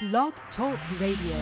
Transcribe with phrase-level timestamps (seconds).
[0.00, 1.34] Blog Talk Radio.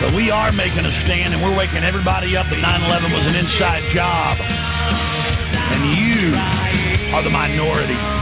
[0.00, 3.36] But we are making a stand and we're waking everybody up that 9-11 was an
[3.36, 4.36] inside job.
[5.70, 6.34] And you
[7.14, 8.21] are the minority.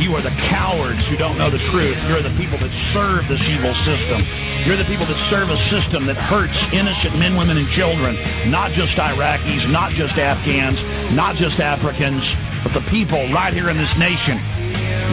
[0.00, 1.96] You are the cowards who don't know the truth.
[2.04, 4.20] You're the people that serve this evil system.
[4.68, 8.12] You're the people that serve a system that hurts innocent men, women, and children.
[8.50, 10.78] Not just Iraqis, not just Afghans,
[11.16, 12.22] not just Africans,
[12.62, 14.36] but the people right here in this nation.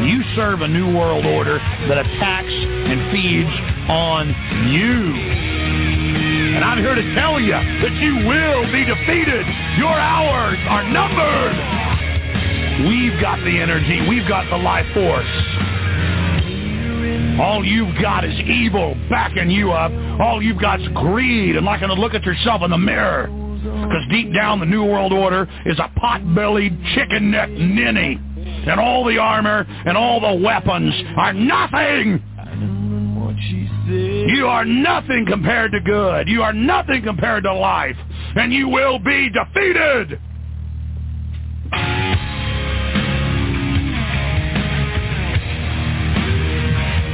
[0.03, 3.55] You serve a new world order that attacks and feeds
[3.87, 4.35] on
[4.67, 4.99] you.
[6.59, 9.45] And I'm here to tell you that you will be defeated.
[9.79, 11.82] Your hours are numbered.
[12.81, 14.07] We've got the energy.
[14.09, 15.27] We've got the life force.
[17.39, 19.91] All you've got is evil backing you up.
[20.19, 23.27] All you've got is greed and liking to look at yourself in the mirror.
[23.27, 28.19] Because deep down, the New World Order is a pot-bellied, chicken-necked ninny.
[28.67, 32.21] And all the armor and all the weapons are nothing.
[33.87, 36.27] You are nothing compared to good.
[36.27, 37.97] You are nothing compared to life.
[38.35, 40.19] And you will be defeated.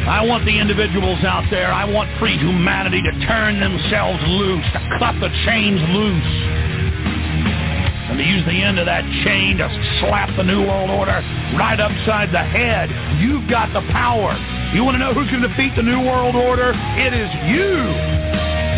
[0.10, 1.70] I want the individuals out there.
[1.70, 6.34] I want free humanity to turn themselves loose, to cut the chains loose.
[8.10, 9.70] And to use the end of that chain to
[10.02, 11.22] slap the New World Order
[11.54, 12.90] right upside the head.
[13.22, 14.34] You've got the power.
[14.74, 16.74] You want to know going to defeat the New World Order?
[16.98, 17.78] It is you.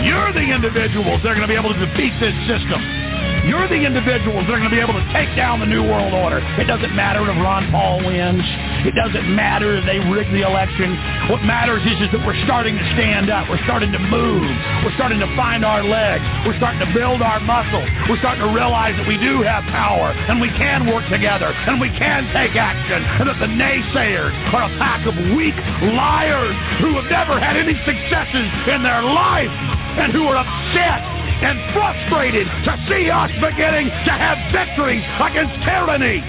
[0.04, 3.01] You're the individuals that are going to be able to defeat this system.
[3.42, 6.14] You're the individuals that are going to be able to take down the New World
[6.14, 6.45] Order.
[6.61, 8.45] It doesn't matter if Ron Paul wins.
[8.86, 10.94] It doesn't matter if they rig the election.
[11.25, 13.50] What matters is, is that we're starting to stand up.
[13.50, 14.45] We're starting to move.
[14.86, 16.22] We're starting to find our legs.
[16.45, 17.89] We're starting to build our muscles.
[18.06, 21.81] We're starting to realize that we do have power and we can work together and
[21.81, 25.57] we can take action and that the naysayers are a pack of weak
[25.97, 29.50] liars who have never had any successes in their life
[29.97, 36.22] and who are upset and frustrated to see us beginning to have victories against tyranny.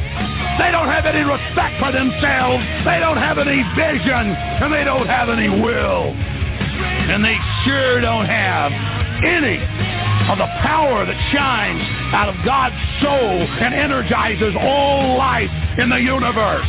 [0.57, 2.65] They don't have any respect for themselves.
[2.85, 4.33] They don't have any vision.
[4.33, 6.17] And they don't have any will.
[6.17, 8.73] And they sure don't have
[9.25, 9.61] any
[10.33, 11.83] of the power that shines
[12.15, 16.67] out of God's soul and energizes all life in the universe.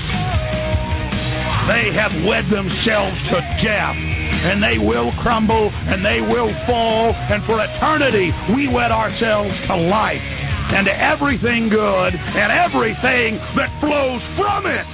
[1.68, 7.14] They have wed themselves to death and they will crumble and they will fall.
[7.14, 13.72] And for eternity, we wed ourselves to life and to everything good and everything that
[13.80, 14.86] flows from it.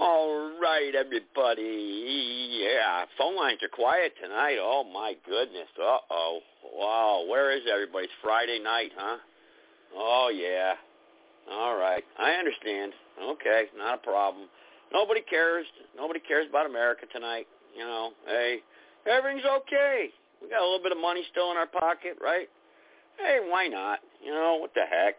[0.00, 2.64] All right, everybody.
[2.64, 4.56] Yeah, phone lines are quiet tonight.
[4.58, 5.68] Oh my goodness.
[5.78, 6.40] Uh oh.
[6.74, 7.26] Wow.
[7.28, 8.04] Where is everybody?
[8.04, 9.18] It's Friday night, huh?
[9.94, 10.74] Oh yeah.
[11.50, 12.04] All right.
[12.18, 12.94] I understand.
[13.22, 14.48] Okay, not a problem.
[14.92, 15.66] Nobody cares.
[15.96, 17.46] Nobody cares about America tonight.
[17.76, 18.58] You know, hey,
[19.06, 20.10] everything's okay.
[20.42, 22.48] We got a little bit of money still in our pocket, right?
[23.18, 23.98] Hey, why not?
[24.24, 25.16] You know, what the heck?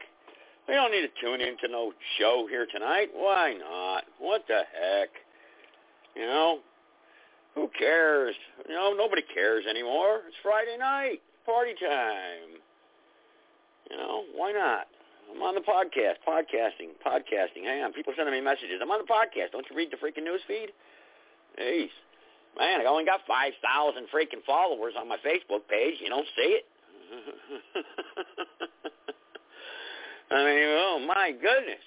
[0.67, 3.09] We don't need to tune in to no show here tonight.
[3.13, 4.03] Why not?
[4.19, 5.09] What the heck?
[6.15, 6.59] You know,
[7.55, 8.35] who cares?
[8.67, 10.21] You know, nobody cares anymore.
[10.27, 12.61] It's Friday night, party time.
[13.89, 14.87] You know, why not?
[15.29, 17.63] I'm on the podcast, podcasting, podcasting.
[17.63, 18.81] Hang on, people sending me messages.
[18.81, 19.51] I'm on the podcast.
[19.53, 20.73] Don't you read the freaking news feed?
[21.59, 21.93] Jeez.
[22.57, 23.61] Man, I only got 5,000
[24.09, 26.01] freaking followers on my Facebook page.
[26.01, 26.65] You don't see it?
[30.31, 31.81] I mean, oh my goodness.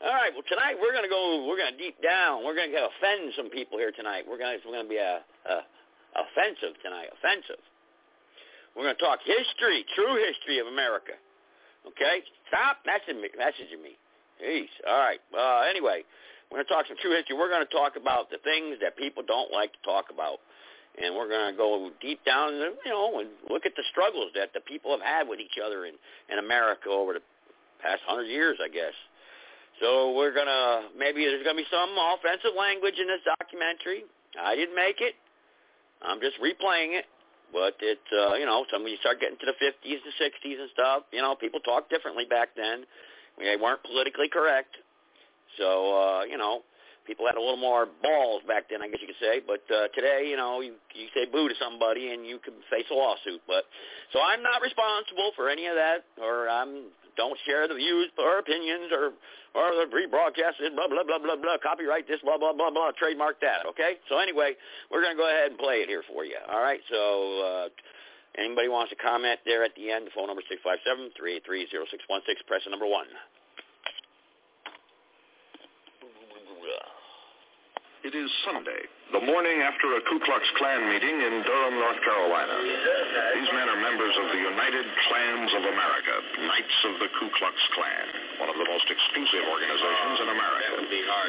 [0.00, 1.44] All right, well tonight we're gonna go.
[1.48, 2.44] We're gonna deep down.
[2.44, 4.24] We're gonna offend some people here tonight.
[4.28, 4.56] We're gonna.
[4.64, 5.56] We're gonna be a, a
[6.16, 7.08] offensive tonight.
[7.16, 7.60] Offensive.
[8.76, 11.16] We're gonna talk history, true history of America.
[11.86, 12.24] Okay?
[12.48, 13.28] Stop messaging me.
[13.38, 13.96] Messaging me.
[14.40, 14.70] Jeez.
[14.88, 15.20] All right.
[15.32, 16.02] Uh, anyway,
[16.50, 17.36] we're going to talk some true history.
[17.36, 20.40] We're going to talk about the things that people don't like to talk about.
[21.00, 24.50] And we're going to go deep down, you know, and look at the struggles that
[24.52, 25.94] the people have had with each other in,
[26.28, 27.22] in America over the
[27.78, 28.92] past hundred years, I guess.
[29.80, 34.04] So we're going to, maybe there's going to be some offensive language in this documentary.
[34.36, 35.14] I didn't make it.
[36.02, 37.06] I'm just replaying it.
[37.52, 40.60] But it, uh, you know, some when you start getting to the 50s and 60s
[40.60, 42.84] and stuff, you know, people talk differently back then.
[43.38, 44.76] They weren't politically correct.
[45.58, 45.66] So,
[45.96, 46.62] uh, you know,
[47.06, 49.40] people had a little more balls back then, I guess you could say.
[49.42, 52.86] But uh, today, you know, you, you say boo to somebody and you can face
[52.90, 53.40] a lawsuit.
[53.46, 53.64] But
[54.12, 58.38] so I'm not responsible for any of that, or I'm don't share the views or
[58.38, 59.12] opinions or
[59.54, 63.40] or the rebroadcast blah blah blah blah blah copyright this blah blah blah blah trademark
[63.40, 64.54] that okay so anyway
[64.90, 67.68] we're going to go ahead and play it here for you all right so uh
[68.38, 72.46] Anybody wants to comment there at the end, the phone number is 657-383-0616.
[72.46, 73.06] Press the number one.
[78.02, 82.54] It is Sunday, the morning after a Ku Klux Klan meeting in Durham, North Carolina.
[83.34, 86.14] These men are members of the United Klans of America,
[86.46, 88.06] Knights of the Ku Klux Klan,
[88.38, 90.68] one of the most exclusive organizations in America.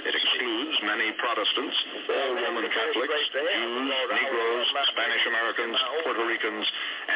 [0.05, 6.65] It excludes many Protestants, all Roman Catholics, Jews, Negroes, Spanish Americans, Puerto Ricans,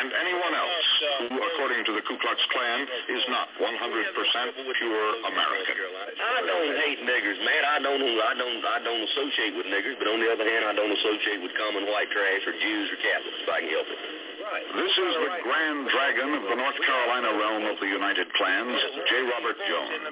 [0.02, 0.90] and anyone else
[1.30, 5.78] who, according to the Ku Klux Klan, is not 100% pure American.
[6.26, 7.62] I don't hate niggers, man.
[7.70, 8.02] I don't.
[8.02, 8.60] I don't.
[8.66, 10.02] I don't associate with niggers.
[10.02, 12.98] But on the other hand, I don't associate with common white trash or Jews or
[13.02, 13.40] Catholics.
[13.44, 14.00] If I can help it.
[14.46, 18.78] This is the Grand Dragon of the North Carolina realm of the United Klans,
[19.10, 19.26] J.
[19.26, 20.06] Robert Jones,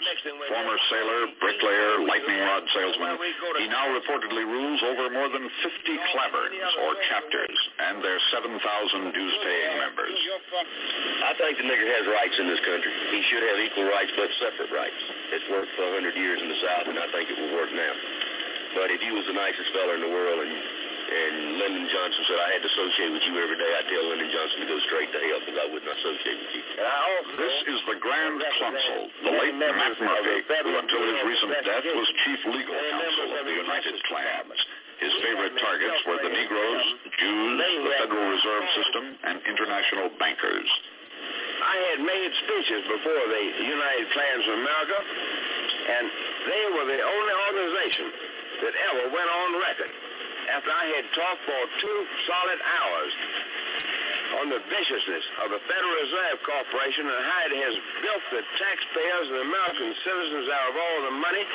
[0.49, 3.13] former sailor, bricklayer, lightning rod salesman.
[3.61, 8.57] He now reportedly rules over more than 50 klaverns, or chapters, and their 7,000
[9.13, 10.17] dues-paying members.
[11.29, 12.93] I think the nigger has rights in this country.
[13.13, 15.01] He should have equal rights, but separate rights.
[15.29, 17.93] It's worked for 100 years in the South, and I think it will work now.
[18.73, 20.53] But if you was the nicest fella in the world and
[21.13, 24.31] and Lyndon Johnson said I had to associate with you every day, I'd tell Lyndon
[24.33, 26.63] Johnson to go straight to hell because I would not associate with you.
[27.37, 32.09] This is the Grand Consul, the late Matt Murphy, who until his recent death was
[32.25, 34.57] chief legal counsel of the United Klans.
[35.03, 36.85] His favorite targets were the Negroes,
[37.19, 40.69] Jews, the Federal Reserve System, and international bankers.
[41.63, 44.97] I had made speeches before the United Klans of America,
[45.83, 46.05] and
[46.47, 48.32] they were the only organization
[48.63, 49.91] that ever went on record
[50.55, 53.13] after I had talked for two solid hours
[54.41, 59.25] on the viciousness of the Federal Reserve Corporation and how it has built the taxpayers
[59.29, 61.45] and American citizens out of all the money,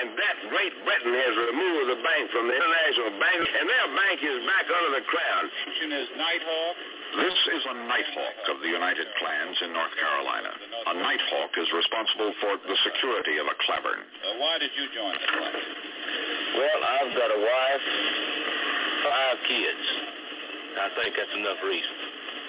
[0.00, 4.18] and that Great Britain has removed the bank from the international bank, and their bank
[4.24, 5.44] is back under the crown.
[5.86, 6.76] Is Nighthawk?
[7.16, 10.52] This is a Nighthawk of the United Klans in North Carolina.
[10.92, 14.02] A Nighthawk is responsible for the security of a klavern.
[14.02, 15.54] Uh, why did you join the Klan?
[16.60, 17.86] Well, I've got a wife,
[19.08, 19.84] five kids.
[20.76, 22.05] I think that's enough reason.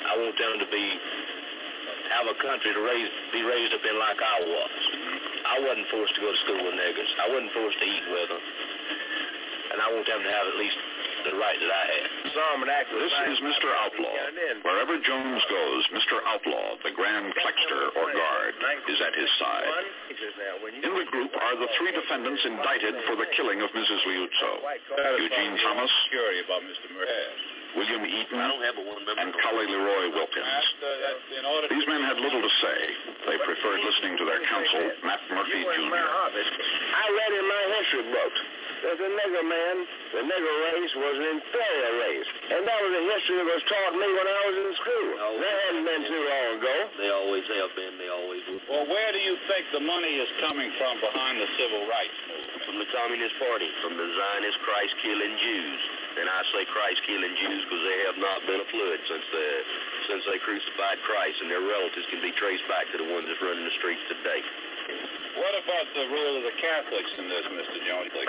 [0.08, 0.86] I want them to be
[2.08, 4.76] have a country to raise be raised up in like I was.
[5.48, 7.12] I wasn't forced to go to school with niggers.
[7.20, 8.44] I wasn't forced to eat with them.
[9.76, 10.80] And I want them to have at least
[11.28, 12.08] the right that I had.
[13.04, 13.68] This is Mr.
[13.84, 14.16] Outlaw.
[14.64, 16.16] Wherever Jones goes, Mr.
[16.24, 18.54] Outlaw, the Grand Klexter or guard,
[18.88, 19.68] is at his side.
[20.88, 24.02] In the group are the three defendants indicted for the killing of Mrs.
[24.08, 24.52] Liuzzo.
[25.20, 25.92] Eugene Thomas,
[27.76, 28.04] Security about Mr.
[28.04, 28.04] Murphy.
[28.04, 29.22] William Eaton, I don't have but one member.
[29.22, 30.48] and Collie Leroy Wilkins.
[30.48, 32.80] Asked, uh, that in order These men had little to say.
[33.28, 36.00] They preferred listening to their counsel, Matt Murphy, Jr.
[36.00, 38.40] I read in my history books
[38.86, 39.76] that the nigger man,
[40.14, 42.30] the nigger race, was an inferior race.
[42.54, 45.08] And that was a history that was taught me when I was in school.
[45.42, 46.76] That hadn't been too long ago.
[47.02, 47.94] They always have been.
[47.98, 48.62] They always will.
[48.70, 52.46] Well, where do you think the money is coming from behind the civil rights movement?
[52.68, 55.82] From the Communist Party, from the Zionist Christ-killing Jews.
[56.20, 59.46] And I say Christ-killing Jews because there have not been a flood since the
[60.10, 63.42] since they crucified Christ, and their relatives can be traced back to the ones that's
[63.44, 64.42] running the streets today.
[65.38, 67.78] What about the role of the Catholics in this, Mr.
[67.86, 68.10] Jones?
[68.10, 68.26] Uh,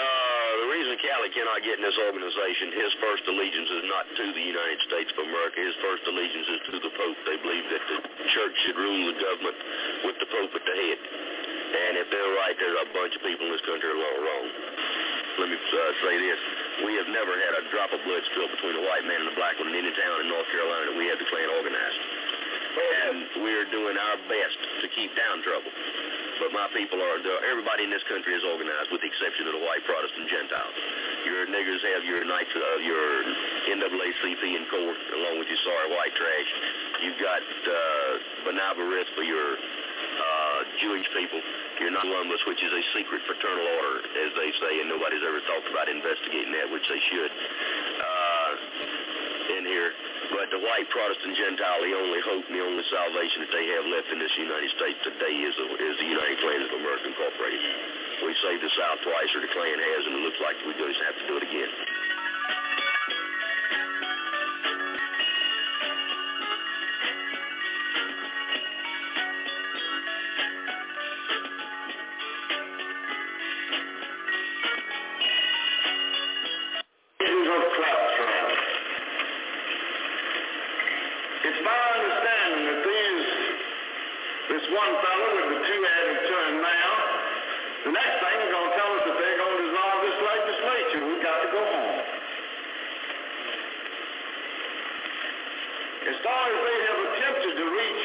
[0.61, 4.45] the reason Cali cannot get in this organization, his first allegiance is not to the
[4.45, 5.57] United States of America.
[5.57, 7.17] His first allegiance is to the Pope.
[7.25, 9.57] They believe that the church should rule the government
[10.05, 11.01] with the Pope at the head.
[11.69, 14.47] And if they're right, there's a bunch of people in this country are all wrong.
[15.41, 16.41] Let me uh, say this.
[16.85, 19.37] We have never had a drop of blood spilled between a white man and a
[19.39, 22.01] black one in any town in North Carolina that we had the Klan organized.
[22.69, 25.73] And we're doing our best to keep down trouble.
[26.39, 27.19] But my people are,
[27.51, 30.77] everybody in this country is organized with the exception of the white Protestant Gentiles.
[31.27, 33.07] Your niggers have your knights, uh, your
[33.75, 36.51] NAACP in court, along with your sorry white trash.
[37.03, 38.13] You've got uh,
[38.47, 41.43] B'nai B'rith for your uh, Jewish people.
[41.83, 45.43] You're not Columbus, which is a secret fraternal order, as they say, and nobody's ever
[45.47, 47.33] thought about investigating that, which they should.
[47.99, 48.51] Uh,
[49.59, 49.91] in here,
[50.31, 54.09] but the white Protestant Gentile, the only hope the only salvation that they have left
[54.13, 57.61] in this United States today is the, is the United Klans of America Incorporated.
[58.25, 61.01] We saved the South twice, or the Klan has, and it looks like we just
[61.07, 62.18] have to do it again.
[84.79, 86.91] One fellow with the two-headed turn now,
[87.83, 91.01] the next thing they're going to tell us that they're going to dissolve this legislature.
[91.03, 91.99] We've got to go home.
[96.09, 98.05] as far as they have attempted to reach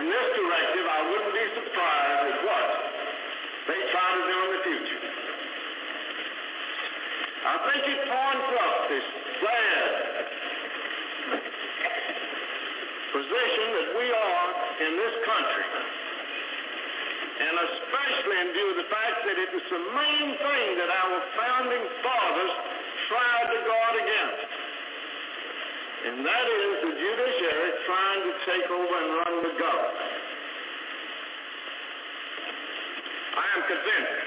[0.00, 2.68] in this directive, I wouldn't be surprised at what
[3.68, 5.02] they try to do in the future.
[7.44, 9.06] I think it points up this
[9.44, 10.07] sad
[13.12, 14.48] position that we are
[14.84, 15.66] in this country.
[17.38, 21.16] And especially in view of the fact that it was the main thing that our
[21.38, 22.52] founding fathers
[23.06, 24.50] tried to guard against.
[25.98, 30.10] And that is the judiciary trying to take over and run the government.
[33.38, 34.18] I am convinced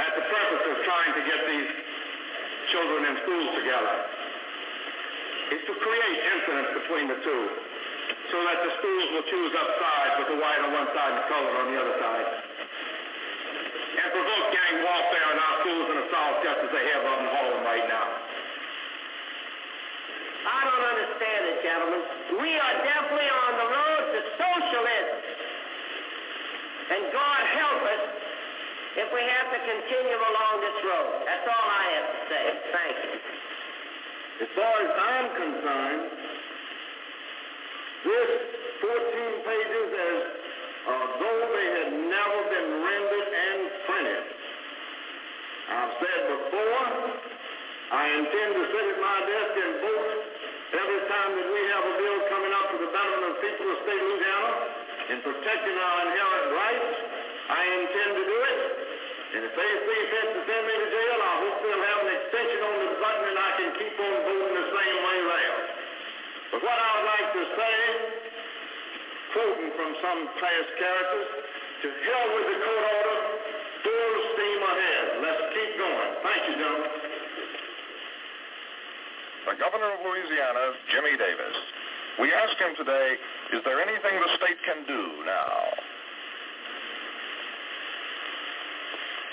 [0.00, 1.70] that the purpose of trying to get these
[2.72, 4.11] children in schools together
[5.52, 7.44] is to create incidents between the two
[8.32, 11.20] so that the schools will choose up sides with the white on one side and
[11.20, 12.28] the colored on the other side.
[13.92, 17.62] And provoke gang warfare in our schools and assault just as they have on Harlem
[17.68, 18.08] right now.
[20.42, 22.00] I don't understand it, gentlemen.
[22.40, 25.20] We are definitely on the road to socialism.
[26.96, 28.02] And God help us
[28.96, 31.12] if we have to continue along this road.
[31.28, 32.44] That's all I have to say.
[32.72, 33.31] Thank you.
[34.40, 36.04] As far as I'm concerned,
[38.02, 38.30] this
[38.80, 40.18] 14 pages, as
[40.82, 44.24] uh, though they had never been rendered and printed.
[45.68, 46.86] I've said before,
[47.92, 50.10] I intend to sit at my desk and vote
[50.80, 53.78] every time that we have a bill coming up for the betterment of people of
[53.84, 54.52] state of Louisiana
[55.12, 56.92] in protecting our inherent rights.
[57.52, 58.91] I intend to do it.
[59.32, 62.10] And if they see fit to send me to jail, I hope they'll have an
[62.20, 65.58] extension on the button and I can keep on voting the same way there.
[66.52, 67.76] But what I would like to say,
[69.32, 71.28] quoting from some past characters,
[71.80, 73.18] to hell with the court order,
[73.80, 75.04] full steam ahead.
[75.24, 76.10] Let's keep going.
[76.20, 76.92] Thank you, gentlemen.
[79.48, 81.56] The governor of Louisiana, Jimmy Davis.
[82.20, 83.16] We asked him today,
[83.56, 85.91] is there anything the state can do now?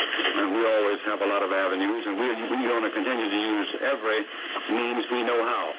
[0.10, 3.40] And we always have a lot of avenues, and we're, we're going to continue to
[3.40, 4.26] use every
[4.72, 5.74] means we know how.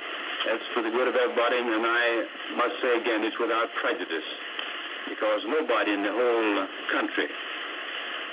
[0.46, 2.24] That's for the good of everybody, and I
[2.56, 4.24] must say again, it's without prejudice,
[5.08, 6.52] because nobody in the whole
[6.94, 7.28] country,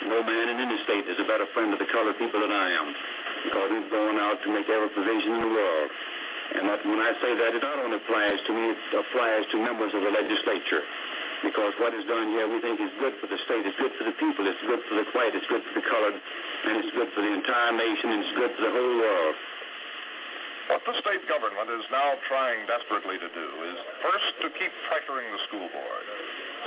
[0.08, 2.72] no man in any state is a better friend of the colored people than I
[2.72, 2.94] am,
[3.44, 5.90] because we've gone out to make every provision in the world.
[6.48, 9.60] And that, when I say that, it not only applies to me, it applies to
[9.60, 10.80] members of the legislature.
[11.46, 14.06] Because what is done here we think is good for the state, it's good for
[14.10, 17.14] the people, it's good for the white, it's good for the colored, and it's good
[17.14, 19.36] for the entire nation, and it's good for the whole world.
[20.68, 25.30] What the state government is now trying desperately to do is first to keep pressuring
[25.32, 26.06] the school board.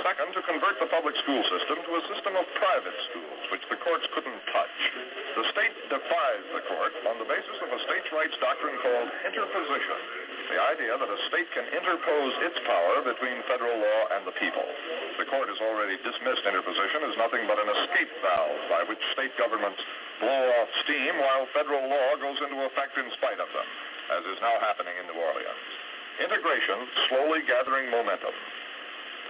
[0.01, 3.77] Second, to convert the public school system to a system of private schools, which the
[3.85, 4.77] courts couldn't touch.
[5.37, 9.99] The state defies the court on the basis of a states' rights doctrine called interposition,
[10.49, 14.65] the idea that a state can interpose its power between federal law and the people.
[15.21, 19.37] The court has already dismissed interposition as nothing but an escape valve by which state
[19.37, 19.85] governments
[20.17, 23.69] blow off steam while federal law goes into effect in spite of them,
[24.17, 25.69] as is now happening in New Orleans.
[26.25, 28.33] Integration slowly gathering momentum.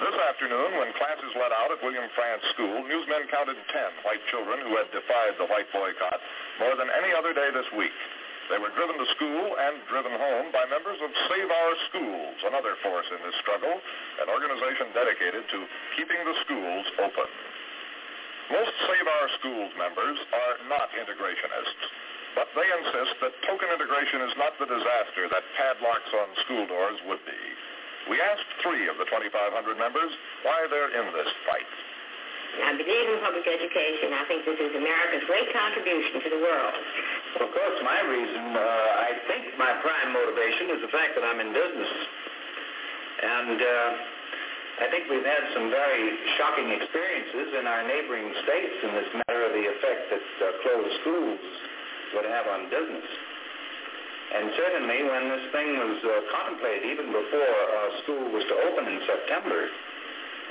[0.01, 4.65] This afternoon, when classes let out at William Frantz School, newsmen counted 10 white children
[4.65, 6.17] who had defied the white boycott
[6.57, 7.93] more than any other day this week.
[8.49, 12.81] They were driven to school and driven home by members of Save Our Schools, another
[12.81, 13.77] force in this struggle,
[14.17, 15.59] an organization dedicated to
[15.93, 17.29] keeping the schools open.
[18.57, 21.83] Most Save Our Schools members are not integrationists,
[22.33, 26.97] but they insist that token integration is not the disaster that padlocks on school doors
[27.05, 27.41] would be.
[28.09, 29.29] We asked three of the 2,500
[29.77, 31.69] members why they're in this fight.
[32.51, 34.11] I believe in public education.
[34.11, 36.75] I think this is America's great contribution to the world.
[37.39, 41.39] Of course, my reason, uh, I think my prime motivation is the fact that I'm
[41.39, 41.93] in business.
[43.23, 43.89] And uh,
[44.83, 49.47] I think we've had some very shocking experiences in our neighboring states in this matter
[49.47, 51.39] of the effect that uh, closed schools
[52.19, 53.07] would have on business.
[54.31, 58.87] And certainly when this thing was uh, contemplated, even before uh, school was to open
[58.87, 59.67] in September,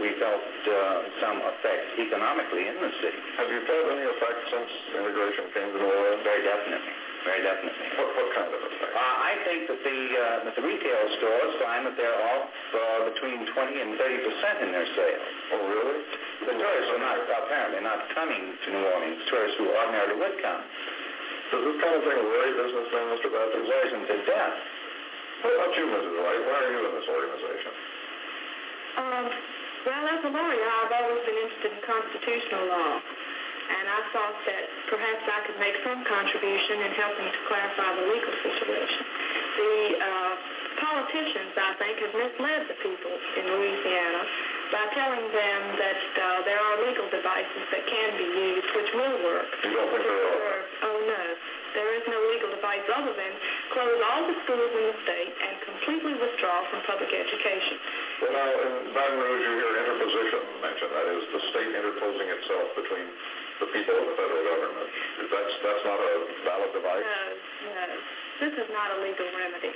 [0.01, 0.73] we felt uh,
[1.21, 3.21] some effect economically in the city.
[3.37, 6.25] Have you felt any effect since integration came to New Orleans?
[6.25, 6.95] Very definitely.
[7.21, 7.89] Very definitely.
[8.01, 8.93] What, what kind of effect?
[8.97, 12.81] Uh, I think that the uh, that the retail stores find that they're off uh,
[13.13, 15.29] between 20 and 30 percent in their sales.
[15.53, 16.01] Oh, really?
[16.49, 19.21] The tourists are not apparently not coming to New Orleans.
[19.29, 20.65] Tourists who ordinarily would come.
[21.51, 23.27] Does this kind of thing worry businessmen, Mr.
[23.27, 23.59] Baptist?
[23.59, 24.57] It worries them to death.
[25.43, 26.15] What about you, Mrs.
[26.15, 26.43] White?
[26.47, 27.73] Why are you in this organization?
[29.03, 29.25] Um,
[29.83, 34.65] well, as a lawyer, I've always been interested in constitutional law, and I thought that
[34.95, 39.03] perhaps I could make some contribution in helping to clarify the legal situation.
[39.59, 40.33] The uh,
[40.87, 44.23] politicians, I think, have misled the people in Louisiana
[44.71, 49.17] by telling them that uh, there are legal devices that can be used which will
[49.27, 49.51] work.
[49.67, 50.59] You don't think there are?
[50.87, 51.23] Oh, no.
[51.71, 53.33] There is no legal device other than
[53.71, 57.79] close all the schools in the state and completely withdraw from public education.
[58.23, 60.91] Well, now, in Baton Rouge, you hear interposition mentioned.
[60.91, 63.07] That is the state interposing itself between
[63.63, 64.89] the people and the federal government.
[65.31, 66.13] That's, that's not a
[66.43, 67.07] valid device?
[67.07, 67.23] No,
[67.71, 67.87] no.
[68.43, 69.71] This is not a legal remedy.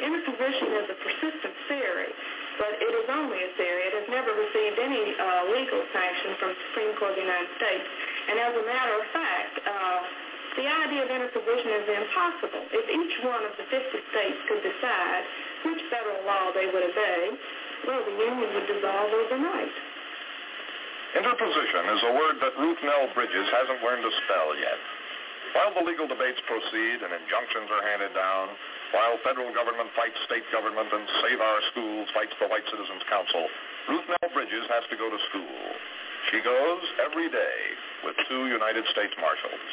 [0.00, 2.12] Interposition is a persistent theory,
[2.58, 3.90] but it is only a theory.
[3.90, 7.50] It has never received any uh, legal sanction from the Supreme Court of the United
[7.58, 7.86] States.
[8.30, 9.98] And as a matter of fact, uh,
[10.54, 12.62] the idea of interposition is impossible.
[12.70, 13.74] If each one of the 50
[14.14, 15.22] states could decide
[15.66, 17.34] which federal law they would obey,
[17.90, 19.74] well, the Union would dissolve overnight.
[21.14, 24.78] Interposition is a word that Ruby Nell Bridges hasn't learned to spell yet.
[25.54, 28.50] While the legal debates proceed and injunctions are handed down,
[28.94, 33.50] while federal government fights state government and Save Our Schools fights the White Citizens Council,
[33.90, 35.60] Ruby Nell Bridges has to go to school.
[36.30, 37.58] She goes every day
[38.06, 39.72] with two United States Marshals.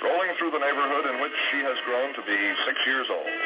[0.00, 3.40] Rolling through the neighborhood in which she has grown to be six years old,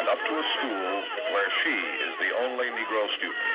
[0.00, 0.90] and up to a school
[1.36, 1.76] where she
[2.08, 3.52] is the only Negro student.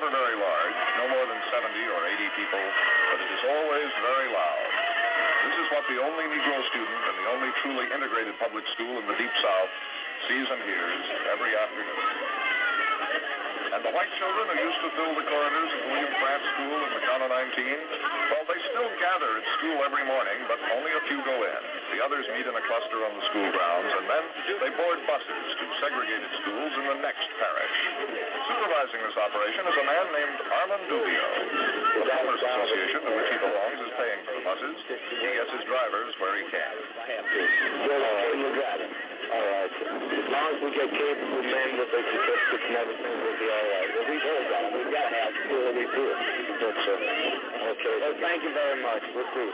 [0.00, 2.64] Never very large, no more than 70 or 80 people,
[3.12, 4.68] but it is always very loud.
[5.44, 9.04] This is what the only Negro student in the only truly integrated public school in
[9.04, 9.68] the Deep South
[10.24, 11.04] sees and hears
[11.36, 12.00] every afternoon.
[13.76, 16.90] And the white children who used to fill the corridors of William Frantz School in
[16.96, 17.28] McDonough
[17.60, 21.62] 19, well, they still gather at school every morning, but only a few go in.
[21.94, 24.24] The others meet in a cluster on the school grounds, and then
[24.62, 27.76] they board buses to segregated schools in the next parish.
[28.46, 31.28] Supervising this operation is a man named Armand Duvio.
[31.98, 34.76] The Plumbers Association to which he belongs is paying for the buses.
[34.86, 36.74] He gets his drivers where he can.
[39.30, 39.70] All right.
[39.70, 43.66] As long as we get capable men with their certificates and everything, we'll be all
[43.70, 43.88] right.
[43.94, 44.64] Well, we've heard that.
[44.74, 46.18] We've got to have school we do it.
[46.58, 46.98] Good, sir.
[46.98, 47.94] Okay.
[48.02, 49.06] Well, thank you very much.
[49.14, 49.50] We'll see.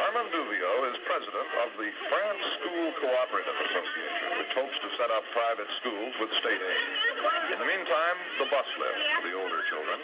[0.00, 5.24] Armand Duvio is president of the Frantz School Cooperative Association, which hopes to set up
[5.36, 6.84] private schools with state aid.
[7.52, 9.98] In the meantime, the bus lift for the older children.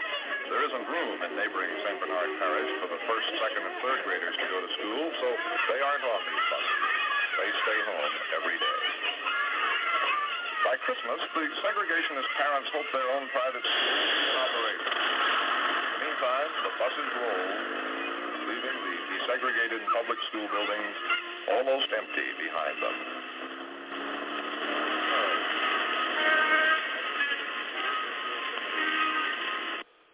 [0.52, 1.96] There isn't room in neighboring St.
[1.96, 5.28] Bernard Parish for the first, second, and third graders to go to school, so
[5.72, 7.01] they aren't on these buses.
[7.32, 8.80] They stay home every day.
[10.68, 14.82] By Christmas, the segregationist parents hope their own private schools can operate.
[16.04, 17.48] Meantime, the buses roll,
[18.52, 20.96] leaving the desegregated public school buildings
[21.56, 22.96] almost empty behind them.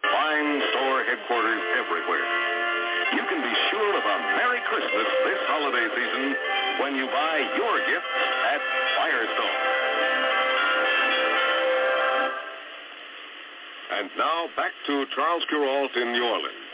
[0.07, 2.48] Fine store headquarters everywhere.
[3.09, 6.35] You can be sure of a Merry Christmas this holiday season
[6.77, 8.13] when you buy your gifts
[8.53, 8.61] at
[9.01, 9.57] Firestone.
[13.97, 16.69] And now back to Charles Kuralt in New Orleans.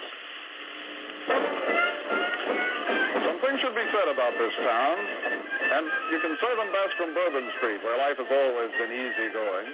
[3.23, 7.47] Something should be said about this town, and you can say them best from Bourbon
[7.63, 9.67] Street, where life has always been easygoing.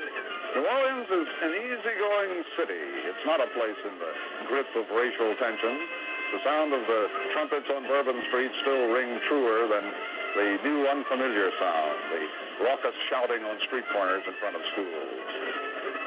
[0.61, 2.85] New Orleans is an easygoing city.
[3.09, 4.13] It's not a place in the
[4.45, 6.10] grip of racial tension.
[6.31, 7.01] The sound of the
[7.35, 9.83] trumpets on Bourbon Street still ring truer than
[10.31, 12.23] the new unfamiliar sound, the
[12.63, 15.11] raucous shouting on street corners in front of schools.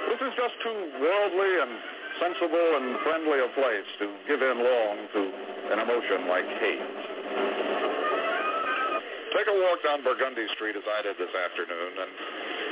[0.09, 1.73] This is just too worldly and
[2.17, 5.23] sensible and friendly a place to give in long to
[5.77, 6.89] an emotion like hate.
[9.37, 12.13] Take a walk down Burgundy Street as I did this afternoon, and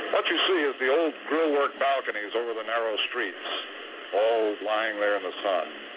[0.09, 3.45] what you see is the old grillwork balconies over the narrow streets,
[4.09, 5.92] all lying there in the sun.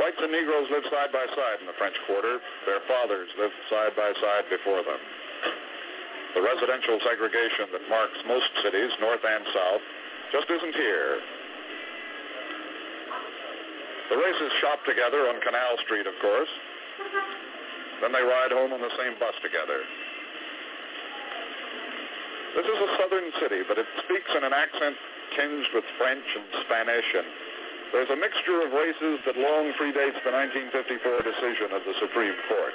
[0.00, 2.42] Whites and Negroes live side by side in the French Quarter.
[2.66, 4.98] Their fathers lived side by side before them.
[6.34, 9.84] The residential segregation that marks most cities, north and south,
[10.34, 11.22] just isn't here.
[14.10, 16.50] The races shop together on Canal Street, of course.
[18.02, 19.78] Then they ride home on the same bus together.
[22.58, 24.94] This is a southern city, but it speaks in an accent
[25.38, 27.26] tinged with French and Spanish, and
[27.94, 30.98] there's a mixture of races that long predates the 1954
[31.30, 32.74] decision of the Supreme Court.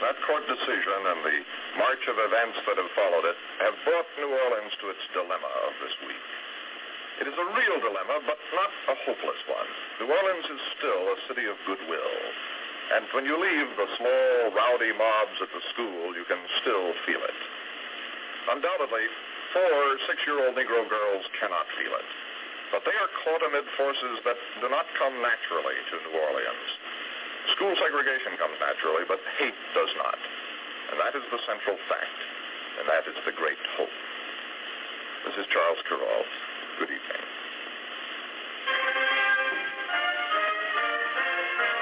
[0.00, 1.38] That court decision and the
[1.76, 3.36] march of events that have followed it
[3.68, 6.24] have brought New Orleans to its dilemma of this week.
[7.20, 9.68] It is a real dilemma, but not a hopeless one.
[10.00, 12.16] New Orleans is still a city of goodwill.
[12.96, 17.20] And when you leave the small, rowdy mobs at the school, you can still feel
[17.20, 17.40] it.
[18.48, 19.04] Undoubtedly,
[19.54, 19.78] four
[20.10, 22.10] six-year-old Negro girls cannot feel it.
[22.74, 26.70] But they are caught amid forces that do not come naturally to New Orleans.
[27.54, 30.18] School segregation comes naturally, but hate does not.
[30.90, 32.20] And that is the central fact.
[32.82, 33.94] And that is the great hope.
[35.30, 36.30] This is Charles Kuralt.
[36.82, 37.22] Good evening.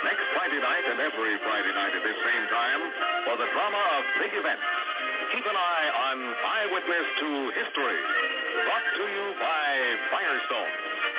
[0.05, 2.83] Next Friday night and every Friday night at this same time
[3.25, 4.92] for the drama of big events.
[5.33, 8.01] Keep an eye on Eyewitness to History,
[8.69, 9.69] brought to you by
[10.13, 10.73] Firestone,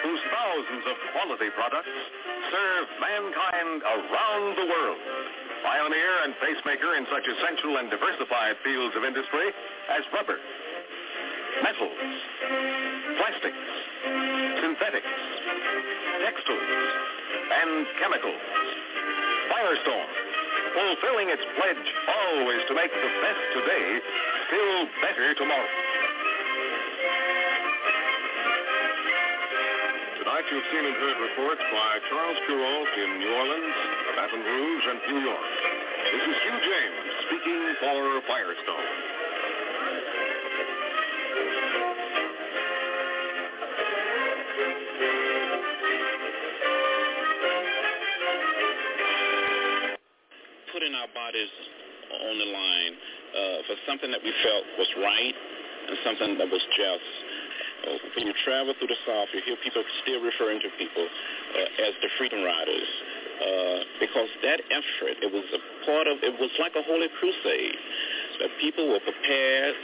[0.05, 1.97] whose thousands of quality products
[2.53, 5.01] serve mankind around the world.
[5.65, 9.49] Pioneer and pacemaker in such essential and diversified fields of industry
[9.89, 10.37] as rubber,
[11.65, 11.97] metals,
[13.17, 13.65] plastics,
[14.61, 15.13] synthetics,
[16.21, 16.69] textiles,
[17.49, 18.45] and chemicals.
[19.49, 20.22] Firestone,
[20.73, 23.87] fulfilling its pledge always to make the best today
[24.49, 25.73] still better tomorrow.
[30.17, 33.77] Tonight you've seen and heard reports by Charles Kuralt in New Orleans,
[34.17, 35.49] Baton Rouge, and New York.
[36.09, 39.22] This is Hugh James speaking for Firestone.
[50.83, 51.47] Putting our bodies
[52.11, 55.31] on the line uh, for something that we felt was right
[55.87, 57.07] and something that was just.
[57.87, 61.87] Uh, when you travel through the South, you hear people still referring to people uh,
[61.87, 62.91] as the Freedom Riders
[63.39, 67.79] uh, because that effort, it was a part of, it was like a holy crusade.
[68.43, 69.75] That people were prepared,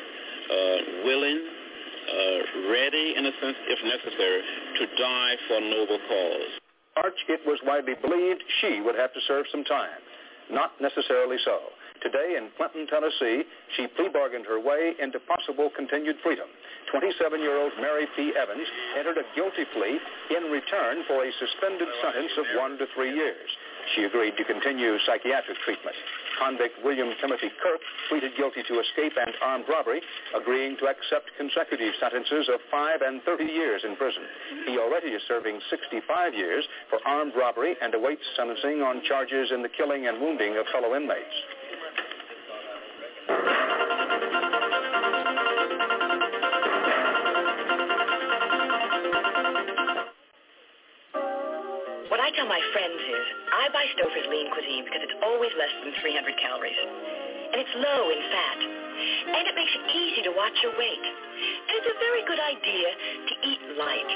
[0.52, 6.52] uh, willing, uh, ready, in a sense, if necessary, to die for a noble cause.
[7.00, 9.96] March, it was widely believed she would have to serve some time.
[10.50, 11.60] Not necessarily so.
[12.02, 13.44] Today in Clinton, Tennessee,
[13.76, 16.48] she plea bargained her way into possible continued freedom.
[16.94, 18.34] 27-year-old Mary P.
[18.34, 20.00] Evans entered a guilty plea
[20.36, 23.50] in return for a suspended sentence of one to three years.
[23.95, 25.95] She agreed to continue psychiatric treatment.
[26.38, 30.02] Convict William Timothy Kirk pleaded guilty to escape and armed robbery,
[30.36, 34.23] agreeing to accept consecutive sentences of 5 and 30 years in prison.
[34.65, 39.62] He already is serving 65 years for armed robbery and awaits sentencing on charges in
[39.62, 41.38] the killing and wounding of fellow inmates.
[52.10, 53.09] What I tell my friends
[53.60, 56.80] I buy Stouffer's lean cuisine because it's always less than 300 calories.
[57.52, 58.60] And it's low in fat.
[59.36, 61.04] And it makes it easy to watch your weight.
[61.04, 62.88] And it's a very good idea
[63.28, 64.12] to eat light.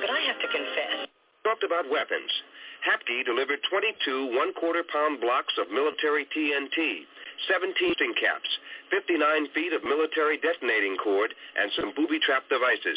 [0.00, 1.12] But I have to confess,
[1.44, 2.32] Talked about weapons.
[2.88, 7.04] Hapke delivered 22 one-quarter pound blocks of military TNT,
[7.52, 8.48] 17 sting caps,
[8.88, 12.96] 59 feet of military detonating cord, and some booby-trap devices.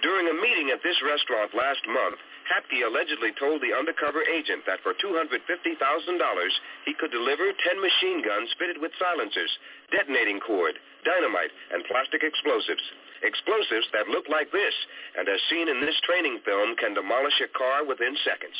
[0.00, 4.80] During a meeting at this restaurant last month, Hapke allegedly told the undercover agent that
[4.84, 5.40] for $250,000
[6.84, 9.48] he could deliver 10 machine guns fitted with silencers,
[9.90, 12.84] detonating cord, dynamite, and plastic explosives.
[13.24, 14.74] Explosives that look like this,
[15.16, 18.58] and as seen in this training film, can demolish a car within seconds.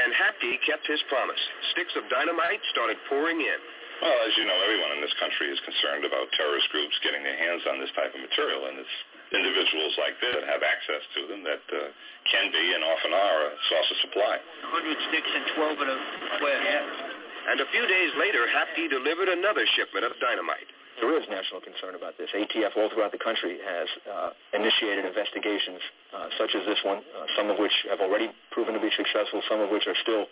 [0.00, 1.40] And Hapke kept his promise.
[1.76, 3.60] Sticks of dynamite started pouring in.
[4.00, 7.36] Well, as you know, everyone in this country is concerned about terrorist groups getting their
[7.36, 8.96] hands on this type of material, and it's
[9.34, 11.90] individuals like this that have access to them that uh,
[12.30, 14.34] can be and often are a source of supply.
[14.72, 15.98] 100 sticks and 12 in a
[16.40, 16.98] warehouse.
[17.44, 20.70] And a few days later, Hapke delivered another shipment of dynamite.
[21.02, 22.30] There is national concern about this.
[22.32, 25.82] ATF all throughout the country has uh, initiated investigations
[26.14, 29.42] uh, such as this one, uh, some of which have already proven to be successful,
[29.50, 30.30] some of which are still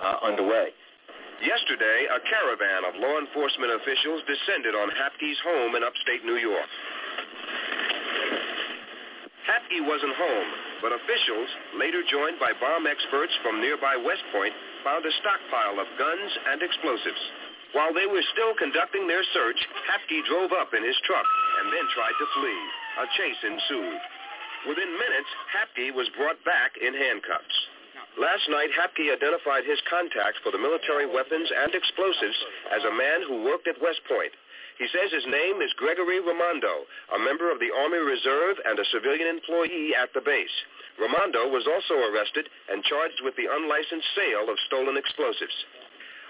[0.00, 0.72] uh, underway.
[1.44, 6.66] Yesterday, a caravan of law enforcement officials descended on Hapke's home in upstate New York.
[9.48, 10.50] Hapke wasn't home,
[10.84, 11.48] but officials,
[11.80, 14.52] later joined by bomb experts from nearby West Point,
[14.84, 17.22] found a stockpile of guns and explosives.
[17.72, 19.56] While they were still conducting their search,
[19.88, 21.24] Hapke drove up in his truck
[21.60, 22.62] and then tried to flee.
[23.00, 24.00] A chase ensued.
[24.68, 27.56] Within minutes, Hapke was brought back in handcuffs.
[28.20, 32.36] Last night, Hapke identified his contact for the military weapons and explosives
[32.74, 34.32] as a man who worked at West Point.
[34.78, 38.90] He says his name is Gregory Raimondo, a member of the Army Reserve and a
[38.94, 40.54] civilian employee at the base.
[40.98, 45.54] Raimondo was also arrested and charged with the unlicensed sale of stolen explosives.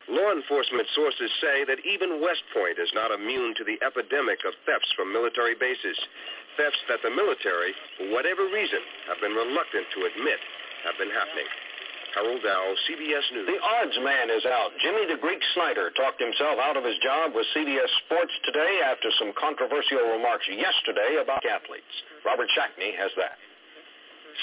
[0.09, 4.57] Law enforcement sources say that even West Point is not immune to the epidemic of
[4.65, 6.01] thefts from military bases.
[6.57, 8.81] Thefts that the military, for whatever reason,
[9.13, 10.41] have been reluctant to admit
[10.89, 11.45] have been happening.
[12.15, 13.47] Harold Dow, CBS News.
[13.47, 14.73] The odds man is out.
[14.81, 19.11] Jimmy the Greek Snyder talked himself out of his job with CBS Sports today after
[19.19, 21.93] some controversial remarks yesterday about athletes.
[22.25, 23.37] Robert Schakne has that.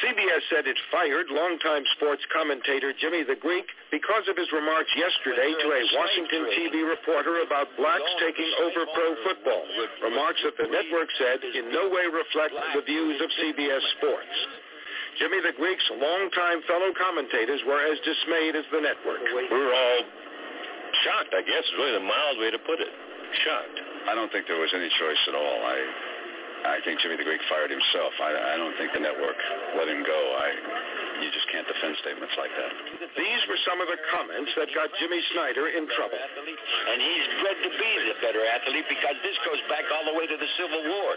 [0.03, 3.63] CBS said it fired longtime sports commentator Jimmy the Greek
[3.95, 9.15] because of his remarks yesterday to a Washington TV reporter about blacks taking over pro
[9.23, 9.63] football,
[10.03, 14.35] remarks that the network said in no way reflect the views of CBS Sports.
[15.19, 19.23] Jimmy the Greek's longtime fellow commentators were as dismayed as the network.
[19.23, 20.01] We were all
[21.07, 22.91] shocked, I guess, is really the mild way to put it.
[23.43, 23.79] Shocked.
[24.11, 25.59] I don't think there was any choice at all.
[25.65, 25.77] I
[26.65, 28.13] I think Jimmy the Greek fired himself.
[28.17, 29.37] I, I don't think the network
[29.77, 30.17] let him go.
[30.17, 30.49] I
[31.23, 32.71] you just can't defend statements like that.
[33.15, 36.19] These were some of the comments that got Jimmy Snyder in trouble.
[36.19, 40.27] And he's bred to be the better athlete because this goes back all the way
[40.27, 41.11] to the Civil War,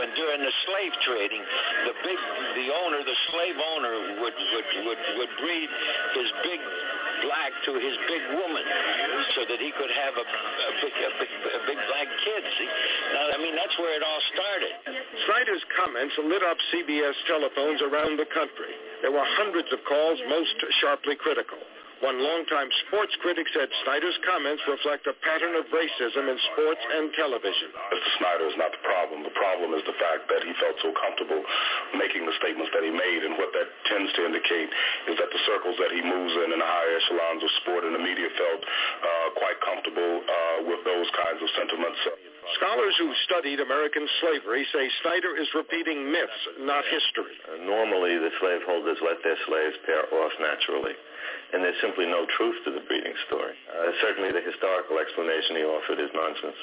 [0.00, 1.42] when during the slave trading,
[1.88, 2.18] the big,
[2.56, 5.68] the owner, the slave owner would would would would breed
[6.16, 6.60] his big
[7.22, 8.66] black to his big woman
[9.38, 12.42] so that he could have a, a, big, a, big, a big black kid.
[12.58, 12.70] See?
[13.14, 14.74] Now, I mean, that's where it all started.
[15.30, 18.74] Snyder's comments lit up CBS telephones around the country.
[19.02, 21.58] There were hundreds of calls, most sharply critical.
[22.02, 27.14] One longtime sports critic said Snyder's comments reflect a pattern of racism in sports and
[27.14, 27.70] television.
[27.94, 28.10] Mr.
[28.18, 29.22] Snyder is not the problem.
[29.22, 31.38] The problem is the fact that he felt so comfortable
[31.94, 34.66] making the statements that he made, and what that tends to indicate
[35.06, 37.94] is that the circles that he moves in in the higher echelons of sport and
[37.94, 42.02] the media felt uh, quite comfortable uh, with those kinds of sentiments.
[42.58, 47.38] Scholars who studied American slavery say Snyder is repeating myths, not history.
[47.46, 50.98] Uh, normally, the slaveholders let their slaves pair off naturally
[51.52, 53.54] and there's simply no truth to the breeding story.
[53.68, 56.58] Uh, certainly the historical explanation he offered is nonsense.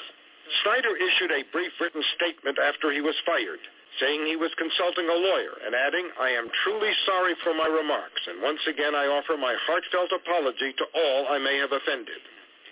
[0.62, 3.62] Snyder issued a brief written statement after he was fired,
[4.02, 8.22] saying he was consulting a lawyer and adding, I am truly sorry for my remarks,
[8.26, 12.18] and once again I offer my heartfelt apology to all I may have offended.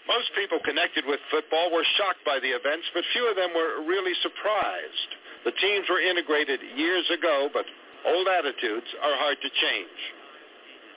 [0.09, 3.85] Most people connected with football were shocked by the events, but few of them were
[3.85, 5.11] really surprised.
[5.45, 7.69] The teams were integrated years ago, but
[8.09, 9.99] old attitudes are hard to change.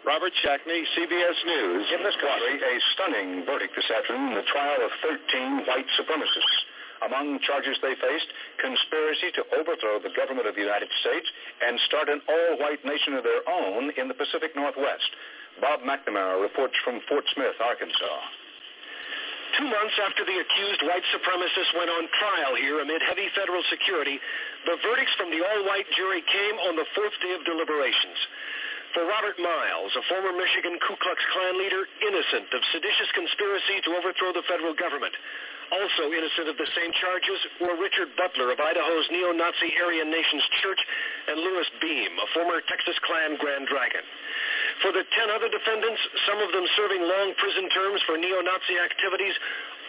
[0.02, 1.86] Robert Schakne, CBS News.
[1.94, 6.58] In this country, a stunning verdict this afternoon in the trial of 13 white supremacists.
[7.06, 11.30] Among charges they faced, conspiracy to overthrow the government of the United States
[11.62, 15.06] and start an all-white nation of their own in the Pacific Northwest.
[15.62, 18.18] Bob McNamara reports from Fort Smith, Arkansas.
[19.62, 24.18] Two months after the accused white supremacists went on trial here amid heavy federal security,
[24.66, 28.18] the verdicts from the all-white jury came on the fourth day of deliberations
[28.94, 33.96] for Robert Miles, a former Michigan Ku Klux Klan leader, innocent of seditious conspiracy to
[33.96, 35.16] overthrow the federal government.
[35.72, 40.82] Also innocent of the same charges were Richard Butler of Idaho's neo-Nazi Aryan Nations Church
[41.32, 44.04] and Louis Beam, a former Texas Klan Grand Dragon.
[44.84, 49.36] For the 10 other defendants, some of them serving long prison terms for neo-Nazi activities,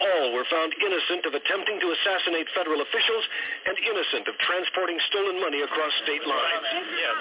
[0.03, 3.23] all were found innocent of attempting to assassinate federal officials
[3.65, 6.67] and innocent of transporting stolen money across state lines.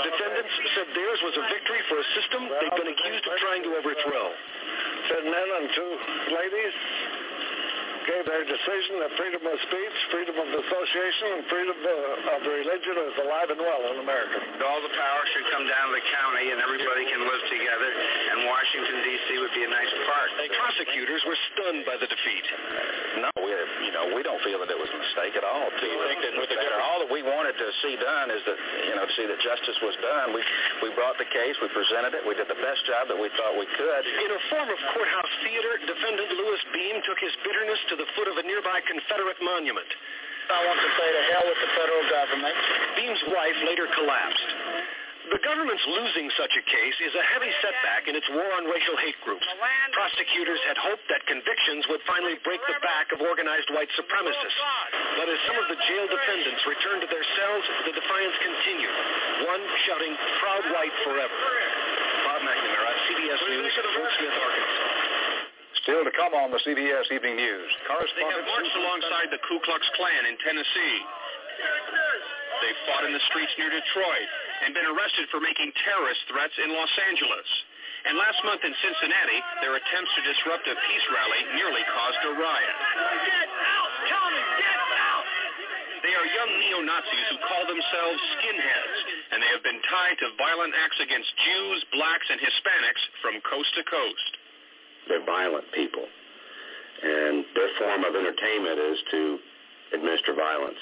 [0.02, 3.70] Defendants said theirs was a victory for a system they've been accused of trying to
[3.78, 4.26] overthrow.
[5.08, 5.92] Said men and two
[6.34, 6.74] ladies
[8.06, 12.94] gave their decision that freedom of speech, freedom of association, and freedom uh, of religion
[12.98, 14.38] is alive and well in America.
[14.62, 17.90] All the power should come down to the county and everybody can live together,
[18.34, 19.26] and Washington, D.C.
[19.38, 20.28] would be a nice part.
[20.38, 22.46] The prosecutors were stunned by the defeat.
[23.22, 23.50] No, we,
[23.86, 25.68] you know, we don't feel that it was a mistake at all.
[25.68, 28.94] To think that with the all that we wanted to see done is that, you
[28.96, 30.34] know, to see that justice was done.
[30.34, 30.42] We
[30.82, 33.54] we brought the case, we presented it, we did the best job that we thought
[33.54, 34.02] we could.
[34.26, 38.28] In a form of courthouse theater, defendant Louis Beam took his bitterness to the foot
[38.28, 39.88] of a nearby Confederate monument.
[40.50, 42.56] I want to say to hell with the federal government.
[42.98, 44.48] Beam's wife later collapsed.
[45.30, 48.98] The government's losing such a case is a heavy setback in its war on racial
[48.98, 49.46] hate groups.
[49.94, 54.60] Prosecutors had hoped that convictions would finally break the back of organized white supremacists.
[55.14, 58.96] But as some of the jail defendants returned to their cells, the defiance continued,
[59.46, 61.38] one shouting, Proud White Forever.
[62.26, 65.01] Bob McNamara, CBS News, Fort Smith, Arkansas.
[65.80, 67.70] Still to come on the CBS Evening News.
[67.88, 70.98] They have marched alongside the Ku Klux Klan in Tennessee.
[72.60, 74.28] They fought in the streets near Detroit
[74.62, 77.48] and been arrested for making terrorist threats in Los Angeles.
[78.06, 82.32] And last month in Cincinnati, their attempts to disrupt a peace rally nearly caused a
[82.36, 82.76] riot.
[83.26, 83.90] Get out!
[84.06, 84.82] Them get
[86.42, 88.98] young neo-Nazis who call themselves skinheads,
[89.30, 93.70] and they have been tied to violent acts against Jews, blacks, and Hispanics from coast
[93.78, 94.41] to coast.
[95.08, 96.06] They're violent people,
[97.02, 99.38] and their form of entertainment is to
[99.94, 100.78] administer violence.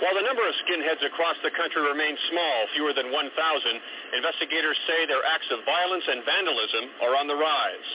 [0.00, 5.06] While the number of skinheads across the country remains small, fewer than 1,000, investigators say
[5.06, 7.88] their acts of violence and vandalism are on the rise.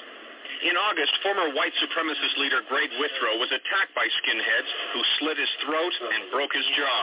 [0.65, 5.49] In August, former white supremacist leader Greg Withrow was attacked by skinheads who slit his
[5.65, 7.01] throat and broke his jaw.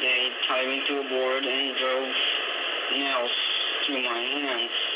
[0.00, 2.14] They tied me to a board and drove
[2.94, 3.34] nails
[3.86, 4.93] through my hands.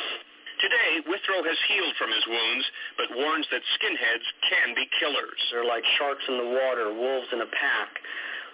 [0.58, 2.66] Today, Withrow has healed from his wounds,
[2.98, 5.38] but warns that skinheads can be killers.
[5.54, 7.90] They're like sharks in the water, wolves in a pack.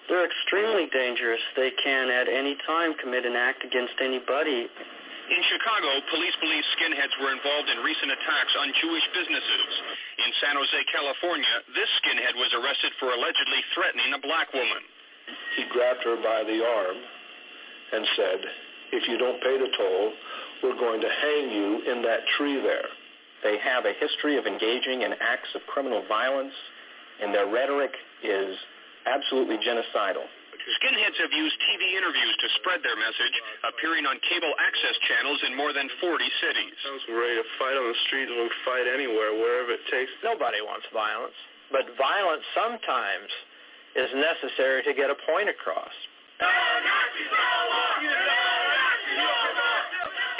[0.09, 1.40] They're extremely dangerous.
[1.57, 4.69] They can at any time commit an act against anybody.
[4.69, 9.73] In Chicago, police believe skinheads were involved in recent attacks on Jewish businesses.
[10.21, 14.85] In San Jose, California, this skinhead was arrested for allegedly threatening a black woman.
[15.57, 16.99] He grabbed her by the arm
[17.97, 18.40] and said,
[18.93, 20.12] if you don't pay the toll,
[20.64, 22.88] we're going to hang you in that tree there.
[23.44, 26.57] They have a history of engaging in acts of criminal violence,
[27.20, 27.92] and their rhetoric
[28.24, 28.57] is
[29.05, 30.24] absolutely genocidal.
[30.81, 33.37] Skinheads have used TV interviews to spread their message,
[33.68, 36.72] appearing on cable access channels in more than 40 cities.
[37.05, 40.09] We're ready to fight on the street and we'll fight anywhere, wherever it takes.
[40.24, 41.37] Nobody wants violence,
[41.68, 43.29] but violence sometimes
[43.92, 45.92] is necessary to get a point across.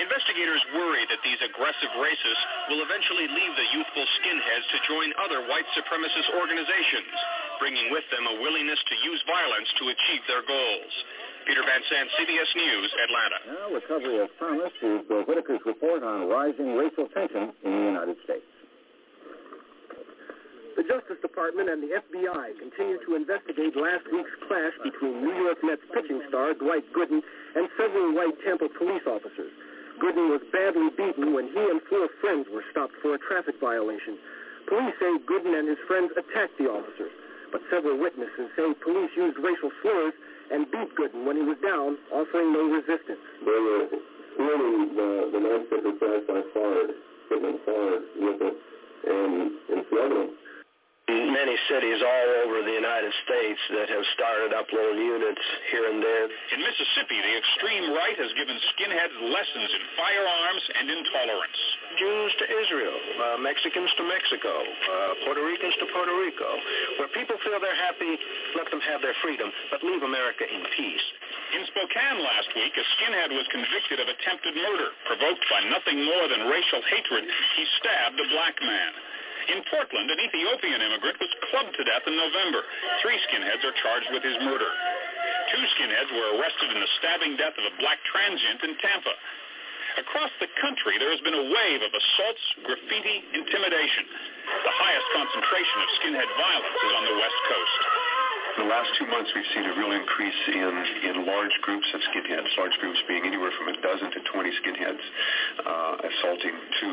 [0.05, 5.40] Investigators worry that these aggressive racists will eventually leave the youthful skinheads to join other
[5.49, 7.09] white supremacist organizations,
[7.57, 10.93] bringing with them a willingness to use violence to achieve their goals.
[11.49, 13.38] Peter Van Sant, CBS News, Atlanta.
[13.49, 18.21] Now, recovery of Thomas is Bill Whitaker's report on rising racial tension in the United
[18.29, 18.45] States.
[20.77, 25.64] The Justice Department and the FBI continue to investigate last week's clash between New York
[25.64, 27.25] Mets pitching star Dwight Gooden
[27.57, 29.55] and several white Tampa police officers.
[30.00, 34.18] Gooden was badly beaten when he and four friends were stopped for a traffic violation.
[34.66, 37.12] Police say Gooden and his friends attacked the officers,
[37.52, 40.14] but several witnesses say police used racial slurs
[40.50, 43.22] and beat Gooden when he was down, offering no resistance.
[43.44, 43.87] They were
[44.35, 46.88] stealing the, the nonsticker trash by Fard,
[47.30, 48.57] hitting Fard with it,
[49.07, 50.35] and, and flooding
[51.09, 56.01] many cities all over the United States that have started up little units here and
[56.01, 56.25] there.
[56.57, 61.61] In Mississippi, the extreme right has given skinheads lessons in firearms and intolerance.
[62.01, 66.49] Jews to Israel, uh, Mexicans to Mexico, uh, Puerto Ricans to Puerto Rico.
[66.97, 68.17] Where people feel they're happy,
[68.57, 71.07] let them have their freedom, but leave America in peace.
[71.53, 76.25] In Spokane last week, a skinhead was convicted of attempted murder, provoked by nothing more
[76.33, 77.29] than racial hatred.
[77.29, 79.13] He stabbed a black man.
[79.53, 82.64] In Portland, an Ethiopian immigrant was clubbed to death in November.
[83.03, 84.70] Three skinheads are charged with his murder.
[85.53, 89.14] Two skinheads were arrested in the stabbing death of a black transient in Tampa.
[89.94, 94.05] Across the country, there has been a wave of assaults, graffiti, intimidation.
[94.66, 97.81] The highest concentration of skinhead violence is on the West Coast.
[98.55, 100.75] In the last two months, we've seen a real increase in,
[101.11, 104.31] in large groups of skinheads, large groups being anywhere from a dozen to 20
[104.62, 105.05] skinheads
[105.59, 106.88] uh, assaulting to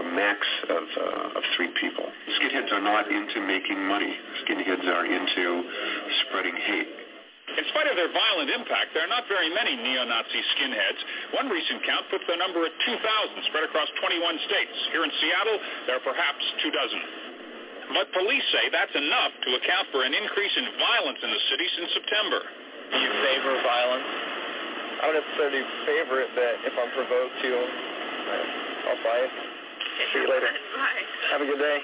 [0.00, 0.40] a max
[0.72, 2.08] of, uh, of three people.
[2.40, 4.16] Skinheads are not into making money.
[4.48, 5.68] Skinheads are into
[6.24, 6.88] spreading hate.
[7.60, 11.00] In spite of their violent impact, there are not very many neo-Nazi skinheads.
[11.36, 13.04] One recent count puts the number at 2,000
[13.52, 14.16] spread across 21
[14.48, 14.76] states.
[14.96, 17.25] Here in Seattle, there are perhaps two dozen.
[17.94, 21.66] But police say that's enough to account for an increase in violence in the city
[21.78, 22.40] since September.
[22.90, 24.08] Do you favor violence?
[24.96, 27.50] I don't necessarily favor it, but if I'm provoked to,
[28.90, 29.30] I'll fight.
[30.12, 30.48] See you later.
[30.76, 31.02] Bye.
[31.32, 31.78] Have a good day.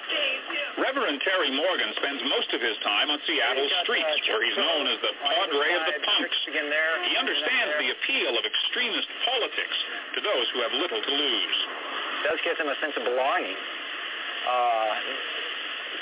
[0.76, 5.00] Reverend Terry Morgan spends most of his time on Seattle's streets, where he's known as
[5.00, 6.36] the Padre of the punks.
[6.44, 9.76] He understands the appeal of extremist politics
[10.16, 11.58] to those who have little to lose.
[12.20, 13.56] It does give them a sense of belonging.
[14.44, 14.92] Uh,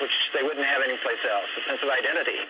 [0.00, 2.40] which they wouldn't have anyplace else, a sense of identity.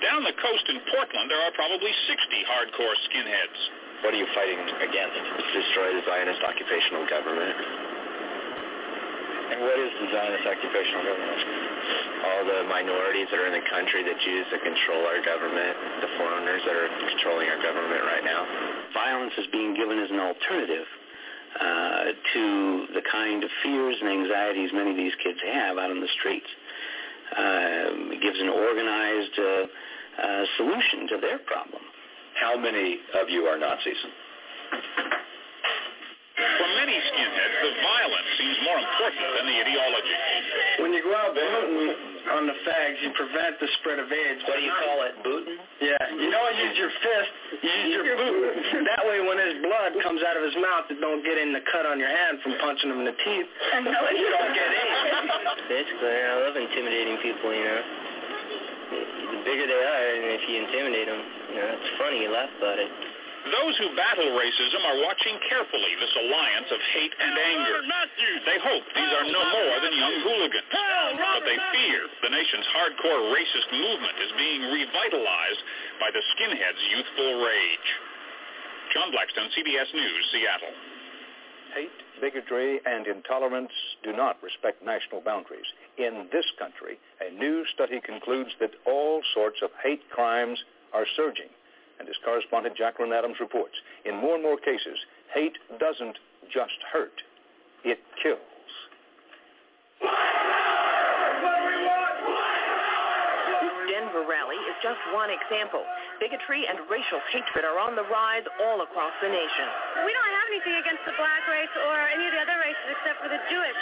[0.00, 2.16] Down the coast in Portland, there are probably 60
[2.48, 3.60] hardcore skinheads.
[4.06, 5.18] What are you fighting against?
[5.52, 7.56] Destroy the Zionist occupational government.
[9.48, 11.40] And what is the Zionist occupational government?
[12.30, 16.10] All the minorities that are in the country, the Jews that control our government, the
[16.14, 18.46] foreigners that are controlling our government right now.
[18.94, 20.86] Violence is being given as an alternative
[21.58, 22.04] uh,
[22.38, 22.44] to
[22.94, 26.46] the kind of fears and anxieties many of these kids have out on the streets
[27.36, 29.66] uh, gives an organized uh,
[30.22, 31.82] uh, solution to their problem.
[32.40, 33.98] How many of you are Nazis?
[36.38, 40.16] For many skinheads, the violence seems more important than the ideology.
[40.78, 41.90] When you go out booting
[42.30, 44.46] on the fags, you prevent the spread of AIDS.
[44.46, 45.58] What do you call it, booting?
[45.82, 45.98] Yeah.
[46.14, 48.54] You don't use your fist, you use your boot.
[48.86, 51.62] that way when his blood comes out of his mouth, it don't get in the
[51.74, 53.48] cut on your hand from punching him in the teeth.
[53.74, 53.82] And
[54.14, 54.97] you don't get AIDS.
[55.68, 57.82] Basically, I love intimidating people, you know.
[58.88, 61.20] The bigger they are, and if you intimidate them,
[61.52, 62.88] you know, it's funny, you laugh about it.
[63.52, 67.80] Those who battle racism are watching carefully this alliance of hate and anger.
[68.44, 70.68] They hope these are no more than young hooligans.
[70.72, 75.62] But they fear the nation's hardcore racist movement is being revitalized
[76.00, 77.88] by the skinheads' youthful rage.
[78.92, 80.72] John Blackstone, CBS News, Seattle.
[81.74, 81.90] Hate,
[82.20, 85.66] bigotry, and intolerance do not respect national boundaries.
[85.96, 90.58] In this country, a new study concludes that all sorts of hate crimes
[90.92, 91.48] are surging.
[92.00, 94.98] And as correspondent Jacqueline Adams reports, in more and more cases,
[95.34, 96.18] hate doesn't
[96.52, 97.22] just hurt,
[97.84, 98.38] it kills.
[104.08, 105.84] Denver rally is just one example.
[106.16, 109.68] Bigotry and racial hatred are on the rise all across the nation.
[110.00, 113.20] We don't have anything against the black race or any of the other races except
[113.20, 113.80] for the Jewish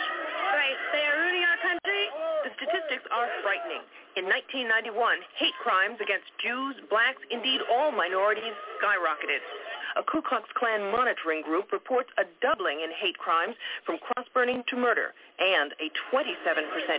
[0.51, 0.83] race.
[0.91, 2.11] They are ruining our country.
[2.43, 3.87] The statistics are frightening.
[4.19, 4.99] In 1991,
[5.39, 9.47] hate crimes against Jews, blacks, indeed all minorities skyrocketed.
[9.97, 13.57] A Ku Klux Klan monitoring group reports a doubling in hate crimes
[13.89, 16.29] from cross-burning to murder and a 27%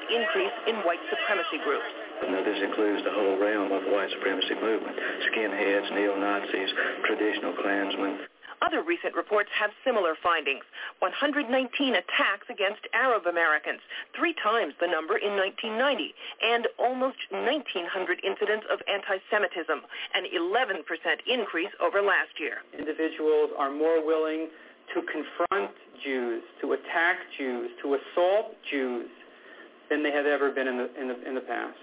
[0.10, 1.86] increase in white supremacy groups.
[2.26, 4.98] Now, this includes the whole realm of the white supremacy movement,
[5.30, 6.72] skinheads, neo-Nazis,
[7.06, 8.18] traditional Klansmen.
[8.62, 10.64] Other recent reports have similar findings.
[11.00, 11.50] 119
[11.94, 13.80] attacks against Arab Americans,
[14.18, 19.80] three times the number in 1990, and almost 1,900 incidents of anti-Semitism,
[20.16, 20.84] an 11%
[21.28, 22.66] increase over last year.
[22.78, 24.50] Individuals are more willing
[24.94, 25.72] to confront
[26.04, 29.08] Jews, to attack Jews, to assault Jews
[29.90, 31.78] than they have ever been in the, in the, in the past.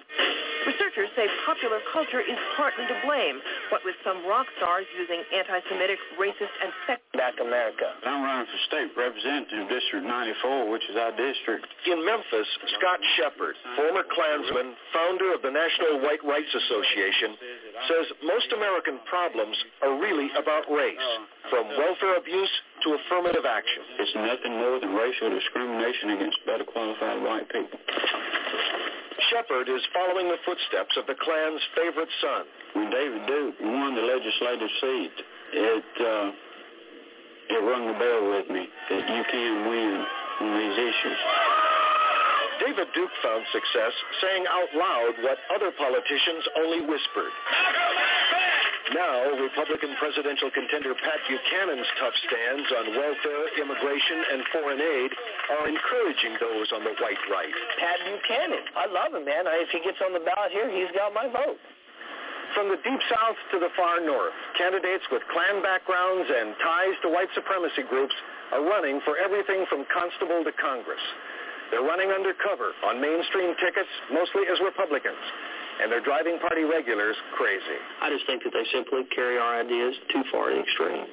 [0.65, 3.37] Researchers say popular culture is partly to blame,
[3.69, 7.05] what with some rock stars using anti-Semitic, racist, and sex...
[7.13, 7.93] Back America.
[8.03, 11.69] I'm running for state representative, District 94, which is our district.
[11.85, 12.49] In Memphis,
[12.81, 17.37] Scott Shepard, former Klansman, founder of the National White Rights Association,
[17.87, 21.09] says most American problems are really about race,
[21.53, 22.51] from welfare abuse
[22.83, 23.83] to affirmative action.
[24.01, 27.79] It's nothing more than racial discrimination against better qualified white people.
[29.31, 32.43] Shepard is following the footsteps of the Klan's favorite son.
[32.75, 35.17] When David Duke won the legislative seat,
[35.55, 36.29] it uh,
[37.55, 39.97] it rung the bell with me that you can win
[40.41, 41.21] on these issues.
[42.61, 47.35] David Duke found success saying out loud what other politicians only whispered.
[48.93, 55.11] Now, Republican presidential contender Pat Buchanan's tough stands on welfare, immigration, and foreign aid
[55.57, 57.55] are encouraging those on the white right.
[57.81, 58.61] Pat Buchanan.
[58.77, 59.49] I love him, man.
[59.65, 61.57] If he gets on the ballot here, he's got my vote.
[62.53, 67.09] From the deep south to the far north, candidates with Klan backgrounds and ties to
[67.09, 68.15] white supremacy groups
[68.53, 71.03] are running for everything from constable to Congress.
[71.73, 75.25] They're running undercover on mainstream tickets, mostly as Republicans
[75.83, 77.79] and they're driving party regulars crazy.
[78.03, 81.07] I just think that they simply carry our ideas too far to the extreme,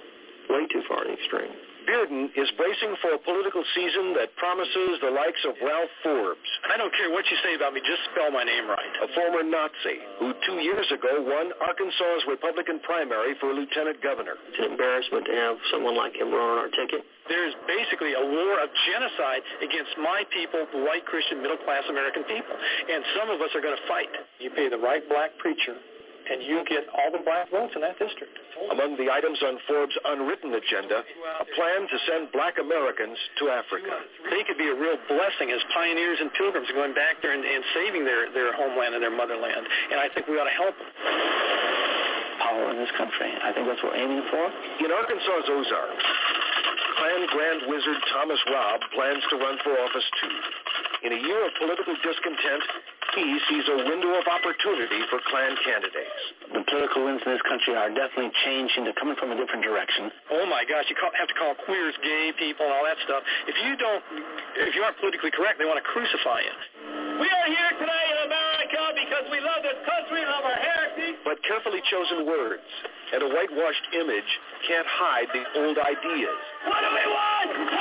[0.49, 1.70] way too far to the extreme.
[1.87, 6.49] Bearden is bracing for a political season that promises the likes of Ralph Forbes.
[6.69, 8.93] I don't care what you say about me, just spell my name right.
[9.01, 14.37] A former Nazi who two years ago won Arkansas's Republican primary for lieutenant governor.
[14.49, 17.01] It's an embarrassment to have someone like him run on our ticket.
[17.29, 22.55] There's basically a war of genocide against my people, the white Christian middle-class American people.
[22.91, 24.11] And some of us are going to fight.
[24.39, 25.77] You pay the right black preacher
[26.31, 28.31] and you get all the black votes in that district.
[28.71, 33.91] Among the items on Forbes' unwritten agenda, a plan to send black Americans to Africa.
[34.31, 37.63] They could be a real blessing as pioneers and pilgrims going back there and, and
[37.75, 39.67] saving their, their homeland and their motherland.
[39.91, 40.89] And I think we ought to help them.
[42.39, 43.29] Power in this country.
[43.43, 44.45] I think that's what we're aiming for.
[44.81, 46.05] In Arkansas's Ozarks,
[47.01, 50.37] Klan Grand Wizard Thomas Robb plans to run for office too.
[51.01, 52.61] In a year of political discontent,
[53.17, 56.21] he sees a window of opportunity for Klan candidates.
[56.53, 58.85] The political winds in this country are definitely changing.
[58.85, 60.13] They're coming from a different direction.
[60.29, 63.25] Oh my gosh, you have to call queers gay people and all that stuff.
[63.49, 64.05] If you don't,
[64.61, 66.53] if you aren't politically correct, they want to crucify you.
[67.17, 70.80] We are here today in America because we love this country, and love our heritage.
[71.31, 72.67] But carefully chosen words
[73.15, 74.31] and a whitewashed image
[74.67, 76.39] can't hide the old ideas.
[76.67, 77.71] What do we want?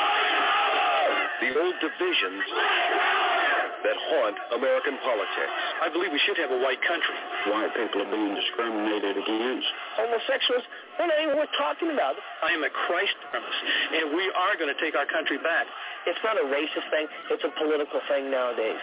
[1.42, 5.58] The old divisions that haunt American politics.
[5.82, 7.18] I believe we should have a white country.
[7.50, 9.66] White people are being discriminated against.
[9.98, 10.62] Homosexuals,
[10.94, 12.14] they're not even worth talking about.
[12.46, 13.58] I am a Christ premise,
[13.98, 15.66] and we are going to take our country back.
[16.06, 17.10] It's not a racist thing.
[17.34, 18.78] It's a political thing nowadays.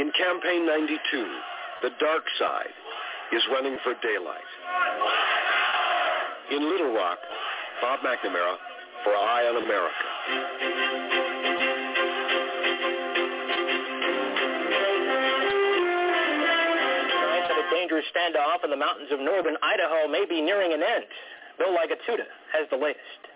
[0.00, 1.04] In Campaign 92,
[1.84, 2.72] the dark side
[3.32, 4.50] is running for daylight.
[6.50, 7.18] In Little Rock,
[7.82, 8.56] Bob McNamara
[9.04, 10.06] for Eye on America.
[17.12, 20.82] Signs of a dangerous standoff in the mountains of northern Idaho may be nearing an
[20.82, 21.06] end.
[21.58, 23.26] Bill Lagattuta has the latest.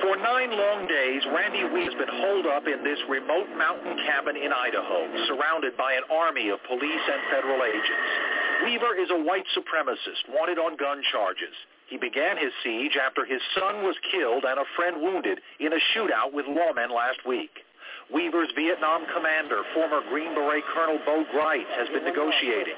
[0.00, 4.36] For nine long days, Randy Weaver has been holed up in this remote mountain cabin
[4.36, 8.39] in Idaho, surrounded by an army of police and federal agents.
[8.64, 11.54] Weaver is a white supremacist wanted on gun charges.
[11.88, 15.80] He began his siege after his son was killed and a friend wounded in a
[15.92, 17.64] shootout with lawmen last week.
[18.12, 22.74] Weaver's Vietnam commander, former Green Beret Colonel Bo Gritz, has been negotiating.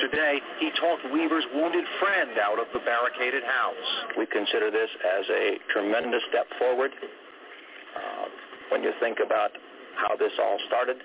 [0.00, 3.88] Today, he talked Weaver's wounded friend out of the barricaded house.
[4.16, 8.26] We consider this as a tremendous step forward uh,
[8.70, 9.50] when you think about
[9.96, 10.96] how this all started,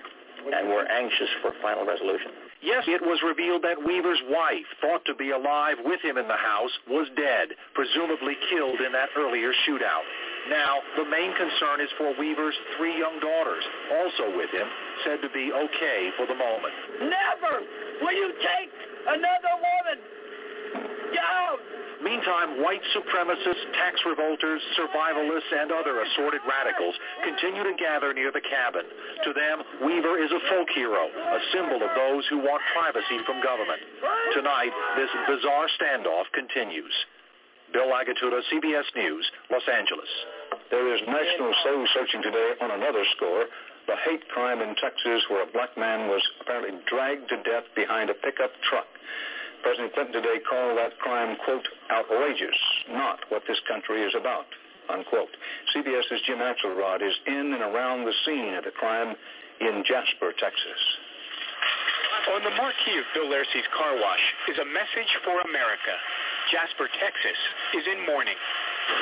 [0.46, 2.51] and we're anxious for final resolution.
[2.62, 6.38] Yes, it was revealed that Weaver's wife, thought to be alive with him in the
[6.38, 6.46] mm-hmm.
[6.46, 10.06] house, was dead, presumably killed in that earlier shootout.
[10.48, 13.62] Now, the main concern is for Weaver's three young daughters,
[13.98, 14.66] also with him,
[15.04, 16.74] said to be okay for the moment.
[17.02, 17.66] Never
[17.98, 18.70] will you take
[19.10, 19.98] another woman
[21.14, 21.71] down.
[22.02, 28.42] Meantime, white supremacists, tax revolters, survivalists, and other assorted radicals continue to gather near the
[28.42, 28.82] cabin.
[29.22, 33.38] To them, Weaver is a folk hero, a symbol of those who want privacy from
[33.38, 33.78] government.
[34.34, 36.92] Tonight, this bizarre standoff continues.
[37.72, 40.10] Bill Lagattuta, CBS News, Los Angeles.
[40.70, 43.46] There is national soul searching today on another score.
[43.86, 48.10] The hate crime in Texas where a black man was apparently dragged to death behind
[48.10, 48.86] a pickup truck.
[49.62, 52.58] President Clinton today called that crime, quote, outrageous,
[52.90, 54.46] not what this country is about,
[54.90, 55.30] unquote.
[55.74, 59.14] CBS's Jim Axelrod is in and around the scene of the crime
[59.62, 60.82] in Jasper, Texas.
[62.34, 65.94] On the marquee of Bill Laircy's car wash is a message for America.
[66.50, 67.38] Jasper, Texas
[67.78, 68.38] is in mourning.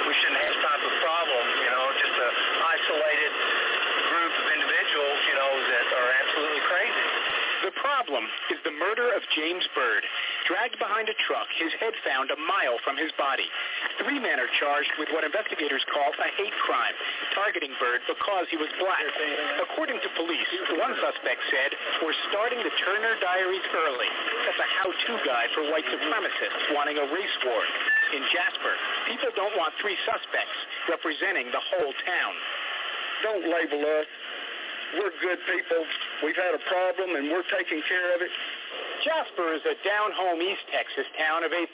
[0.08, 2.32] We shouldn't have this type of problem, you know, just an
[2.68, 3.32] isolated
[4.12, 6.89] group of individuals, you know, that are absolutely crazy.
[7.60, 10.00] The problem is the murder of James Byrd,
[10.48, 13.44] dragged behind a truck, his head found a mile from his body.
[14.00, 16.96] Three men are charged with what investigators call a hate crime,
[17.36, 19.04] targeting Byrd because he was black.
[19.60, 20.50] According to police,
[20.80, 24.08] one suspect said, we're starting the Turner Diaries early.
[24.48, 27.60] That's a how-to guide for white supremacists wanting a race war.
[28.16, 30.56] In Jasper, people don't want three suspects
[30.88, 32.34] representing the whole town.
[33.20, 34.08] Don't label us.
[34.90, 35.82] We're good people.
[36.26, 38.32] We've had a problem, and we're taking care of it.
[39.06, 41.70] Jasper is a down-home East Texas town of 8,000.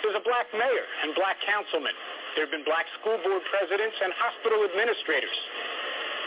[0.00, 1.92] There's a black mayor and black councilmen.
[2.34, 5.38] There have been black school board presidents and hospital administrators.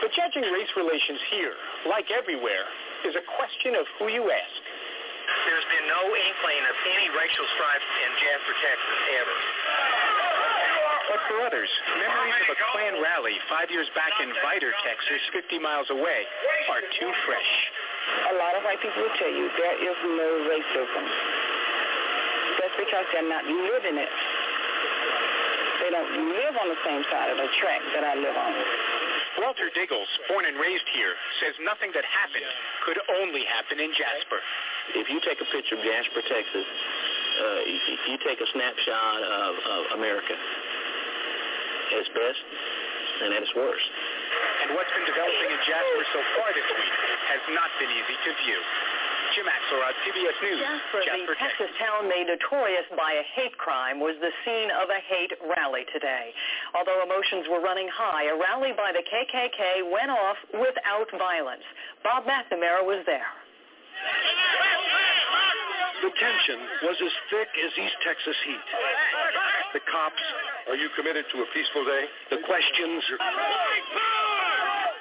[0.02, 1.58] But judging race relations here,
[1.90, 2.70] like everywhere,
[3.10, 4.62] is a question of who you ask.
[5.46, 9.38] There's been no inkling of any racial strife in Jasper, Texas, ever.
[11.10, 15.58] But for others, memories of a Klan rally five years back in Vidor, Texas, 50
[15.58, 16.22] miles away,
[16.70, 17.52] are too fresh.
[18.30, 21.06] A lot of white people will tell you there is no racism.
[22.62, 24.14] That's because they're not living it.
[25.82, 28.54] They don't live on the same side of the track that I live on.
[29.42, 32.46] Walter Diggles, born and raised here, says nothing that happened
[32.86, 34.42] could only happen in Jasper.
[34.94, 39.54] If you take a picture of Jasper, Texas, uh, if you take a snapshot of,
[39.58, 40.36] of America,
[41.92, 42.42] at its best
[43.26, 43.90] and at its worst.
[44.66, 46.96] And what's been developing in Jasper so far this week
[47.32, 48.62] has not been easy to view.
[49.38, 50.60] Jim Axelrod, CBS News.
[50.60, 54.90] Jasper, Jasper the Texas town made notorious by a hate crime, was the scene of
[54.90, 56.34] a hate rally today.
[56.74, 61.66] Although emotions were running high, a rally by the KKK went off without violence.
[62.02, 63.30] Bob McNamara was there.
[66.02, 68.66] The tension was as thick as East Texas heat.
[69.76, 70.26] The cops,
[70.70, 72.06] are you committed to a peaceful day?
[72.30, 73.02] The questions,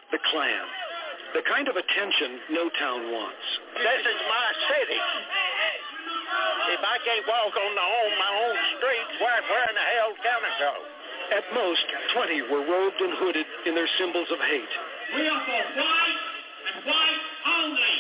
[0.08, 0.66] the Klan.
[1.36, 3.46] The kind of attention no town wants.
[3.76, 5.00] This is my city.
[6.72, 10.12] If I can't walk on the own, my own streets, where, where in the hell
[10.24, 10.72] can I go?
[11.36, 11.84] At most,
[12.16, 14.72] 20 were robed and hooded in their symbols of hate.
[15.16, 16.20] We are for white
[16.64, 17.96] and white only.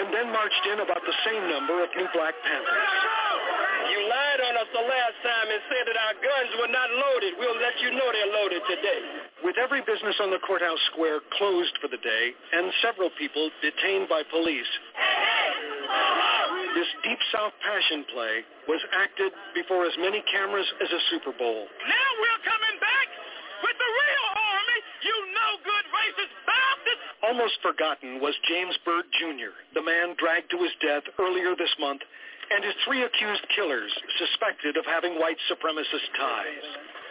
[0.00, 3.21] And then marched in about the same number of new Black Panthers.
[3.90, 7.34] You lied on us the last time and said that our guns were not loaded.
[7.38, 9.00] We'll let you know they're loaded today.
[9.42, 12.24] With every business on the courthouse square closed for the day
[12.54, 14.70] and several people detained by police,
[16.78, 21.66] this Deep South passion play was acted before as many cameras as a Super Bowl.
[21.82, 23.08] Now we're coming back
[23.66, 26.42] with the real army, you no good racist!
[27.22, 32.02] Almost forgotten was James Byrd Jr., the man dragged to his death earlier this month,
[32.52, 36.66] and his three accused killers suspected of having white supremacist ties.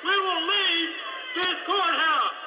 [0.06, 0.94] We will leave
[1.36, 2.38] this courthouse.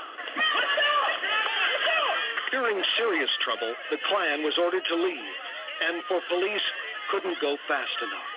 [2.51, 5.35] Fearing serious trouble, the Klan was ordered to leave,
[5.83, 6.63] and for police
[7.11, 8.31] couldn't go fast enough.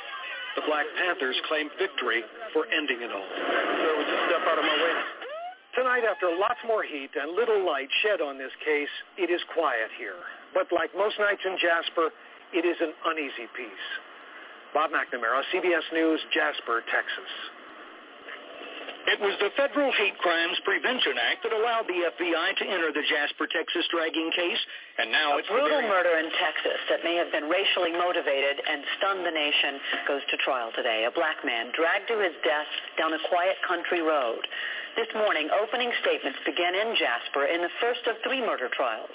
[0.57, 3.29] The Black Panthers claimed victory for ending it all.
[3.29, 4.95] Sir, would you step out of my way?
[5.77, 8.89] Tonight, after lots more heat and little light shed on this case,
[9.21, 10.17] it is quiet here.
[10.57, 12.09] But like most nights in Jasper,
[12.57, 13.87] it is an uneasy peace.
[14.77, 17.33] Bob McNamara, CBS News, Jasper, Texas.
[19.09, 23.01] It was the Federal Hate Crimes Prevention Act that allowed the FBI to enter the
[23.01, 24.61] Jasper, Texas dragging case,
[25.01, 25.89] and now it's a it's brutal very...
[25.89, 30.37] murder in Texas that may have been racially motivated and stunned the nation goes to
[30.45, 31.09] trial today.
[31.09, 32.69] A black man dragged to his death
[33.01, 34.45] down a quiet country road.
[34.93, 39.09] This morning, opening statements began in Jasper in the first of three murder trials.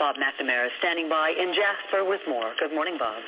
[0.00, 2.56] Bob McNamara is standing by in Jasper with more.
[2.56, 3.20] Good morning, Bob.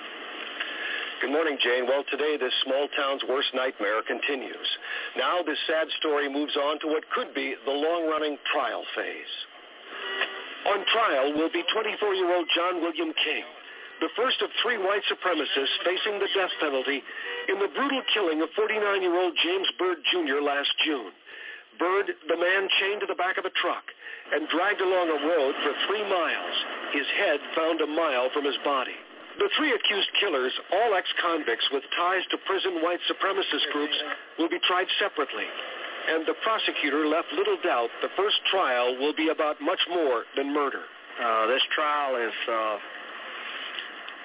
[1.25, 1.89] Good morning, Jane.
[1.89, 4.69] Well, today this small town's worst nightmare continues.
[5.17, 9.35] Now this sad story moves on to what could be the long-running trial phase.
[10.69, 13.49] On trial will be 24-year-old John William King,
[14.05, 17.01] the first of three white supremacists facing the death penalty
[17.49, 20.45] in the brutal killing of 49-year-old James Byrd Jr.
[20.45, 21.17] last June.
[21.81, 23.89] Byrd, the man chained to the back of a truck
[24.29, 26.57] and dragged along a road for three miles,
[26.93, 29.01] his head found a mile from his body.
[29.39, 33.97] The three accused killers, all ex-convicts with ties to prison white supremacist groups,
[34.39, 35.47] will be tried separately.
[36.07, 40.53] And the prosecutor left little doubt the first trial will be about much more than
[40.53, 40.85] murder.
[41.19, 42.77] Uh, this trial is uh,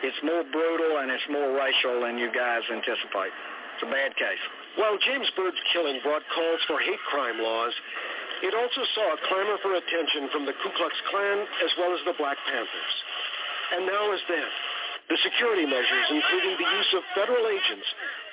[0.03, 3.34] it's more brutal and it's more racial than you guys anticipate.
[3.76, 4.43] It's a bad case.
[4.76, 7.74] While James Byrd's killing brought calls for hate crime laws,
[8.43, 11.99] it also saw a clamor for attention from the Ku Klux Klan as well as
[12.05, 12.95] the Black Panthers.
[13.76, 14.49] And now as then,
[15.10, 17.88] the security measures, including the use of federal agents,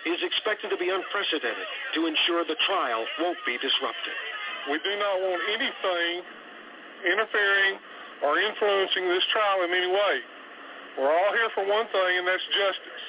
[0.04, 1.66] is expected to be unprecedented
[1.96, 4.16] to ensure the trial won't be disrupted.
[4.70, 6.22] We do not want anything
[7.04, 7.80] interfering
[8.24, 10.14] or influencing this trial in any way.
[11.00, 13.04] We're all here for one thing, and that's justice.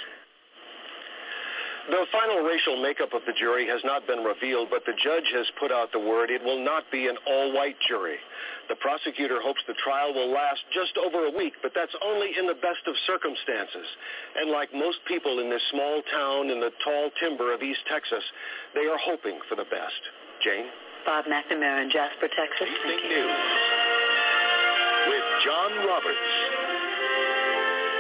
[1.88, 5.48] The final racial makeup of the jury has not been revealed, but the judge has
[5.56, 8.20] put out the word it will not be an all-white jury.
[8.68, 12.46] The prosecutor hopes the trial will last just over a week, but that's only in
[12.46, 13.88] the best of circumstances.
[14.36, 18.24] And like most people in this small town in the tall timber of East Texas,
[18.76, 20.02] they are hoping for the best.
[20.44, 20.68] Jane?
[21.08, 22.68] Bob McNamara in Jasper, Texas.
[22.84, 23.16] Thank you.
[23.16, 23.88] News
[25.08, 26.67] with John Roberts.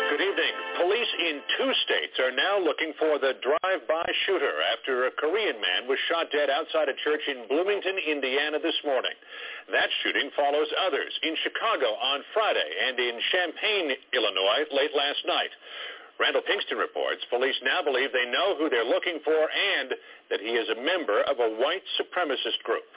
[0.07, 0.55] Good evening.
[0.79, 5.83] Police in two states are now looking for the drive-by shooter after a Korean man
[5.83, 9.11] was shot dead outside a church in Bloomington, Indiana this morning.
[9.67, 15.51] That shooting follows others in Chicago on Friday and in Champaign, Illinois late last night.
[16.23, 19.91] Randall Pinkston reports police now believe they know who they're looking for and
[20.31, 22.87] that he is a member of a white supremacist group.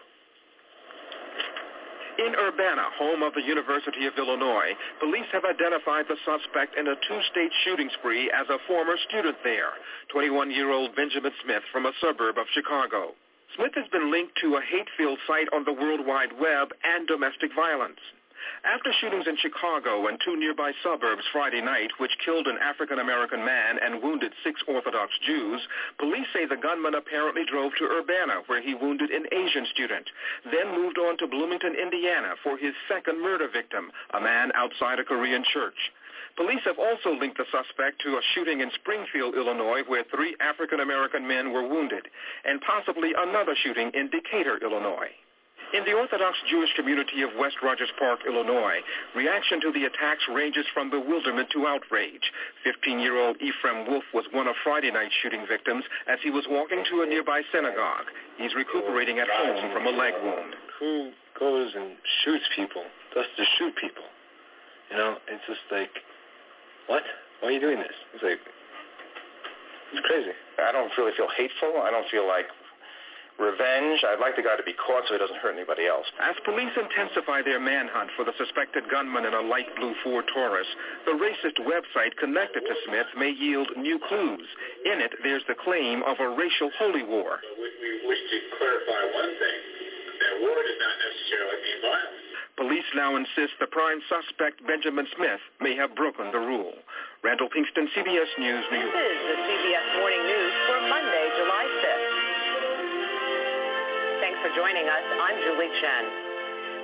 [2.21, 7.01] In Urbana, home of the University of Illinois, police have identified the suspect in a
[7.09, 9.73] two-state shooting spree as a former student there,
[10.15, 13.17] 21-year-old Benjamin Smith from a suburb of Chicago.
[13.57, 17.57] Smith has been linked to a hate-filled site on the World Wide Web and domestic
[17.57, 18.01] violence.
[18.65, 23.79] After shootings in Chicago and two nearby suburbs Friday night, which killed an African-American man
[23.83, 25.61] and wounded six Orthodox Jews,
[25.99, 30.09] police say the gunman apparently drove to Urbana, where he wounded an Asian student,
[30.45, 35.05] then moved on to Bloomington, Indiana, for his second murder victim, a man outside a
[35.05, 35.93] Korean church.
[36.37, 41.27] Police have also linked the suspect to a shooting in Springfield, Illinois, where three African-American
[41.27, 42.09] men were wounded,
[42.45, 45.11] and possibly another shooting in Decatur, Illinois.
[45.71, 48.83] In the Orthodox Jewish community of West Rogers Park, Illinois,
[49.15, 52.27] reaction to the attacks ranges from bewilderment to outrage.
[52.67, 57.03] 15-year-old Ephraim Wolf was one of Friday night's shooting victims as he was walking to
[57.03, 58.11] a nearby synagogue.
[58.37, 60.59] He's recuperating at home from a leg wound.
[60.81, 61.95] Who goes and
[62.25, 62.83] shoots people
[63.15, 64.11] just to shoot people?
[64.91, 66.03] You know, it's just like,
[66.89, 67.05] what?
[67.39, 67.95] Why are you doing this?
[68.15, 68.43] It's like,
[69.95, 70.35] it's crazy.
[70.59, 71.79] I don't really feel hateful.
[71.79, 72.51] I don't feel like
[73.41, 74.05] revenge.
[74.05, 76.05] I'd like the guy to be caught so he doesn't hurt anybody else.
[76.21, 80.69] As police intensify their manhunt for the suspected gunman in a light blue Ford Taurus,
[81.09, 84.47] the racist website connected to Smith may yield new clues.
[84.85, 87.41] In it, there's the claim of a racial holy war.
[87.41, 89.59] We wish to clarify one thing.
[90.21, 92.21] That war does not necessarily mean violence.
[92.61, 96.77] Police now insist the prime suspect, Benjamin Smith, may have broken the rule.
[97.25, 98.93] Randall Pinkston, CBS News, New York.
[98.93, 102.00] This is the CBS Morning News for Monday, July 5th.
[104.41, 105.05] For joining us.
[105.21, 106.05] I'm Julie Chen.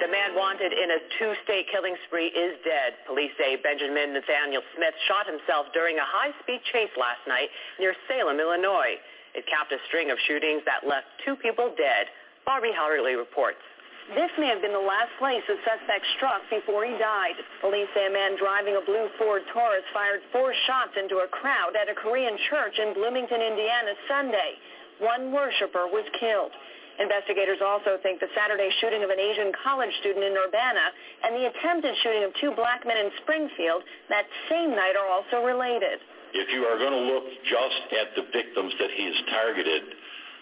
[0.05, 3.01] The man wanted in a two-state killing spree is dead.
[3.09, 7.49] Police say Benjamin Nathaniel Smith shot himself during a high-speed chase last night
[7.81, 9.01] near Salem, Illinois.
[9.33, 12.13] It capped a string of shootings that left two people dead.
[12.45, 13.65] Barbie Howley reports.
[14.13, 17.41] This may have been the last place the suspect struck before he died.
[17.65, 21.73] Police say a man driving a blue Ford Taurus fired four shots into a crowd
[21.73, 24.61] at a Korean church in Bloomington, Indiana Sunday.
[25.01, 26.53] One worshiper was killed.
[26.97, 30.87] Investigators also think the Saturday shooting of an Asian college student in Urbana
[31.25, 35.45] and the attempted shooting of two black men in Springfield that same night are also
[35.45, 36.01] related.
[36.33, 39.83] If you are going to look just at the victims that he has targeted,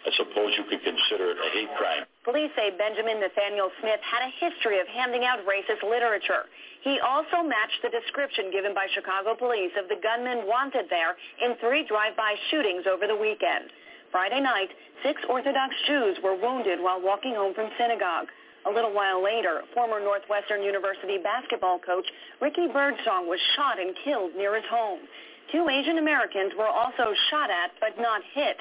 [0.04, 2.04] I suppose you could consider it a hate crime.
[2.28, 6.46] Police say Benjamin Nathaniel Smith had a history of handing out racist literature.
[6.84, 11.56] He also matched the description given by Chicago police of the gunman wanted there in
[11.56, 13.72] three drive-by shootings over the weekend.
[14.14, 14.70] Friday night,
[15.02, 18.30] six Orthodox Jews were wounded while walking home from synagogue.
[18.62, 22.06] A little while later, former Northwestern University basketball coach
[22.40, 25.02] Ricky Birdsong was shot and killed near his home.
[25.50, 28.54] Two Asian Americans were also shot at but not hit.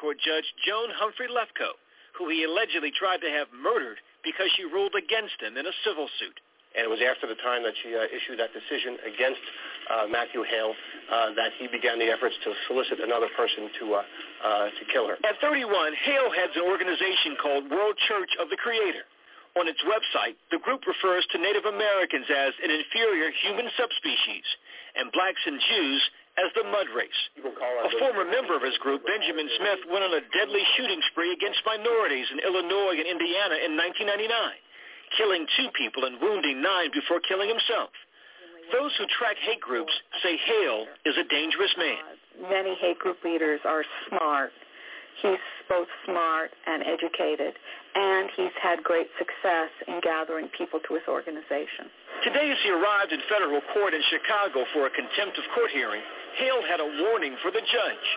[0.00, 1.76] Court Judge Joan Humphrey Lefkow,
[2.16, 6.08] who he allegedly tried to have murdered because she ruled against him in a civil
[6.16, 6.40] suit.
[6.74, 9.42] And it was after the time that she uh, issued that decision against
[9.86, 14.02] uh, Matthew Hale uh, that he began the efforts to solicit another person to uh,
[14.02, 15.14] uh, to kill her.
[15.22, 19.06] At 31, Hale heads an organization called World Church of the Creator.
[19.54, 24.42] On its website, the group refers to Native Americans as an inferior human subspecies
[24.98, 26.02] and blacks and Jews
[26.34, 27.20] as the mud race.
[27.38, 31.62] A former member of his group, Benjamin Smith, went on a deadly shooting spree against
[31.62, 34.26] minorities in Illinois and Indiana in 1999,
[35.16, 37.90] killing two people and wounding nine before killing himself.
[38.72, 39.92] Those who track hate groups
[40.22, 42.50] say Hale is a dangerous man.
[42.50, 44.52] Many hate group leaders are smart.
[45.22, 45.38] He's
[45.68, 47.54] both smart and educated,
[47.94, 51.86] and he's had great success in gathering people to his organization.
[52.24, 56.02] Today, as he arrived in federal court in Chicago for a contempt of court hearing,
[56.36, 58.08] Hale had a warning for the judge.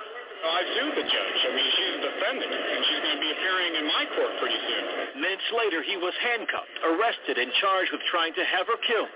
[0.43, 1.39] I sued the judge.
[1.45, 4.59] I mean, she's a defendant, and she's going to be appearing in my court pretty
[4.69, 4.83] soon.
[5.21, 9.11] Minutes later, he was handcuffed, arrested, and charged with trying to have her killed.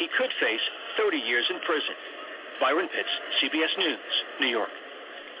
[0.00, 0.64] He could face
[0.96, 1.94] 30 years in prison.
[2.60, 3.12] Byron Pitts,
[3.42, 4.70] CBS News, New York.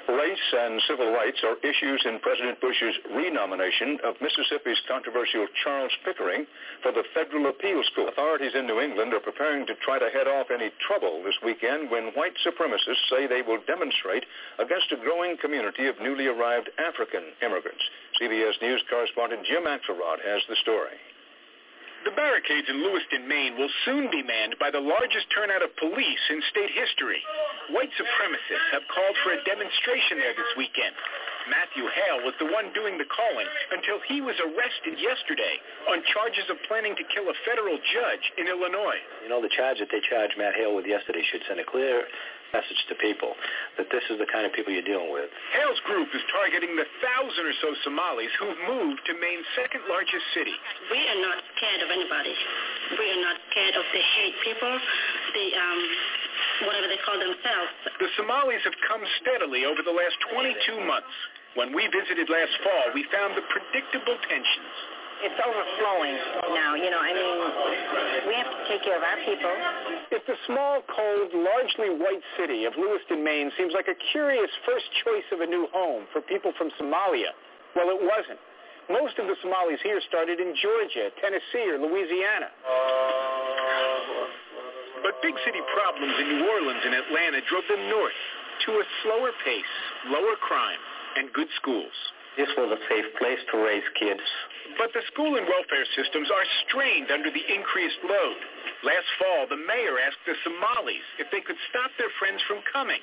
[0.08, 6.46] Race and civil rights are issues in President Bush's renomination of Mississippi's controversial Charles Pickering
[6.82, 8.12] for the Federal Appeals Court.
[8.12, 11.90] Authorities in New England are preparing to try to head off any trouble this weekend
[11.90, 14.26] when white supremacists say they will demonstrate
[14.58, 17.82] against a growing community of newly arrived African immigrants.
[18.20, 21.00] CBS News correspondent Jim Axelrod has the story.
[22.04, 26.20] The barricades in Lewiston, Maine will soon be manned by the largest turnout of police
[26.28, 27.24] in state history.
[27.72, 30.92] White supremacists have called for a demonstration there this weekend.
[31.48, 35.56] Matthew Hale was the one doing the calling until he was arrested yesterday
[35.88, 39.00] on charges of planning to kill a federal judge in Illinois.
[39.24, 42.04] You know, the charge that they charged Matt Hale with yesterday should send a clear
[42.54, 43.34] message to people
[43.74, 45.26] that this is the kind of people you're dealing with.
[45.58, 50.22] Hale's group is targeting the thousand or so Somalis who've moved to Maine's second largest
[50.30, 50.54] city.
[50.94, 52.34] We are not scared of anybody.
[52.94, 55.80] We are not scared of the hate people, the um,
[56.70, 57.70] whatever they call themselves.
[57.98, 61.10] The Somalis have come steadily over the last 22 months.
[61.58, 64.74] When we visited last fall, we found the predictable tensions.
[65.24, 66.16] It's overflowing
[66.52, 67.36] now, you know, I mean,
[68.28, 69.52] we have to take care of our people.
[70.12, 74.84] If the small, cold, largely white city of Lewiston, Maine seems like a curious first
[75.00, 77.32] choice of a new home for people from Somalia,
[77.72, 78.38] well, it wasn't.
[78.92, 82.52] Most of the Somalis here started in Georgia, Tennessee, or Louisiana.
[85.02, 88.20] But big city problems in New Orleans and Atlanta drove them north
[88.68, 89.74] to a slower pace,
[90.08, 90.80] lower crime,
[91.16, 91.96] and good schools.
[92.34, 94.22] This was a safe place to raise kids.
[94.74, 98.38] But the school and welfare systems are strained under the increased load.
[98.82, 102.98] Last fall, the mayor asked the Somalis if they could stop their friends from coming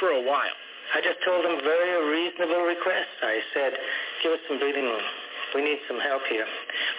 [0.00, 0.56] for a while.
[0.96, 3.12] I just told them very reasonable request.
[3.20, 3.72] I said,
[4.24, 5.04] give us some breathing room.
[5.52, 6.48] We need some help here.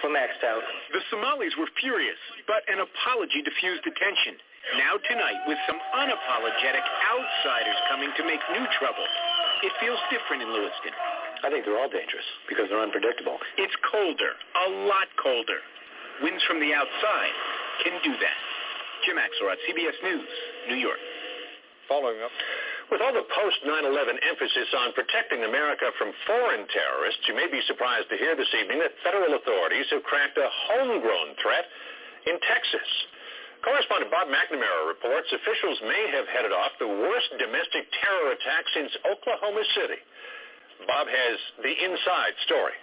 [0.02, 0.62] We're maxed out.
[0.94, 4.38] The Somalis were furious, but an apology diffused the tension.
[4.78, 9.06] Now tonight, with some unapologetic outsiders coming to make new trouble,
[9.66, 10.94] it feels different in Lewiston.
[11.44, 13.36] I think they're all dangerous because they're unpredictable.
[13.60, 15.60] It's colder, a lot colder.
[16.24, 17.36] Winds from the outside
[17.84, 18.40] can do that.
[19.04, 20.30] Jim Axelrod, CBS News,
[20.72, 20.96] New York.
[21.84, 22.32] Following up.
[22.88, 28.08] With all the post-9-11 emphasis on protecting America from foreign terrorists, you may be surprised
[28.08, 31.68] to hear this evening that federal authorities have cracked a homegrown threat
[32.24, 32.88] in Texas.
[33.60, 38.92] Correspondent Bob McNamara reports officials may have headed off the worst domestic terror attack since
[39.08, 40.00] Oklahoma City.
[40.86, 42.76] Bob has the inside story.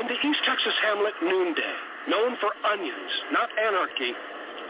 [0.00, 1.74] In the East Texas hamlet Noonday,
[2.10, 4.12] known for onions, not anarchy,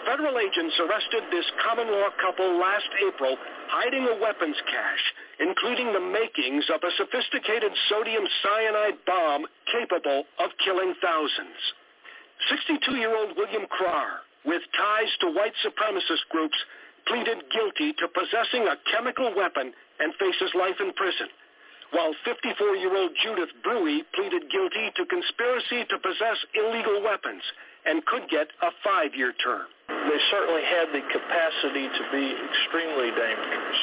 [0.04, 3.36] federal agents arrested this common law couple last April
[3.68, 5.06] hiding a weapons cache,
[5.40, 11.58] including the makings of a sophisticated sodium cyanide bomb capable of killing thousands.
[12.52, 16.56] 62-year-old William Krar, with ties to white supremacist groups,
[17.06, 21.28] pleaded guilty to possessing a chemical weapon and faces life in prison,
[21.90, 27.42] while 54-year-old Judith Bruey pleaded guilty to conspiracy to possess illegal weapons
[27.86, 29.70] and could get a five-year term.
[29.88, 33.80] They certainly had the capacity to be extremely dangerous.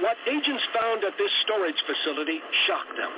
[0.00, 3.12] What agents found at this storage facility shocked them.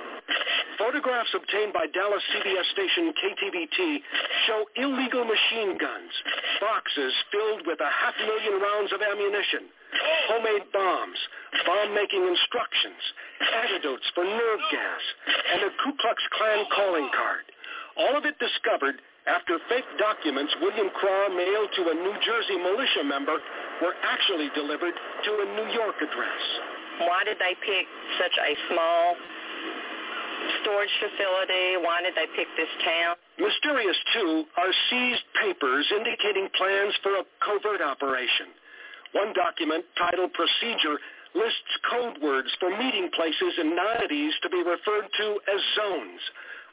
[0.78, 4.03] Photographs obtained by Dallas CBS station KTVT
[4.47, 6.11] show illegal machine guns,
[6.59, 9.70] boxes filled with a half million rounds of ammunition,
[10.26, 11.18] homemade bombs,
[11.66, 13.03] bomb-making instructions,
[13.62, 15.03] antidotes for nerve gas,
[15.55, 17.47] and a Ku Klux Klan calling card.
[17.97, 23.05] All of it discovered after fake documents William Krar mailed to a New Jersey militia
[23.05, 23.39] member
[23.83, 26.72] were actually delivered to a New York address.
[27.01, 27.86] Why did they pick
[28.18, 29.16] such a small
[30.62, 31.80] storage facility?
[31.80, 33.16] Why did they pick this town?
[33.38, 38.53] Mysterious, too, are seized papers indicating plans for a covert operation.
[39.12, 40.99] One document, titled Procedure,
[41.34, 46.20] lists code words for meeting places and niceties to be referred to as zones.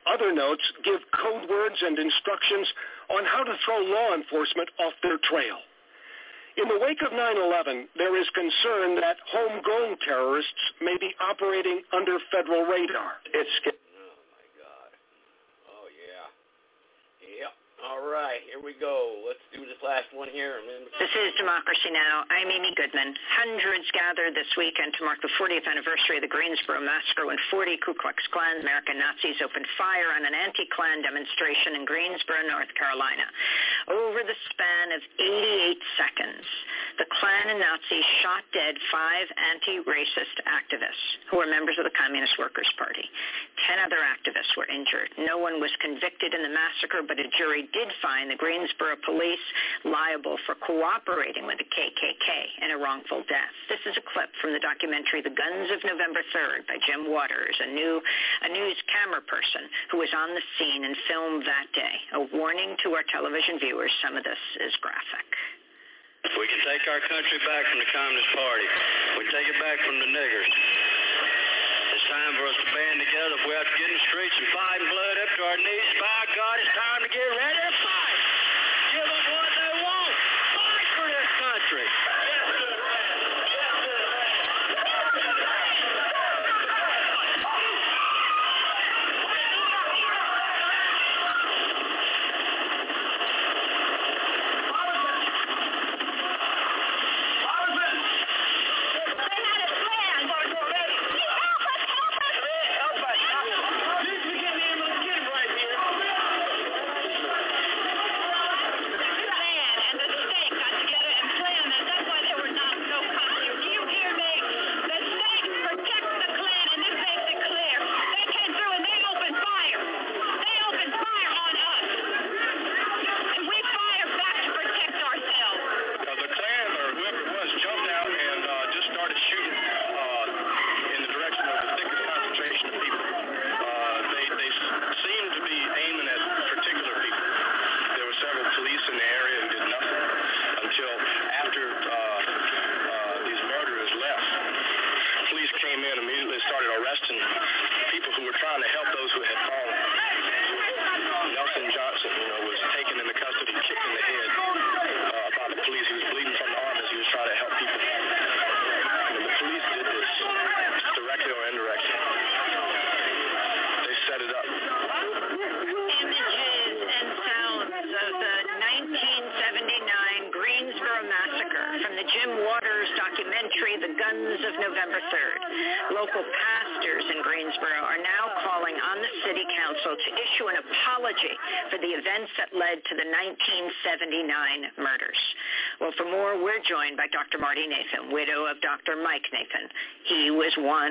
[0.07, 2.67] Other notes give code words and instructions
[3.09, 5.59] on how to throw law enforcement off their trail.
[6.57, 12.17] In the wake of 9-11, there is concern that homegrown terrorists may be operating under
[12.31, 13.21] federal radar.
[13.33, 13.77] It's
[17.79, 19.23] All right, here we go.
[19.23, 20.59] Let's do this last one here.
[20.99, 22.27] This is Democracy Now!
[22.27, 23.15] I'm Amy Goodman.
[23.39, 27.79] Hundreds gathered this weekend to mark the 40th anniversary of the Greensboro Massacre when 40
[27.79, 33.23] Ku Klux Klan American Nazis opened fire on an anti-Klan demonstration in Greensboro, North Carolina.
[33.87, 36.43] Over the span of 88 seconds,
[36.99, 42.35] the Klan and Nazis shot dead five anti-racist activists who were members of the Communist
[42.35, 43.07] Workers' Party.
[43.71, 45.15] Ten other activists were injured.
[45.15, 49.45] No one was convicted in the massacre, but a jury did find the Greensboro police
[49.85, 53.55] liable for cooperating with the KKK in a wrongful death.
[53.69, 57.55] This is a clip from the documentary The Guns of November 3rd by Jim Waters,
[57.59, 58.01] a new
[58.41, 61.95] a news camera person who was on the scene and filmed that day.
[62.17, 65.27] A warning to our television viewers, some of this is graphic.
[66.19, 68.67] We can take our country back from the Communist Party.
[69.17, 70.51] We take it back from the niggers.
[72.09, 73.37] Time for us to band together.
[73.37, 75.91] If we have to get in the streets and fight blood up to our knees,
[76.01, 78.19] by God, it's time to get ready to fight.
[78.97, 80.13] Give them what they want.
[80.57, 81.85] Fight for this country.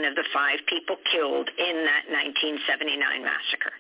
[0.09, 3.75] Of the five people killed in that 1979 massacre.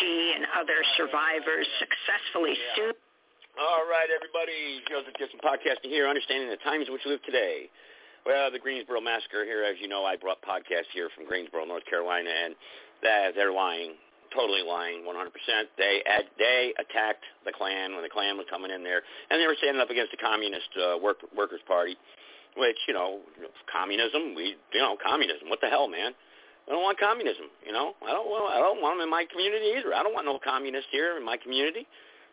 [0.00, 2.96] She and other survivors successfully sued
[3.56, 4.84] all right, everybody.
[4.84, 7.72] Joseph Gibson podcasting here, understanding the times in which we live today.
[8.28, 11.88] Well, the Greensboro massacre here, as you know, I brought podcasts here from Greensboro, North
[11.88, 12.52] Carolina, and
[13.00, 13.96] they're lying,
[14.36, 15.32] totally lying, 100%.
[15.80, 16.04] They
[16.36, 19.00] they attacked the Klan when the Klan was coming in there,
[19.30, 21.96] and they were standing up against the Communist uh, work, Workers Party,
[22.56, 23.20] which you know,
[23.70, 24.34] communism.
[24.34, 25.48] We you know, communism.
[25.48, 26.12] What the hell, man?
[26.66, 27.46] I don't want communism.
[27.64, 29.94] You know, I don't want I don't want them in my community either.
[29.94, 31.86] I don't want no communists here in my community.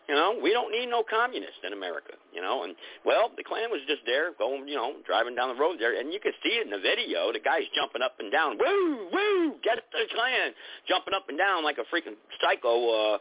[0.09, 2.19] You know, we don't need no communists in America.
[2.35, 5.59] You know, and well, the Klan was just there, going, you know, driving down the
[5.59, 7.31] road there, and you could see it in the video.
[7.31, 10.51] The guy's jumping up and down, woo, woo, get the Klan,
[10.89, 13.15] jumping up and down like a freaking psycho.
[13.15, 13.17] uh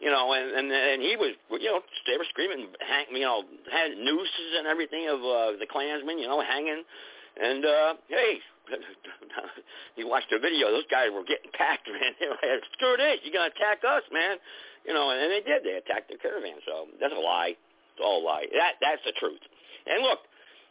[0.00, 3.42] you know, and and and he was, you know, they were screaming, hang, you know,
[3.72, 6.84] had nooses and everything of uh, the Klansmen, you know, hanging,
[7.40, 8.40] and uh hey,
[9.96, 12.12] you watched the video; those guys were getting packed, man.
[12.20, 14.36] They were like, screw this, you gonna attack us, man?
[14.84, 15.64] You know, and they did.
[15.64, 16.60] They attacked the caravan.
[16.68, 17.56] So that's a lie.
[17.56, 18.46] It's all a lie.
[18.52, 19.40] That that's the truth.
[19.88, 20.20] And look,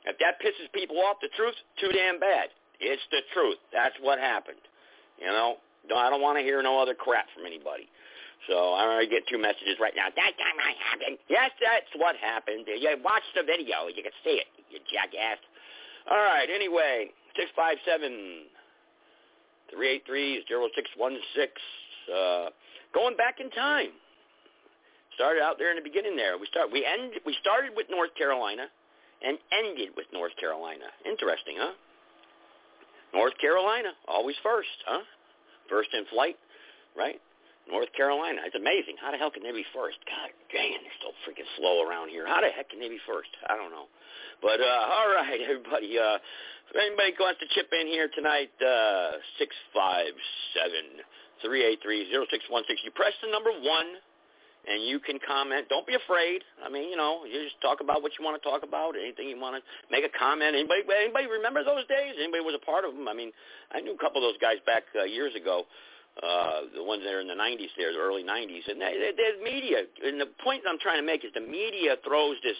[0.05, 2.53] if that pisses people off, the truth, too damn bad.
[2.80, 3.57] It's the truth.
[3.73, 4.61] That's what happened.
[5.17, 5.57] You know,
[5.95, 7.88] I don't want to hear no other crap from anybody.
[8.48, 10.10] So I'm get two messages right now.
[10.14, 11.18] That time I happened.
[11.30, 12.66] Yes, that's what happened.
[12.68, 13.89] You watch the video.
[13.89, 15.41] You can see it, you jackass.
[16.10, 18.46] All right, anyway, 657
[19.74, 21.50] 383 0616.
[22.06, 22.50] Uh,
[22.93, 23.89] going back in time.
[25.16, 26.38] Started out there in the beginning there.
[26.38, 28.68] We start we end we started with North Carolina
[29.24, 30.91] and ended with North Carolina.
[31.08, 31.72] Interesting, huh?
[33.14, 35.00] North Carolina, always first, huh?
[35.70, 36.36] First in flight,
[36.98, 37.22] right?
[37.70, 38.45] North Carolina.
[38.45, 38.95] It's amazing.
[39.01, 39.97] How the hell can they be first?
[40.05, 42.28] God dang, they're so freaking slow around here.
[42.28, 43.30] How the heck can they be first?
[43.49, 43.89] I don't know.
[44.41, 46.22] But uh all right, everybody, uh
[46.70, 50.13] if anybody wants to chip in here tonight, uh six five
[50.53, 51.01] seven
[51.41, 52.82] three eight three zero six one six.
[52.86, 53.97] You press the number one
[54.68, 55.70] and you can comment.
[55.70, 56.41] Don't be afraid.
[56.66, 58.97] I mean, you know, you just talk about what you want to talk about.
[58.97, 59.61] Anything you want to
[59.93, 60.57] make a comment.
[60.57, 62.18] Anybody, anybody remember those days?
[62.18, 63.07] Anybody was a part of them?
[63.07, 63.32] I mean,
[63.72, 65.66] I knew a couple of those guys back uh, years ago.
[66.24, 69.11] Uh, the ones that are in the 90s there, the early 90s, and they, they,
[69.11, 69.84] the media.
[69.99, 72.55] And the point I'm trying to make is the media throws this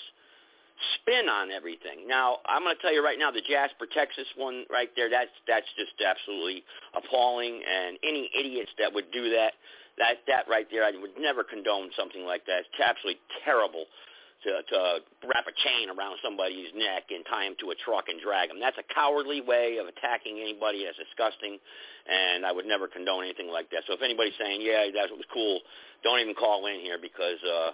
[1.00, 2.04] spin on everything.
[2.08, 5.32] Now, I'm going to tell you right now, the Jasper, Texas one right there, that's
[5.48, 7.64] that's just absolutely appalling.
[7.64, 9.54] And any idiots that would do that
[9.98, 12.68] that that right there, I would never condone something like that.
[12.68, 13.86] It's absolutely terrible
[14.46, 14.80] to to
[15.28, 18.62] wrap a chain around somebody's neck and tie him to a truck and drag him.
[18.62, 20.86] That's a cowardly way of attacking anybody.
[20.86, 21.58] That's disgusting,
[22.06, 23.84] and I would never condone anything like that.
[23.90, 25.60] So if anybody's saying, yeah, that was cool,
[26.06, 27.42] don't even call in here because.
[27.44, 27.72] uh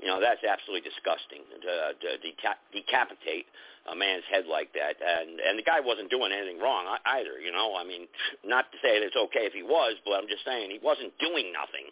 [0.00, 3.46] you know that's absolutely disgusting to, to deca- decapitate
[3.90, 6.86] a man's head like that and and the guy wasn't doing anything wrong
[7.18, 8.06] either you know i mean
[8.46, 11.12] not to say that it's okay if he was but i'm just saying he wasn't
[11.22, 11.86] doing nothing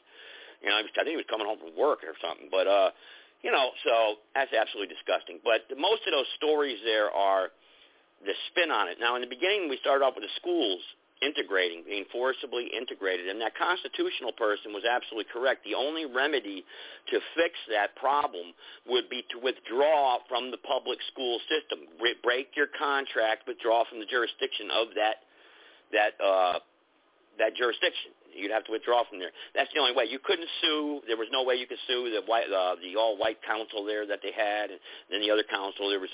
[0.62, 2.90] you know i think he was coming home from work or something but uh
[3.42, 7.48] you know so that's absolutely disgusting but most of those stories there are
[8.24, 10.80] the spin on it now in the beginning we started off with the schools
[11.22, 13.28] integrating, being forcibly integrated.
[13.28, 15.64] And that constitutional person was absolutely correct.
[15.64, 16.64] The only remedy
[17.12, 18.52] to fix that problem
[18.88, 21.86] would be to withdraw from the public school system,
[22.24, 25.16] break your contract, withdraw from the jurisdiction of that
[25.92, 26.58] that uh,
[27.38, 28.12] that jurisdiction.
[28.34, 29.30] You'd have to withdraw from there.
[29.54, 30.04] That's the only way.
[30.08, 31.00] You couldn't sue.
[31.06, 34.20] There was no way you could sue the white, uh, the all-white council there that
[34.22, 35.90] they had, and then the other council.
[35.90, 36.10] There was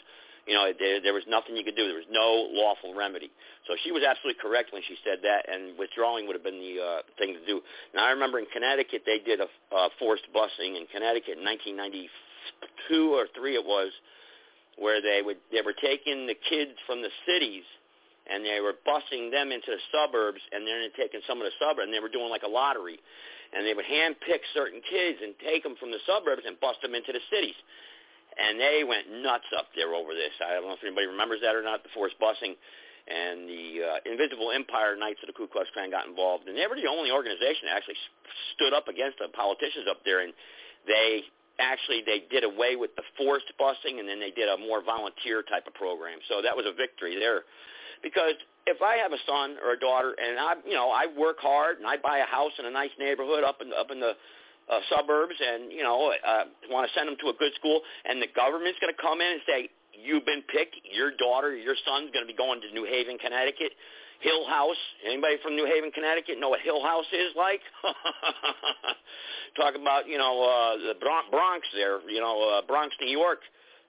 [0.47, 1.91] you know, there, there was nothing you could do.
[1.91, 3.31] There was no lawful remedy.
[3.67, 6.79] So she was absolutely correct when she said that, and withdrawing would have been the
[6.79, 7.61] uh, thing to do.
[7.93, 13.11] Now, I remember in Connecticut, they did a uh, forced busing in Connecticut in 1992
[13.11, 13.91] or 3 it was,
[14.79, 17.65] where they would they were taking the kids from the cities
[18.27, 21.87] and they were busing them into the suburbs and then taking some of the suburbs
[21.87, 22.99] and they were doing like a lottery
[23.55, 26.83] and they would hand pick certain kids and take them from the suburbs and bust
[26.83, 27.57] them into the cities
[28.37, 30.33] and they went nuts up there over this.
[30.45, 32.57] I don't know if anybody remembers that or not, the forced busing.
[33.07, 36.67] And the uh, Invisible Empire Knights of the Ku Klux Klan got involved, and they
[36.67, 37.97] were the only organization that actually
[38.59, 40.35] stood up against the politicians up there, and
[40.91, 41.23] they
[41.63, 45.47] actually they did away with the forced busing, and then they did a more volunteer
[45.47, 46.19] type of program.
[46.27, 47.47] So that was a victory there,
[48.03, 48.35] because
[48.67, 51.79] if I have a son or a daughter, and I, you know, I work hard
[51.79, 54.13] and I buy a house in a nice neighborhood up in up in the
[54.69, 58.21] uh, suburbs and, you know, uh, want to send them to a good school, and
[58.21, 60.75] the government's going to come in and say, you've been picked.
[60.91, 63.73] Your daughter, your son's going to be going to New Haven, Connecticut.
[64.21, 64.81] Hill House.
[65.05, 67.61] Anybody from New Haven, Connecticut know what Hill House is like?
[69.61, 73.41] Talk about, you know, uh, the Bronx there, you know, uh, Bronx, New York.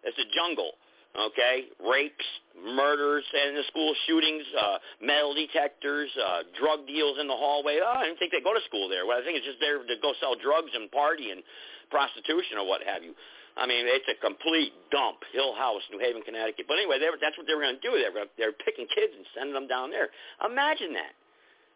[0.03, 0.71] It's a jungle,
[1.15, 1.69] okay?
[1.79, 2.25] Rapes,
[2.57, 7.79] murders in the school shootings, uh, metal detectors, uh, drug deals in the hallway.
[7.79, 9.05] Oh, I didn't think they go to school there.
[9.05, 11.43] Well, I think it's just there to go sell drugs and party and
[11.89, 13.13] prostitution or what have you.
[13.57, 15.25] I mean, it's a complete dump.
[15.33, 16.69] Hill House, New Haven, Connecticut.
[16.69, 17.97] But anyway, they were, that's what they were going to do.
[17.97, 20.13] They were, they were picking kids and sending them down there.
[20.45, 21.17] Imagine that.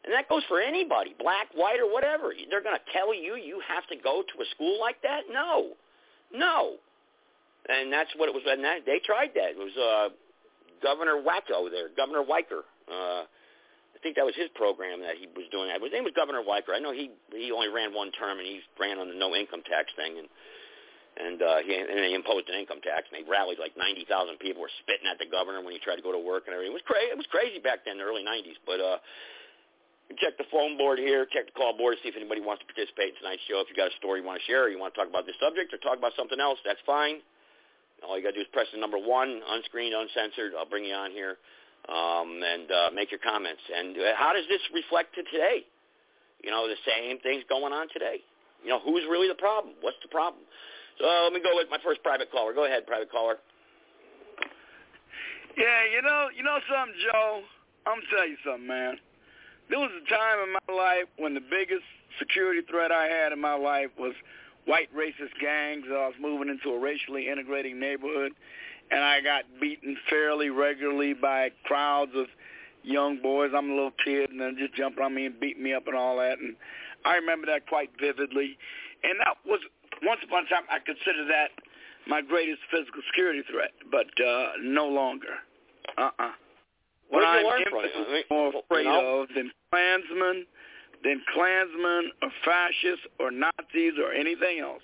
[0.06, 2.34] And that goes for anybody, black, white, or whatever.
[2.50, 5.26] They're going to tell you you have to go to a school like that?
[5.30, 5.74] No.
[6.34, 6.78] No.
[7.70, 8.44] And that's what it was.
[8.48, 9.54] And that, they tried that.
[9.54, 10.10] It was uh,
[10.82, 12.66] Governor Wacko there, Governor Weicker.
[12.90, 15.70] Uh, I think that was his program that he was doing.
[15.70, 16.74] His name was Governor Weicker.
[16.74, 19.62] I know he he only ran one term, and he ran on the no income
[19.62, 20.18] tax thing.
[20.18, 20.26] And
[21.22, 24.42] and uh, he and they imposed an income tax, and they rallied like ninety thousand
[24.42, 26.74] people were spitting at the governor when he tried to go to work and everything.
[26.74, 27.14] It was crazy.
[27.14, 28.58] It was crazy back then, in the early '90s.
[28.66, 28.98] But uh,
[30.18, 32.68] check the phone board here, check the call board, to see if anybody wants to
[32.68, 33.62] participate in tonight's show.
[33.62, 35.30] If you got a story you want to share, or you want to talk about
[35.30, 37.22] this subject, or talk about something else, that's fine.
[38.08, 40.54] All you got to do is press the number one, unscreened, uncensored.
[40.58, 41.38] I'll bring you on here
[41.90, 43.62] um, and uh, make your comments.
[43.70, 45.66] And uh, how does this reflect to today?
[46.44, 48.22] You know, the same things going on today.
[48.64, 49.76] You know, who's really the problem?
[49.82, 50.44] What's the problem?
[51.00, 52.54] So let me go with my first private caller.
[52.54, 53.38] Go ahead, private caller.
[55.58, 57.42] Yeah, you know, you know something, Joe.
[57.86, 58.98] I'm tell you something, man.
[59.70, 61.86] There was a time in my life when the biggest
[62.20, 64.14] security threat I had in my life was
[64.66, 65.86] white racist gangs.
[65.90, 68.34] I was moving into a racially integrating neighborhood,
[68.92, 72.28] and I got beaten fairly regularly by crowds of
[72.84, 73.52] young boys.
[73.56, 75.96] I'm a little kid, and then just jumping on me and beating me up and
[75.96, 76.40] all that.
[76.40, 76.56] And
[77.06, 78.58] I remember that quite vividly.
[79.04, 79.62] And that was
[80.04, 81.52] once upon a time, I considered that
[82.08, 85.42] my greatest physical security threat, but uh, no longer.
[85.98, 86.32] Uh-uh.
[87.10, 89.22] What, I'm infinitely more afraid you know?
[89.22, 90.46] of than Klansmen,
[91.04, 94.82] than Klansmen or fascists or Nazis or anything else.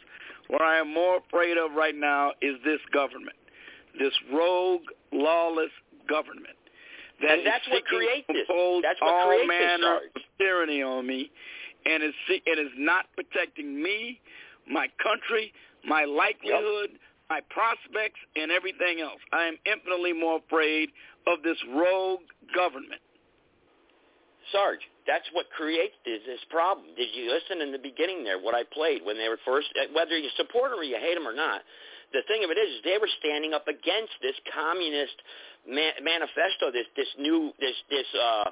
[0.47, 3.35] What I am more afraid of right now is this government,
[3.99, 5.71] this rogue, lawless
[6.07, 6.57] government
[7.21, 8.45] that and that's is what creates this.
[8.47, 11.31] That's what all creates manner this of tyranny on me,
[11.85, 14.19] and is it is not protecting me
[14.69, 15.53] my country,
[15.85, 17.01] my likelihood, yep.
[17.29, 19.19] my prospects, and everything else.
[19.31, 20.89] I am infinitely more afraid
[21.25, 22.21] of this rogue
[22.53, 23.01] government.
[24.51, 26.91] Sarge, that's what creates this, this problem.
[26.99, 29.87] Did you listen in the beginning there, what I played when they were first, uh,
[29.95, 31.63] whether you support them or you hate them or not,
[32.11, 35.15] the thing of it is, is they were standing up against this communist
[35.67, 38.47] ma- manifesto, this this new this this uh,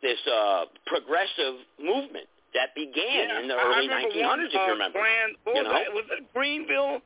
[0.00, 4.24] this uh, progressive movement that began yeah, in the early 1900s.
[4.24, 5.72] One, if you remember, Klan, you know?
[5.72, 7.04] that, was it Greenville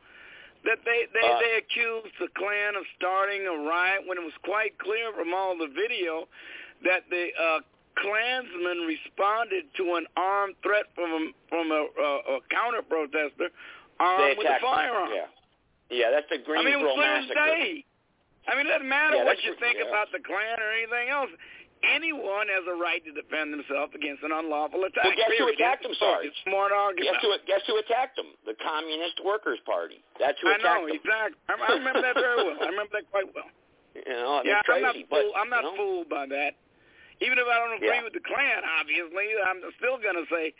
[0.66, 4.36] that they they, uh, they accused the Klan of starting a riot when it was
[4.46, 6.30] quite clear from all the video
[6.86, 7.58] that the uh,
[7.96, 13.48] Klansmen responded to an armed threat from a, from a, a, a counter protester
[13.98, 15.10] armed with a firearm.
[15.14, 15.30] Yeah,
[15.90, 17.34] yeah, that's the Greensboro I mean, it was massacre.
[17.34, 17.84] day.
[18.48, 19.88] I mean, it doesn't matter Yeah, what you think yeah.
[19.92, 21.28] about the Klan or anything else.
[21.84, 25.04] Anyone has a right to defend themselves against an unlawful attack.
[25.06, 26.26] Well, guess who attacked them, Sarge?
[26.42, 27.06] Smart argument.
[27.06, 28.34] Guess who, guess who attacked them?
[28.50, 30.02] The Communist Workers Party.
[30.18, 30.74] That's who attacked them.
[30.74, 30.98] I know them.
[30.98, 31.38] exactly.
[31.46, 32.58] I, I remember that very well.
[32.58, 33.46] I remember that quite well.
[33.98, 35.34] You know, I mean, yeah, crazy, I'm not but fooled.
[35.34, 36.52] I'm not you know, fooled by that.
[37.20, 38.02] Even if I don't agree Yeah.
[38.06, 40.54] with the Klan, obviously, I'm still going to say,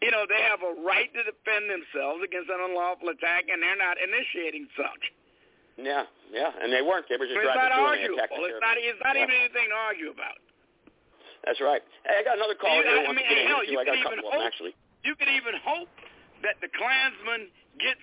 [0.00, 3.76] you know, they have a right to defend themselves against an unlawful attack, and they're
[3.76, 5.12] not initiating such.
[5.76, 7.06] Yeah, yeah, and they weren't.
[7.08, 8.44] They were just it's driving not through and they arguable.
[8.50, 8.76] It's not.
[8.78, 9.22] It's not Yeah.
[9.22, 10.38] even anything to argue about.
[11.44, 11.82] That's right.
[12.04, 12.98] Hey, I got another You- here.
[12.98, 13.78] I wants mean, to get in hell, you.
[13.78, 14.74] I got could a couple even of them hope- actually.
[15.04, 15.88] You could even hope
[16.42, 18.00] that the Klansman gets,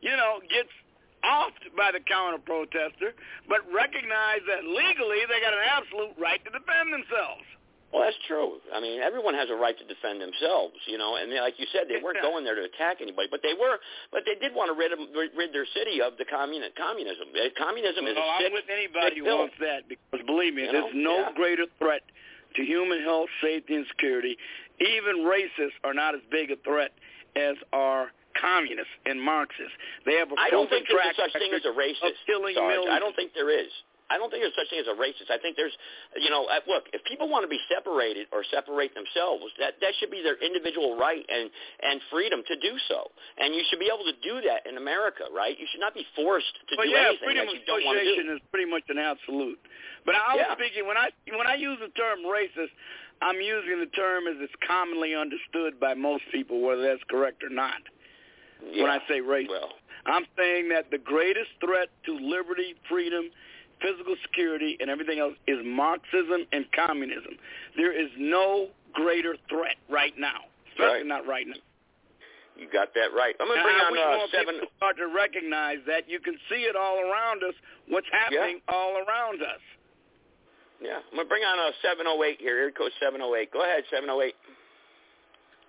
[0.00, 0.72] you know, gets
[1.24, 3.12] offed by the counter protester,
[3.48, 7.44] but recognize that legally they got an absolute right to defend themselves.
[7.90, 8.62] Well, that's true.
[8.70, 11.16] I mean, everyone has a right to defend themselves, you know.
[11.18, 13.82] And they, like you said, they weren't going there to attack anybody, but they were.
[14.14, 14.94] But they did want to rid,
[15.34, 17.34] rid their city of the communi- communism.
[17.34, 20.72] Uh, Communism is well, a I'm with anybody who wants that because believe me, You
[20.72, 21.18] there's know?
[21.18, 21.32] no Yeah.
[21.34, 22.02] greater threat
[22.54, 24.38] to human health, safety, and security.
[24.78, 26.92] Even racists are not as big a threat
[27.34, 29.74] as are communists and Marxists.
[30.06, 32.10] They have a I don't think there's such thing as record a racist.
[32.10, 32.88] of killing Sarge.
[32.90, 33.70] I don't think there is.
[34.10, 35.30] I don't think there's such thing as a racist.
[35.30, 35.70] I think there's,
[36.18, 39.94] you know, uh, look, if people want to be separated or separate themselves, that that
[40.02, 41.46] should be their individual right and
[41.86, 43.06] and freedom to do so.
[43.38, 45.54] And you should be able to do that in America, right?
[45.54, 48.02] You should not be forced to Well, do yeah, anything freedom that you don't want
[48.02, 48.34] to association do.
[48.34, 49.62] is pretty much an absolute.
[50.02, 50.58] But I was Yeah.
[50.58, 52.74] speaking when I when I use the term racist,
[53.22, 57.50] I'm using the term as it's commonly understood by most people, whether that's correct or
[57.54, 57.78] not.
[58.64, 58.82] Yeah.
[58.82, 59.70] When I say race, Well,
[60.06, 63.30] I'm saying that the greatest threat to liberty, freedom,
[63.80, 67.36] physical security, and everything else is Marxism and communism.
[67.76, 71.06] There is no greater threat right now, especially Right.
[71.06, 71.60] not right now.
[72.56, 73.34] You got that right.
[73.40, 74.54] I'm gonna And bring I on wish uh, more seven.
[74.60, 77.54] people start to recognize that you can see it all around us.
[77.88, 79.60] What's happening all around us?
[80.80, 82.56] Yeah, I'm gonna bring on a 708 here.
[82.56, 83.50] Here goes 708.
[83.52, 84.34] Go ahead, 708.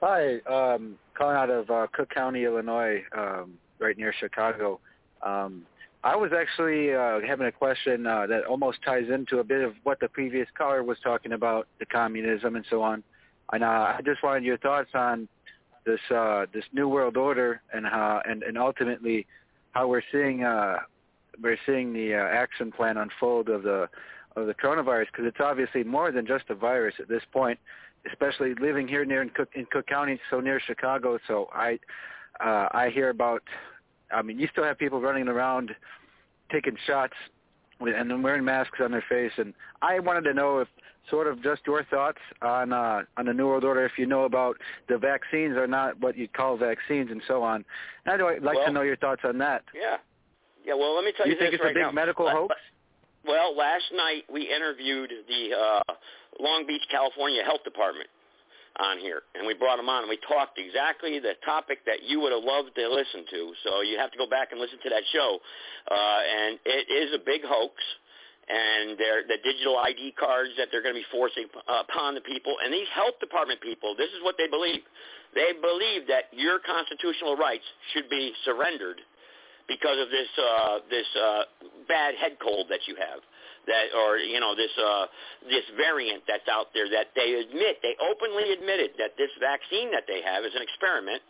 [0.03, 4.79] Hi, um, calling out of uh, Cook County, Illinois, um, right near Chicago.
[5.21, 5.67] Um,
[6.03, 9.75] I was actually uh, having a question uh, that almost ties into a bit of
[9.83, 13.03] what the previous caller was talking about, the communism and so on.
[13.53, 15.27] And uh, I just wanted your thoughts on
[15.85, 19.27] this uh, this new world order and how and, and ultimately
[19.73, 20.77] how we're seeing uh,
[21.43, 23.87] we're seeing the uh, action plan unfold of the
[24.35, 27.59] of the coronavirus because it's obviously more than just a virus at this point
[28.09, 31.19] especially living here near in Cook in Cook County, so near Chicago.
[31.27, 31.79] So I
[32.39, 33.43] uh, I hear about.
[34.13, 35.73] I mean, you still have people running around
[36.51, 37.13] taking shots
[37.79, 39.31] with, and then wearing masks on their face.
[39.37, 40.67] And I wanted to know if
[41.09, 44.23] sort of just your thoughts on uh, on the New World Order, if you know
[44.25, 44.57] about
[44.89, 47.63] the vaccines or not what you'd call vaccines and so on.
[48.05, 49.63] And I'd like Well- to know your thoughts on that.
[49.73, 49.97] Yeah.
[50.65, 50.73] Yeah.
[50.75, 51.91] Well, let me tell you, you think it's a big now.
[51.91, 52.55] medical hoax?
[53.25, 55.93] Well, last night we interviewed the uh,
[56.39, 58.09] Long Beach, California Health Department
[58.81, 62.19] on here, and we brought them on, and we talked exactly the topic that you
[62.19, 63.53] would have loved to listen to.
[63.63, 65.37] So you have to go back and listen to that show,
[65.91, 67.75] uh, and it is a big hoax.
[68.51, 72.73] And the digital ID cards that they're going to be forcing upon the people, and
[72.73, 74.81] these health department people, this is what they believe.
[75.37, 78.99] They believe that your constitutional rights should be surrendered
[79.71, 81.43] because of this uh, this uh,
[81.87, 83.23] bad head cold that you have,
[83.71, 85.07] that or you know this uh,
[85.47, 90.03] this variant that's out there that they admit they openly admitted that this vaccine that
[90.11, 91.23] they have is an experiment,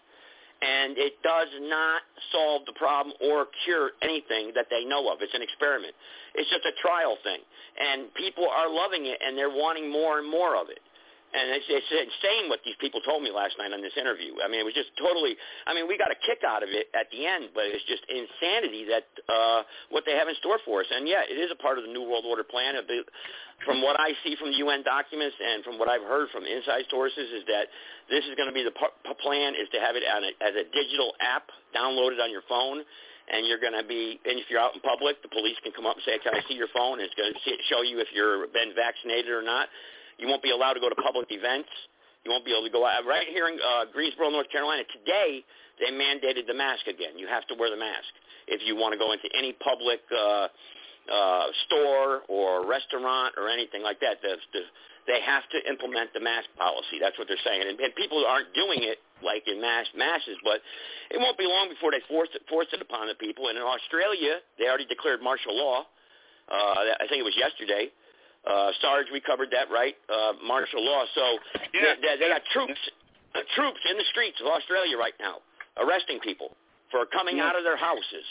[0.66, 2.02] and it does not
[2.34, 5.22] solve the problem or cure anything that they know of.
[5.22, 5.94] It's an experiment.
[6.34, 7.46] It's just a trial thing,
[7.78, 10.82] and people are loving it and they're wanting more and more of it.
[11.32, 14.36] And it's, it's insane what these people told me last night on this interview.
[14.44, 15.40] I mean, it was just totally.
[15.64, 18.04] I mean, we got a kick out of it at the end, but it's just
[18.12, 19.64] insanity that uh,
[19.96, 20.90] what they have in store for us.
[20.92, 22.76] And yeah, it is a part of the New World Order plan.
[23.64, 26.84] From what I see from the UN documents and from what I've heard from inside
[26.92, 27.72] sources, is that
[28.12, 30.52] this is going to be the p- plan is to have it on a, as
[30.52, 32.84] a digital app downloaded on your phone.
[33.32, 35.88] And you're going to be, and if you're out in public, the police can come
[35.88, 37.40] up and say, "Can I see your phone?" And it's going to
[37.72, 39.72] show you if you're been vaccinated or not.
[40.18, 41.70] You won't be allowed to go to public events.
[42.24, 43.06] You won't be able to go out.
[43.06, 45.44] Right here in uh, Greensboro, North Carolina, today
[45.82, 47.18] they mandated the mask again.
[47.18, 48.14] You have to wear the mask
[48.48, 50.48] if you want to go into any public uh,
[51.10, 54.22] uh, store or restaurant or anything like that.
[54.22, 54.62] The, the,
[55.10, 57.02] they have to implement the mask policy.
[57.02, 60.38] That's what they're saying, and, and people aren't doing it like in mass masses.
[60.46, 60.62] But
[61.10, 63.50] it won't be long before they force it, force it upon the people.
[63.50, 65.90] And in Australia, they already declared martial law.
[66.46, 67.90] Uh, I think it was yesterday.
[68.48, 69.96] Uh, Sarge, we covered that, right?
[70.10, 71.06] Uh, martial law.
[71.14, 71.22] So
[71.74, 72.80] they, they, they got troops,
[73.36, 75.38] uh, troops in the streets of Australia right now,
[75.78, 76.58] arresting people
[76.90, 78.26] for coming out of their houses.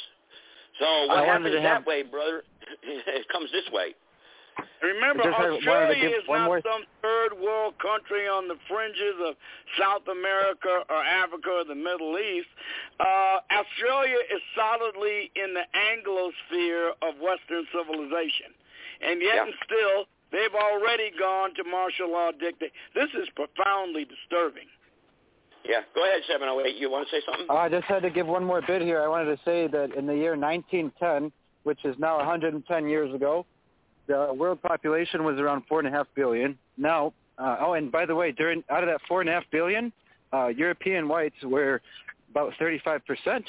[0.78, 2.42] So what I happens that have- way, brother?
[2.82, 3.94] it comes this way.
[4.82, 8.48] Remember, I just had- wanted to Australia is not more- some third world country on
[8.48, 9.36] the fringes of
[9.78, 12.48] South America or Africa or the Middle East.
[12.98, 18.52] Uh, Australia is solidly in the Anglosphere of Western civilization.
[19.01, 22.72] And yet and still, they've already gone to martial law dictate.
[22.94, 24.68] This is profoundly disturbing.
[25.64, 26.77] Yeah, go ahead, 708.
[26.77, 27.47] You want to say something?
[27.48, 29.02] Uh, I just had to give one more bit here.
[29.02, 31.32] I wanted to say that in the year 1910,
[31.64, 33.44] which is now 110 years ago,
[34.06, 36.59] the world population was around four and a half billion.
[36.77, 39.44] Now, uh, oh, and by the way, during out of that four and a half
[39.52, 39.93] billion,
[40.32, 41.81] uh, European whites were
[42.31, 43.44] about 35 percent,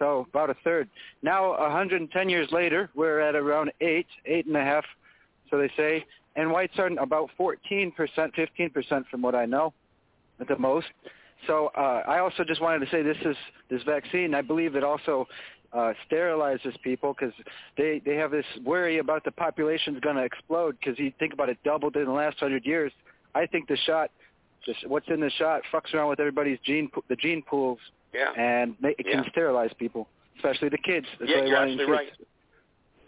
[0.00, 0.88] so about a third.
[1.22, 4.84] Now, 110 years later, we're at around eight, eight and a half,
[5.50, 6.04] so they say,
[6.36, 9.72] and whites are about 14 percent, 15 percent, from what I know,
[10.40, 10.86] at the most.
[11.46, 13.36] So uh, I also just wanted to say this is
[13.68, 14.34] this vaccine.
[14.34, 15.26] I believe it also
[15.72, 17.34] uh, sterilizes people because
[17.76, 21.48] they they have this worry about the population's going to explode because you think about
[21.48, 22.92] it doubled in the last hundred years.
[23.34, 24.10] I think the shot,
[24.64, 27.78] just what's in the shot, fucks around with everybody's gene the gene pools
[28.12, 28.32] Yeah.
[28.36, 29.30] and it can Yeah.
[29.30, 31.06] sterilize people, especially the kids.
[31.18, 31.90] That's yeah, you're absolutely kids.
[31.90, 32.12] right.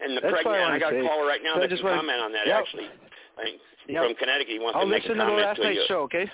[0.01, 1.77] And the That's what I pregnant, I got a caller right now So that can
[1.79, 2.59] comment on that, Yep.
[2.59, 2.89] actually.
[3.37, 4.05] I think Yep.
[4.05, 5.85] From Connecticut, he wants I'll to make listen a to the comment last to night's
[5.87, 6.31] show, okay?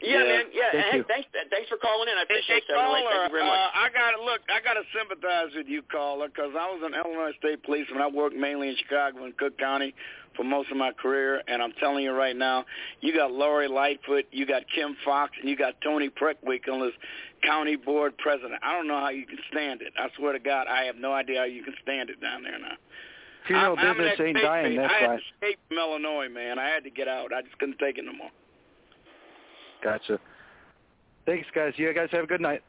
[0.00, 0.44] Yeah, man.
[0.52, 1.04] Yeah, Thank hey, you.
[1.08, 2.18] thanks, thanks for calling in.
[2.18, 2.76] I appreciate Hey, it.
[2.76, 2.84] 708.
[2.84, 3.58] caller, Thank you very much.
[3.58, 4.40] uh, I got to look.
[4.52, 8.02] I got to sympathize with you, caller, because I was an Illinois State Police when
[8.02, 9.94] I worked mainly in Chicago and Cook County
[10.36, 11.40] for most of my career.
[11.48, 12.66] And I'm telling you right now,
[13.00, 16.92] you got Lori Lightfoot, you got Kim Foxx, and you got Toni Preckwinkle as
[17.42, 18.60] county board president.
[18.62, 19.92] I don't know how you can stand it.
[19.98, 22.58] I swear to God, I have no idea how you can stand it down there
[22.58, 22.76] now.
[23.46, 24.76] funeral I'm, business I'm ain't dying.
[24.76, 25.16] That's I had why.
[25.16, 26.58] to escape from Illinois, man.
[26.58, 27.32] I had to get out.
[27.32, 28.30] I just couldn't take it no more.
[29.82, 30.18] Gotcha.
[31.26, 31.72] Thanks, guys.
[31.76, 32.62] You guys have a good night.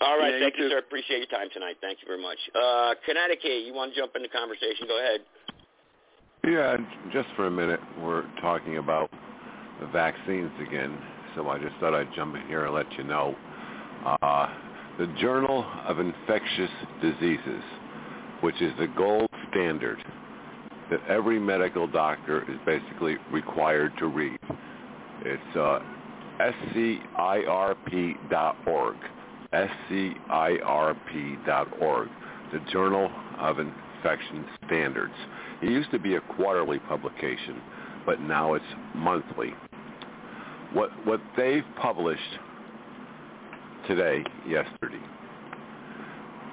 [0.00, 0.70] All right, Yeah, thank you, too.
[0.70, 0.78] sir.
[0.78, 1.76] Appreciate your time tonight.
[1.80, 2.38] Thank you very much.
[2.54, 4.86] Uh, Connecticut, you want to jump in the conversation?
[4.88, 5.20] Go ahead.
[6.46, 6.76] Yeah,
[7.12, 9.10] just for a minute, we're talking about
[9.80, 10.98] the vaccines again,
[11.34, 13.34] so I just thought I'd jump in here and let you know.
[14.20, 14.48] Uh,
[14.98, 16.70] the Journal of Infectious
[17.00, 17.62] Diseases,
[18.42, 20.04] which is the gold standard
[20.90, 24.38] that every medical doctor is basically required to read.
[25.24, 25.78] It's uh,
[26.38, 27.76] scirp.org,
[29.88, 32.08] scirp.org,
[32.52, 35.14] the Journal of Infection Standards.
[35.62, 37.60] It used to be a quarterly publication,
[38.04, 39.54] but now it's monthly.
[40.72, 42.20] What what they've published
[43.86, 45.00] today, yesterday,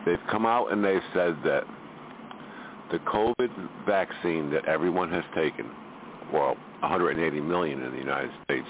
[0.06, 1.64] they've come out and they've said that
[2.92, 3.50] the COVID
[3.86, 5.72] vaccine that everyone has taken,
[6.32, 8.68] well, 180 million in the United States,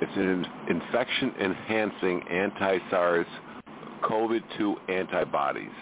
[0.00, 5.72] it's an infection-enhancing anti-SARS-CoV-2 antibodies.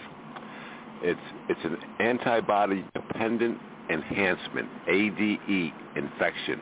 [1.03, 6.59] It's it's an antibody-dependent enhancement (ADE) infection,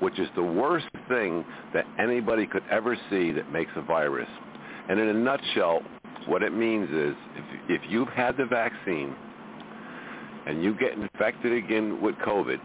[0.00, 4.28] which is the worst thing that anybody could ever see that makes a virus.
[4.88, 5.82] And in a nutshell,
[6.26, 9.14] what it means is if, if you've had the vaccine
[10.46, 12.58] and you get infected again with COVID,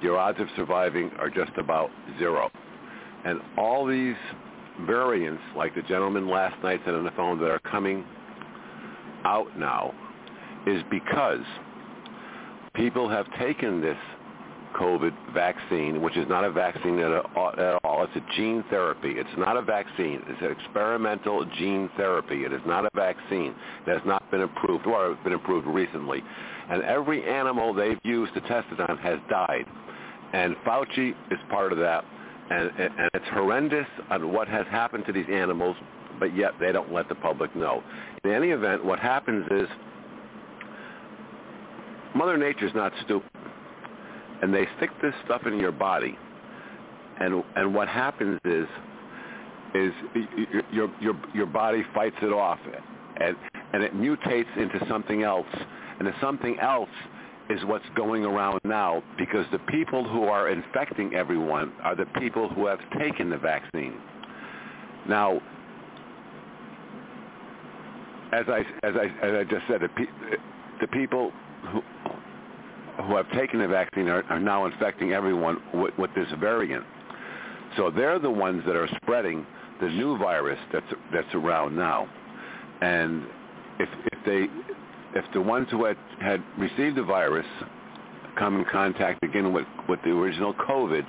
[0.00, 2.50] your odds of surviving are just about zero.
[3.24, 4.16] And all these
[4.86, 8.04] variants, like the gentleman last night said on the phone, that are coming
[9.24, 9.94] out now,
[10.66, 11.40] is because
[12.74, 13.96] people have taken this
[14.78, 18.04] COVID vaccine, which is not a vaccine at all.
[18.04, 19.12] It's a gene therapy.
[19.16, 20.22] It's not a vaccine.
[20.26, 22.44] It's an experimental gene therapy.
[22.44, 23.54] It is not a vaccine.
[23.86, 26.22] It has not been approved, or been approved recently.
[26.68, 29.64] And every animal they've used to test it on has died.
[30.34, 32.04] And Fauci is part of that.
[32.48, 35.76] And, and it's horrendous on what has happened to these animals,
[36.20, 37.82] but yet they don't let the public know.
[38.24, 39.68] In any event, what happens is
[42.14, 43.28] Mother Nature's not stupid,
[44.42, 46.16] and they stick this stuff in your body,
[47.20, 48.66] and and what happens is
[49.74, 49.92] is
[50.72, 52.58] your your your body fights it off,
[53.20, 53.36] and
[53.72, 55.46] and it mutates into something else,
[55.98, 56.88] and the something else
[57.48, 62.48] is what's going around now because the people who are infecting everyone are the people
[62.48, 64.00] who have taken the vaccine.
[65.08, 65.40] Now,
[68.32, 70.38] as I as I as I just said, the, pe-
[70.80, 71.32] the people
[71.70, 71.80] who
[73.04, 76.84] who have taken the vaccine are, are now infecting everyone with, with this variant.
[77.76, 79.46] So they're the ones that are spreading
[79.80, 82.08] the new virus that's that's around now.
[82.80, 83.26] And
[83.78, 84.46] if if they
[85.16, 87.46] if the ones who had, had received the virus
[88.38, 91.04] come in contact again with, with the original COVID,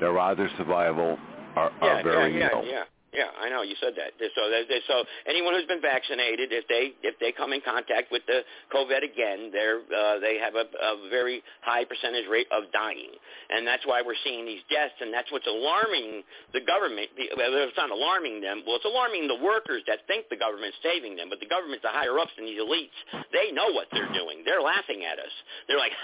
[0.00, 1.18] their odds of survival
[1.54, 2.62] are, are yeah, very yeah, yeah, low.
[2.64, 2.82] yeah.
[3.16, 4.12] Yeah, I know you said that.
[4.20, 4.42] So,
[4.84, 9.00] so anyone who's been vaccinated, if they if they come in contact with the COVID
[9.00, 13.16] again, they're uh, they have a, a very high percentage rate of dying,
[13.48, 17.08] and that's why we're seeing these deaths, and that's what's alarming the government.
[17.16, 18.60] Well, It's not alarming them.
[18.68, 21.96] Well, it's alarming the workers that think the government's saving them, but the government's the
[21.96, 22.92] higher ups than these elites.
[23.32, 24.44] They know what they're doing.
[24.44, 25.32] They're laughing at us.
[25.72, 25.96] They're like,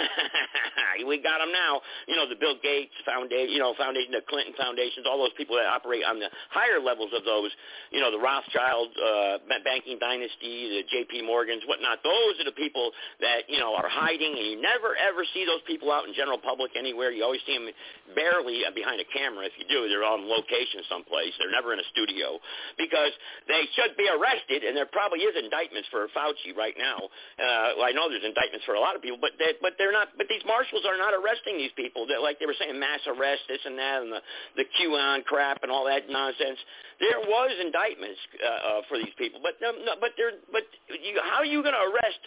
[1.08, 1.84] we got them now.
[2.08, 5.60] You know, the Bill Gates Foundation, you know, Foundation, the Clinton Foundations, all those people
[5.60, 7.50] that operate on the higher levels of those,
[7.90, 11.22] you know, the Rothschild uh, banking dynasty, the J.P.
[11.22, 11.98] Morgans, whatnot.
[12.02, 15.62] Those are the people that you know are hiding, and you never ever see those
[15.66, 17.10] people out in general public anywhere.
[17.10, 17.68] You always see them
[18.14, 19.46] barely behind a camera.
[19.46, 21.34] If you do, they're on location someplace.
[21.38, 22.38] They're never in a studio
[22.78, 23.12] because
[23.48, 27.10] they should be arrested, and there probably is indictments for Fauci right now.
[27.38, 29.94] Uh, well, I know there's indictments for a lot of people, but they, but they're
[29.94, 30.14] not.
[30.16, 32.06] But these marshals are not arresting these people.
[32.06, 34.22] They're, like they were saying, mass arrest, this and that, and the
[34.56, 36.58] the QAnon crap and all that nonsense.
[37.02, 41.18] There was indictments uh, uh, for these people, but no, no, but there, but you,
[41.18, 42.22] how are you going to arrest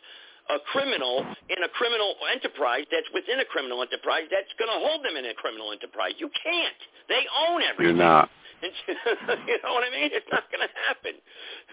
[0.52, 5.00] a criminal in a criminal enterprise that's within a criminal enterprise that's going to hold
[5.08, 6.20] them in a criminal enterprise?
[6.20, 6.82] You can't.
[7.08, 7.96] They own everything.
[7.96, 8.28] You're not.
[8.68, 10.10] you know what I mean?
[10.12, 11.14] It's not going to happen.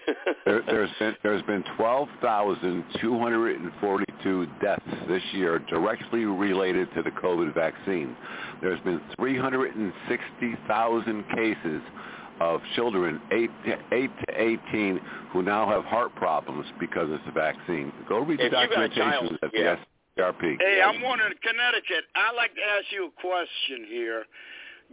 [0.47, 8.17] there, there's been there's been 12,242 deaths this year directly related to the COVID vaccine.
[8.61, 11.81] There's been 360,000 cases
[12.41, 15.01] of children 8 to, 8 to 18
[15.33, 17.93] who now have heart problems because of the vaccine.
[18.09, 19.77] Go read the If you've got a documentation child- at yeah.
[20.17, 20.57] the SRP.
[20.61, 24.25] Hey, I'm one in Connecticut, I'd like to ask you a question here.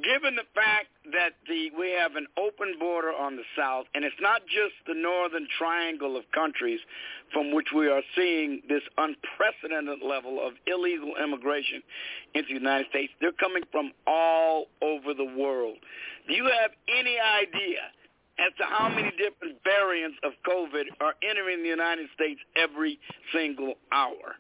[0.03, 4.19] Given the fact that the we have an open border on the south, and it's
[4.21, 6.79] not just the northern triangle of countries
[7.33, 11.81] from which we are seeing this unprecedented level of illegal immigration
[12.33, 13.11] into the United States.
[13.21, 15.77] They're coming from all over the world.
[16.27, 17.79] Do you have any idea
[18.39, 22.99] as to how many different variants of COVID are entering the United States every
[23.33, 24.37] single hour?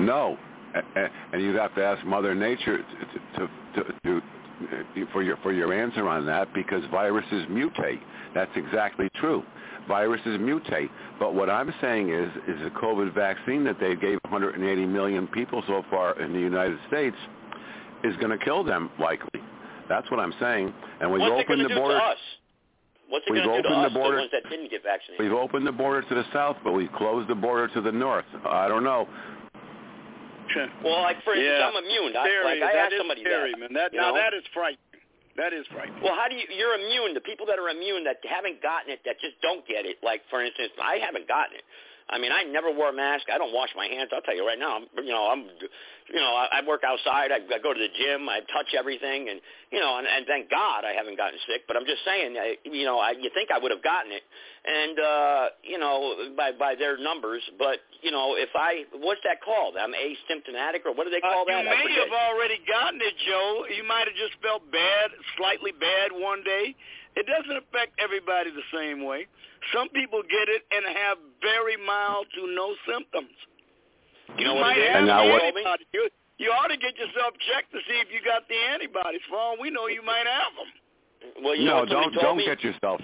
[0.00, 0.38] No,
[1.32, 3.48] and you'd have to ask Mother Nature to, to,
[3.82, 4.22] to, to
[5.12, 8.00] for your for your answer on that because viruses mutate.
[8.34, 9.42] That's exactly true.
[9.88, 10.88] Viruses mutate.
[11.18, 15.62] But what I'm saying is, is the COVID vaccine that they gave 180 million people
[15.66, 17.16] so far in the United States
[18.02, 19.40] is going to kill them likely.
[19.88, 20.72] That's what I'm saying.
[21.00, 22.00] And we've What's opened it the border.
[23.08, 24.16] What's it we've going to do to opened us, the border.
[24.16, 25.22] the ones that didn't get vaccinated?
[25.22, 28.24] We've opened the border to the south, but we've closed the border to the north.
[28.48, 29.08] I don't know.
[30.82, 31.66] Well, like for instance, Yeah.
[31.68, 32.12] I'm immune.
[32.16, 32.44] I, Scary.
[32.44, 33.60] like I That asked somebody scary, that.
[33.60, 33.70] man.
[33.74, 34.20] That now know?
[34.20, 34.80] that is frightening.
[35.36, 35.98] That is frightening.
[36.02, 36.46] Well, how do you?
[36.54, 37.14] You're immune.
[37.14, 39.98] The people that are immune that haven't gotten it, that just don't get it.
[40.02, 41.66] Like for instance, I haven't gotten it.
[42.10, 43.26] I mean, I never wore a mask.
[43.32, 44.10] I don't wash my hands.
[44.12, 44.76] I'll tell you right now.
[44.76, 45.48] I'm, you know, I'm,
[46.12, 47.32] you know, I, I work outside.
[47.32, 48.28] I, I go to the gym.
[48.28, 49.40] I touch everything, and
[49.72, 51.64] you know, and, and thank God I haven't gotten sick.
[51.66, 54.20] But I'm just saying, I, you know, I, you think I would have gotten it,
[54.68, 57.40] and uh, you know, by by their numbers.
[57.58, 59.80] But you know, if I, what's that called?
[59.80, 61.64] I'm asymptomatic, or what do they call Uh, that?
[61.64, 63.64] you may have already gotten it, Joe.
[63.72, 65.08] You might have just felt bad,
[65.40, 66.76] slightly bad one day.
[67.16, 69.26] It doesn't affect everybody the same way.
[69.72, 73.32] Some people get it and have very mild to no symptoms.
[74.38, 74.88] You know might what it is?
[74.88, 75.84] have And now what- antibody.
[75.94, 76.08] You,
[76.38, 79.22] you ought to get yourself checked to see if you got the antibodies.
[79.30, 80.70] For all we know, you might have them.
[81.44, 82.44] Well, you no, what somebody don't don't me?
[82.44, 83.00] get yourself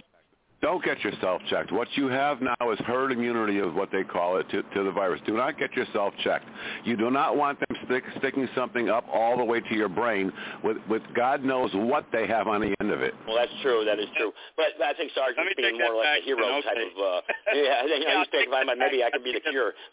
[0.63, 1.73] don't get yourself checked.
[1.73, 4.91] What you have now is herd immunity, is what they call it to, to the
[4.93, 5.21] virus.
[5.27, 6.45] Do not get yourself checked.
[6.85, 10.31] You do not want them stick, sticking something up all the way to your brain
[10.63, 13.15] with with God knows what they have on the end of it.
[13.27, 13.85] Well, that's true.
[13.87, 14.33] That is true.
[14.57, 16.83] But I think Sarge is being more like a hero type okay.
[16.83, 16.93] of.
[16.99, 17.21] Uh,
[17.55, 19.05] yeah, I think Yeah, I used to think if I take maybe.
[19.05, 19.73] I could be the cure.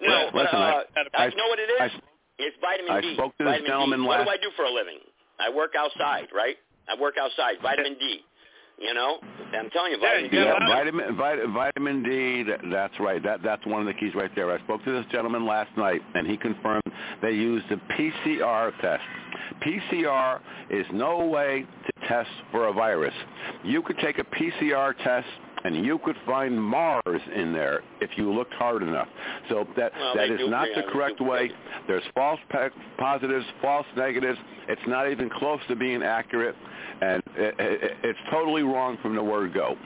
[0.00, 1.80] no, Well, but listen, I- uh, I- you know what it is?
[1.80, 1.88] I,
[2.38, 3.14] it's vitamin I D.
[3.14, 4.06] spoke to this vitamin gentleman D.
[4.06, 4.98] What last- do I do for a living?
[5.40, 6.56] I work outside, right?
[6.88, 7.56] I work outside.
[7.62, 8.20] Vitamin D.
[8.78, 9.18] You know,
[9.58, 10.36] I'm telling you, vitamin D.
[10.36, 12.42] Yeah, vitamin vit, vitamin D.
[12.42, 13.22] That, that's right.
[13.22, 14.50] That that's one of the keys right there.
[14.52, 16.82] I spoke to this gentleman last night, and he confirmed
[17.22, 19.02] they used the PCR test.
[19.62, 20.40] PCR
[20.70, 21.66] is no way
[22.06, 23.14] to test for a virus.
[23.64, 25.26] You could take a PCR test.
[25.64, 29.08] And you could find Mars in there if you looked hard enough.
[29.48, 31.50] So that Well, that is not the correct way.
[31.88, 32.68] There's false pe-
[32.98, 34.38] positives, false negatives.
[34.68, 36.54] It's not even close to being accurate,
[37.00, 39.76] and it, it, it's totally wrong from the word go.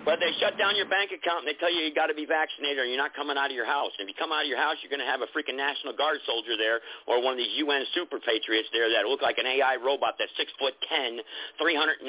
[0.00, 2.24] But they shut down your bank account and they tell you you got to be
[2.24, 3.92] vaccinated or you're not coming out of your house.
[4.00, 5.92] And if you come out of your house, you're going to have a freaking National
[5.92, 9.44] Guard soldier there or one of these UN super patriots there that look like an
[9.44, 11.20] AI robot that's six foot ten,
[11.60, 12.00] 395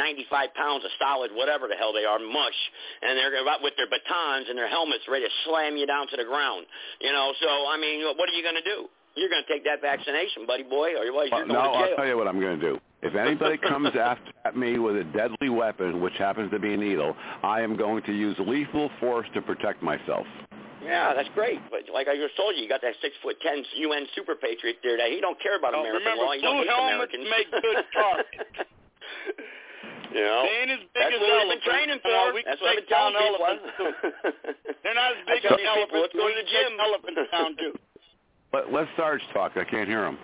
[0.56, 2.60] pounds of solid, whatever the hell they are, mush,
[3.04, 6.16] and they're about with their batons and their helmets ready to slam you down to
[6.16, 6.64] the ground.
[7.04, 8.88] You know, so I mean, what are you going to do?
[9.16, 11.96] You're going to take that vaccination, buddy boy, or otherwise you're going no, to I'll
[11.96, 12.80] tell you what I'm going to do.
[13.04, 16.78] If anybody comes after at me with a deadly weapon, which happens to be a
[16.78, 20.26] needle, I am going to use lethal force to protect myself.
[20.84, 21.60] Yeah, that's great.
[21.70, 24.78] But like I just told you, you got that six foot ten UN super patriot
[24.82, 26.34] there that he don't care about Oh, American remember, law.
[26.34, 27.28] He don't blue hate helmets Americans.
[27.30, 28.58] make good targets.
[30.12, 32.18] you know, They ain't as big that's as what we've been training for.
[32.34, 33.46] we can that's what I've take been telling people.
[33.46, 33.66] elephants.
[34.84, 36.02] They're not as big as these people, elephants.
[36.02, 36.72] let's go to the gym.
[36.82, 37.74] Elephants down too.
[38.54, 39.54] Let, let Sarge talk.
[39.56, 40.18] I can't hear him.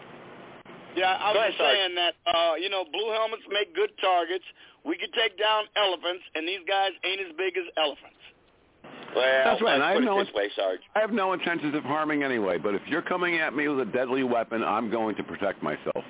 [0.95, 4.45] Yeah, I was ahead, just saying that uh, you know blue helmets make good targets.
[4.83, 8.17] We could take down elephants, and these guys ain't as big as elephants.
[9.15, 10.79] Well, That's right, I put know it way, Sarge.
[10.95, 13.91] I have no intentions of harming anyway, but if you're coming at me with a
[13.91, 16.03] deadly weapon, I'm going to protect myself.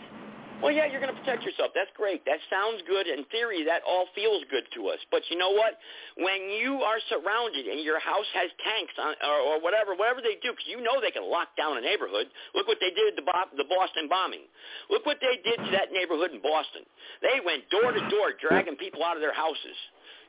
[0.57, 1.69] Well, yeah, you're going to protect yourself.
[1.77, 2.25] That's great.
[2.25, 3.05] That sounds good.
[3.05, 4.97] In theory, that all feels good to us.
[5.13, 5.77] But you know what?
[6.17, 10.41] When you are surrounded and your house has tanks on, or, or whatever, whatever they
[10.41, 12.25] do, because you know they can lock down a neighborhood.
[12.57, 13.25] Look what they did at the,
[13.61, 14.49] the Boston bombing.
[14.89, 16.89] Look what they did to that neighborhood in Boston.
[17.21, 19.77] They went door to door, dragging people out of their houses.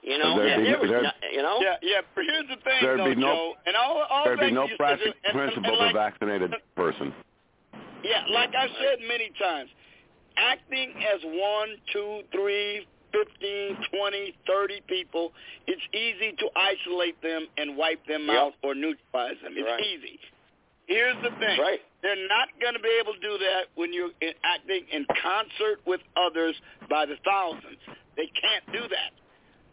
[0.04, 1.56] You know, There'd and be- there was, there'd- no, you know.
[1.64, 2.00] Yeah, yeah.
[2.14, 3.64] But here's the thing, There'd though, be no- Joe.
[3.64, 5.96] And all, all There'd be no you said, practical and- and- principle and of like,
[5.96, 7.16] a vaccinated person.
[8.04, 9.70] Yeah, like I've said many times,
[10.38, 15.32] acting as one, two, three, fifteen, twenty, thirty people,
[15.66, 18.36] it's easy to isolate them and wipe them Yep.
[18.36, 19.54] out or neutralize them.
[19.56, 19.84] It's Right.
[19.84, 20.20] easy.
[20.86, 21.60] Here's the thing.
[21.60, 21.82] Right.
[22.00, 25.80] They're not going to be able to do that when you're in, acting in concert
[25.84, 26.54] with others
[26.88, 27.78] by the thousands.
[28.16, 29.12] They can't do that.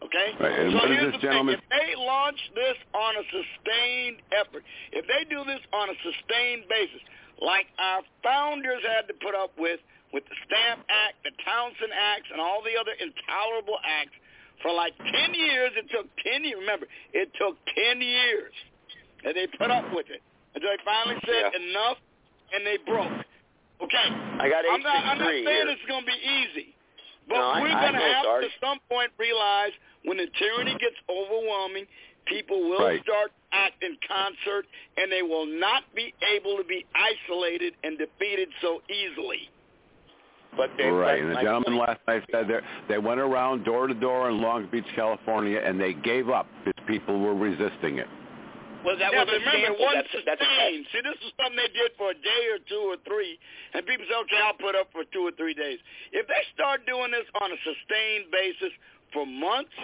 [0.02, 0.34] Okay?
[0.38, 1.64] Right, and so what is here's this the gentleman- thing.
[1.70, 4.62] If they launch this on a sustained effort,
[4.92, 7.00] if they do this on a sustained basis,
[7.40, 9.80] like our founders had to put up with
[10.12, 14.14] with the Stamp Act, the Townshend Acts, and all the other intolerable acts
[14.62, 15.72] for like 10 years.
[15.76, 16.58] It took 10 years.
[16.60, 18.52] Remember, it took 10 years.
[19.24, 20.22] And they put up with it.
[20.54, 21.60] Until they finally said Yeah.
[21.70, 21.98] enough,
[22.54, 23.12] and they broke.
[23.82, 24.08] Okay.
[24.40, 25.68] I got I'm not, I'm not saying here.
[25.68, 26.74] it's going to be easy.
[27.28, 29.72] But No, we're going to have to some point realize
[30.04, 31.86] when the tyranny gets overwhelming,
[32.24, 33.02] people will Right.
[33.02, 34.66] start act in concert,
[34.96, 39.50] and they will not be able to be isolated and defeated so easily.
[40.56, 43.64] But they, Right, but and the my gentleman last night said they they went around
[43.64, 47.98] door to door in Long Beach, California, and they gave up because people were resisting
[47.98, 48.08] it.
[48.84, 49.82] Well, that yeah, was but a remember, it sample.
[49.82, 50.84] wasn't That's, that's a sustained.
[50.94, 53.34] See, this is something they did for a day or two or three,
[53.74, 55.82] and people say, okay, I'll put up for two or three days.
[56.14, 58.70] If they start doing this on a sustained basis
[59.10, 59.74] for months,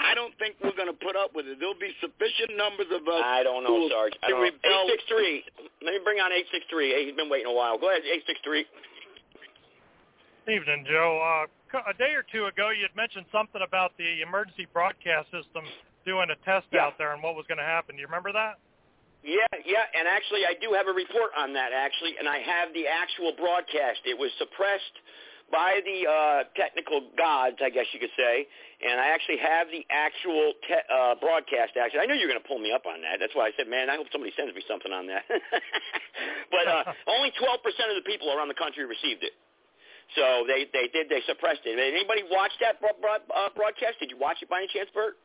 [0.00, 1.60] I don't think we're going to put up with it.
[1.60, 4.16] There'll be sufficient numbers of us I don't know, will Sarge.
[4.24, 4.88] I don't know.
[4.88, 5.84] 863.
[5.84, 7.12] Let me bring on 863.
[7.12, 7.76] He's been waiting a while.
[7.76, 8.64] Go ahead, 863.
[10.48, 11.18] Evening, Joe.
[11.18, 15.66] Uh, a day or two ago, you had mentioned something about the emergency broadcast system
[16.06, 16.86] doing a test Yeah.
[16.86, 17.96] out there and what was going to happen.
[17.96, 18.58] Do you remember that?
[19.26, 22.70] Yeah, yeah, and actually I do have a report on that actually, and I have
[22.72, 24.06] the actual broadcast.
[24.06, 24.94] It was suppressed
[25.50, 28.46] by the uh, technical gods, I guess you could say,
[28.86, 31.74] and I actually have the actual te- uh, broadcast.
[31.74, 33.18] Actually, I knew you were going to pull me up on that.
[33.18, 35.26] That's why I said, man, I hope somebody sends me something on that.
[36.54, 39.34] but uh, only 12% of the people around the country received it.
[40.14, 41.76] So they they did they suppressed it.
[41.76, 43.98] Did anybody watch that broad, broad, uh, broadcast?
[43.98, 45.16] Did you watch it by any chance, Bert?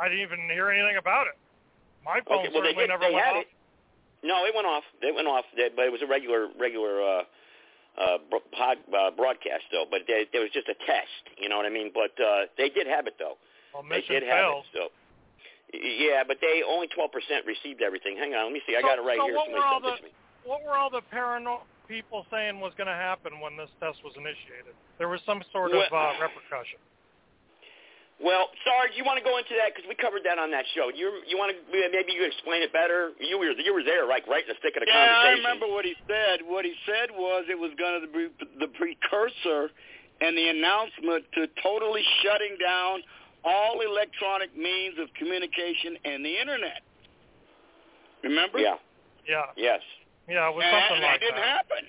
[0.00, 1.36] I didn't even hear anything about it.
[2.04, 2.88] My phone Okay, well they certainly did.
[2.88, 3.44] never They went off.
[3.44, 3.48] it.
[4.24, 4.84] No, it went off.
[5.02, 7.22] It went off, They- but it was a regular regular uh,
[7.98, 8.18] uh,
[8.56, 9.84] pod, uh, broadcast though.
[9.88, 11.22] But they, it was just a test.
[11.36, 11.92] You know what I mean?
[11.92, 13.36] But uh, they did have it though.
[13.74, 14.64] Well, They did have fails.
[14.72, 14.78] it.
[14.78, 14.82] So
[15.76, 17.08] yeah, but they only 12%
[17.46, 18.16] received everything.
[18.16, 18.76] Hang on, let me see.
[18.76, 19.36] I So- got it right so here.
[19.36, 20.10] what were all the- to me.
[20.44, 21.60] What were all the paranoid
[21.92, 24.72] people saying was going to happen when this test was initiated?
[24.96, 26.80] There was some sort of uh, repercussion.
[28.16, 30.88] Well, Sarge, you want to go into that because we covered that on that show.
[30.94, 33.12] You you want to maybe you explain it better?
[33.18, 35.20] You were you were there, like right in the thick of the conversation.
[35.20, 36.40] Yeah, I remember what he said.
[36.46, 38.30] What he said was it was going to be
[38.62, 39.74] the precursor
[40.22, 43.02] and the announcement to totally shutting down
[43.42, 46.86] all electronic means of communication and the internet.
[48.22, 48.62] Remember?
[48.62, 48.78] Yeah.
[49.26, 49.50] Yeah.
[49.58, 49.82] Yes.
[50.28, 51.56] Yeah, it was and, something and like that didn't that.
[51.66, 51.84] happen.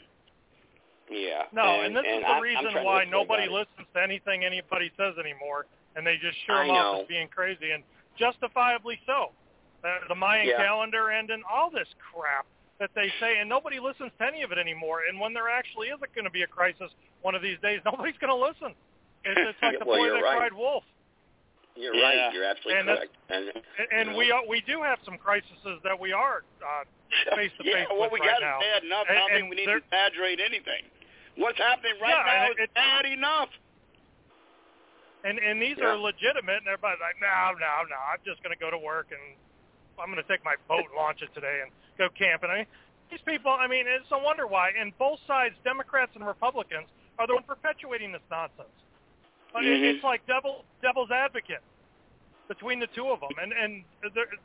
[1.12, 1.44] Yeah.
[1.54, 3.52] No, and, this and is the I'm reason why nobody that.
[3.54, 5.66] listens to anything anybody says anymore,
[5.96, 7.84] and they just show them off as being crazy, and
[8.18, 9.32] justifiably so.
[9.84, 10.58] Uh, the Mayan Yeah.
[10.64, 12.46] calendar and and all this crap
[12.80, 15.02] that they say, and nobody listens to any of it anymore.
[15.08, 16.90] And when there actually is going to be a crisis
[17.22, 18.74] one of these days, nobody's going to listen.
[19.26, 20.38] It's, it's like the Well, boy that right.
[20.40, 20.84] cried wolf.
[21.76, 22.04] You're Yeah.
[22.30, 22.34] right.
[22.34, 23.16] You're absolutely And correct.
[23.30, 25.50] And, And, and we are, we do have some crises
[25.84, 26.84] that we are uh,
[27.36, 28.58] face to yeah, face what with we right got now.
[28.60, 29.06] is bad enough.
[29.08, 30.86] I And- don't think we need to exaggerate anything.
[31.36, 33.50] What's happening right Yeah, now is it- bad enough.
[35.24, 35.86] And and these Yeah.
[35.94, 39.08] are legitimate, and everybody's like, no, no, no, I'm just going to go to work
[39.12, 39.38] and
[39.98, 42.50] I'm going to take my boat launch it today and go camping.
[42.52, 42.68] I mean,
[43.10, 44.72] these people, I mean, it's no wonder why.
[44.78, 46.90] And both sides, Democrats and Republicans,
[47.20, 48.74] are the ones perpetuating this nonsense.
[49.54, 49.96] But Mhm.
[49.96, 51.62] it's like devil devil's advocate
[52.50, 53.86] between the two of them, and and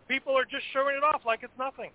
[0.07, 1.93] people are just showing it off like it's nothing.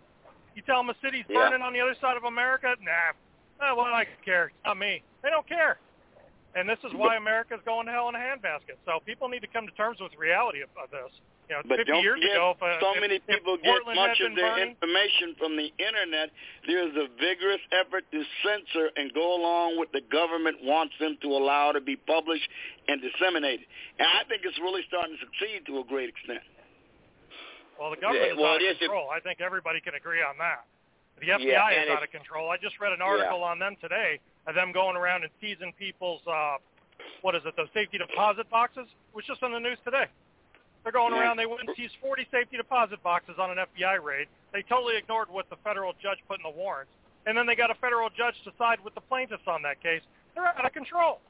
[0.55, 1.49] You tell them a city's Yeah.
[1.49, 3.13] burning on the other side of America, nah,
[3.61, 4.47] oh, well, I don't care.
[4.47, 5.03] It's not me.
[5.21, 5.79] They don't care.
[6.55, 8.77] And this is why America's going to hell in a handbasket.
[8.85, 11.09] So people need to come to terms with reality of, of this.
[11.53, 13.77] You know, But 50 don't years forget, ago, if, uh, so if, many people get
[13.77, 16.33] Portland much of their burning, information from the internet.
[16.65, 21.29] There's a vigorous effort to censor and go along with the government wants them to
[21.29, 22.49] allow to be published
[22.89, 23.69] and disseminated.
[24.01, 26.41] And I think it's really starting to succeed to a great extent.
[27.77, 29.13] well, the government is well, out of is- control.
[29.13, 30.65] I think everybody can agree on that.
[31.21, 32.49] The FBI Yeah, is out of control.
[32.49, 34.17] I just read an article on them today
[34.49, 36.57] of them going around and seizing people's, uh,
[37.21, 38.89] what is it, those safety deposit boxes?
[38.89, 40.09] It was just on the news today.
[40.83, 41.21] They're going Yeah.
[41.21, 41.37] around.
[41.37, 44.27] They went and seized 40 safety deposit boxes on an FBI raid.
[44.51, 46.91] They totally ignored what the federal judge put in the warrants,
[47.25, 50.01] and then they got a federal judge to side with the plaintiffs on that case.
[50.35, 51.21] They're out of control.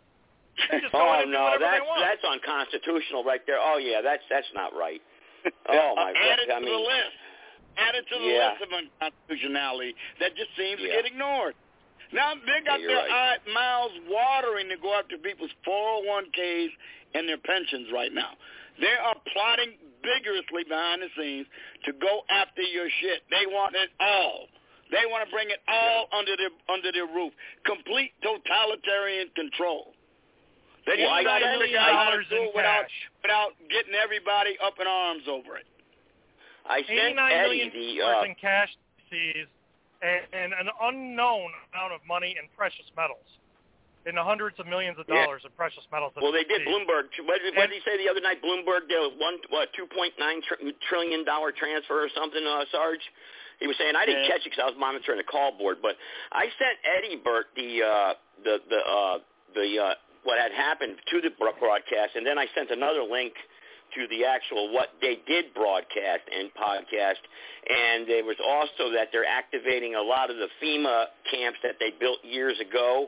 [0.70, 3.58] They just oh and no, whatever that's that's unconstitutional right there.
[3.60, 5.02] Oh yeah, that's that's not right.
[5.68, 6.56] Oh my Add it God!
[6.56, 7.18] I to mean, the list.
[7.76, 8.50] Add it to the Yeah.
[8.52, 10.88] list of unconstitutionality that just seems Yeah.
[10.88, 11.56] to get ignored.
[12.14, 13.38] Now they got Yeah, their right.
[13.42, 16.70] eye, mouths watering to go after people's 401ks
[17.16, 18.38] and their pensions right now.
[18.80, 21.48] They are plotting vigorously behind the scenes
[21.86, 23.24] to go after your shit.
[23.30, 24.48] They want it all.
[24.92, 27.34] They want to bring it all under their under their roof.
[27.66, 29.94] Complete totalitarian control.
[30.86, 32.56] They Well, I just got gotta every figure out how to dollars do in it
[32.56, 32.98] without cash.
[33.24, 35.66] without getting everybody up in arms over it.
[36.70, 38.70] I sent Eddie the uh, in cash
[39.10, 39.50] seized
[40.04, 43.26] and, and an unknown amount of money in precious metals.
[44.06, 45.24] in the hundreds of millions of Yeah.
[45.24, 46.12] dollars in precious metals.
[46.20, 46.68] Well, they did.
[46.68, 47.08] Bloomberg.
[47.24, 48.42] What did, what did he say the other night?
[48.44, 50.60] Bloomberg did a one what two point nine tr-
[50.90, 52.44] trillion dollar transfer or something.
[52.46, 53.00] Uh, Sarge.
[53.62, 54.36] He was saying I didn't Yeah.
[54.36, 55.96] catch it because I was monitoring the call board, but
[56.34, 58.14] I sent Eddie Burt the uh,
[58.44, 59.18] the the uh,
[59.56, 59.94] the uh,
[60.28, 63.32] what had happened to the broadcast, and then I sent another link
[63.96, 67.22] to the actual what they did broadcast and podcast,
[67.70, 71.92] and there was also that they're activating a lot of the FEMA camps that they
[72.00, 73.08] built years ago.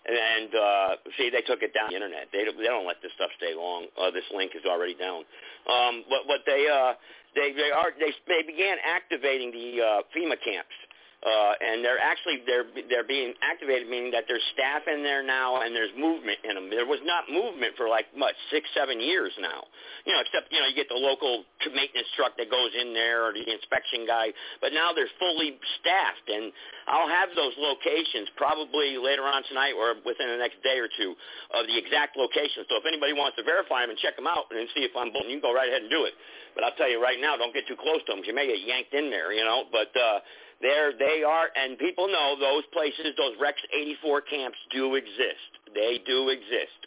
[0.00, 0.88] And uh,
[1.18, 2.32] see, they took it down the internet.
[2.32, 3.84] They don't, they don't let this stuff stay long.
[4.00, 5.28] Uh, this link is already down.
[5.68, 6.96] Um, but but they uh,
[7.36, 10.72] they they are they they began activating the uh, FEMA camps.
[11.20, 15.60] Uh, and they're actually they're they're being activated, meaning that there's staff in there now
[15.60, 16.72] and there's movement in them.
[16.72, 19.68] There was not movement for like much six seven years now,
[20.08, 20.24] you know.
[20.24, 21.44] Except you know you get the local
[21.76, 24.32] maintenance truck that goes in there or the inspection guy,
[24.64, 26.56] but now they're fully staffed, and
[26.88, 31.12] I'll have those locations probably later on tonight or within the next day or two
[31.52, 32.64] of the exact locations.
[32.72, 35.12] So if anybody wants to verify them and check them out and see if I'm
[35.12, 36.16] bulling, you can go right ahead and do it.
[36.56, 38.24] But I'll tell you right now, don't get too close to them.
[38.24, 39.68] You may get yanked in there, you know.
[39.68, 40.24] But uh,
[40.60, 45.50] there they are, and people know those places, those Rex 84 camps do exist.
[45.74, 46.80] They do exist.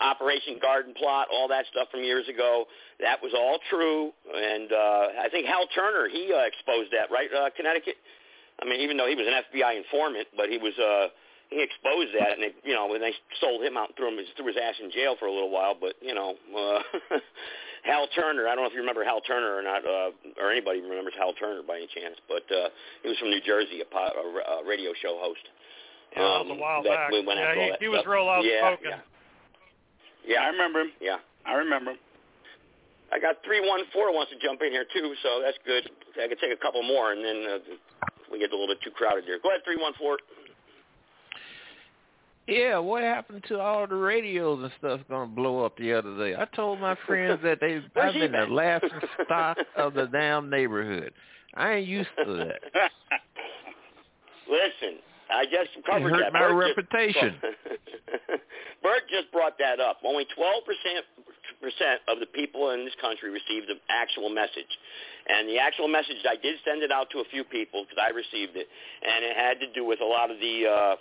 [0.00, 2.66] Operation Garden Plot, all that stuff from years ago,
[3.00, 4.10] that was all true.
[4.34, 7.96] And uh, I think Hal Turner, he uh, exposed that, right, uh, Connecticut?
[8.60, 11.08] I mean, even though he was an FBI informant, but he was uh,
[11.50, 14.18] he exposed that, and they, you know, when they sold him out and threw him
[14.36, 15.74] threw his ass in jail for a little while.
[15.78, 16.80] But you know, uh,
[17.84, 20.80] Hal Turner, I don't know if you remember Hal Turner or not, uh, or anybody
[20.80, 22.72] remembers Hal Turner by any chance, but uh,
[23.04, 25.44] he was from New Jersey, a, po- a, r- a radio show host.
[26.16, 27.10] Yeah, that was a Um, while that back.
[27.12, 28.12] we went yeah, after all he, that he was stuff.
[28.12, 28.90] real Yeah, outspoken.
[28.90, 29.00] yeah.
[30.24, 30.92] Yeah, I remember him.
[31.04, 31.20] Yeah.
[31.44, 32.00] I remember him.
[33.12, 35.84] I got three one four wants to jump in here too, so that's good.
[36.16, 37.58] I could take a couple more, and then uh,
[38.32, 39.36] we get a little bit too crowded here.
[39.44, 40.16] Go ahead, three one four.
[42.46, 46.16] Yeah, what happened to all the radios and stuff going to blow up the other
[46.18, 46.36] day?
[46.36, 48.90] I told my friends that they I've been the laughing
[49.24, 51.12] stock of the damn neighborhood.
[51.54, 52.60] I ain't used to that.
[54.48, 54.98] Listen,
[55.32, 56.32] I just covered hurt that.
[56.32, 57.34] my Bert just- reputation.
[58.82, 59.98] Bert just brought that up.
[60.04, 61.04] Only 12 percent
[61.62, 64.68] percent of the people in this country received the actual message,
[65.32, 68.12] and the actual message I did send it out to a few people because I
[68.12, 68.68] received it,
[69.00, 70.66] and it had to do with a lot of the.
[70.68, 70.96] Uh,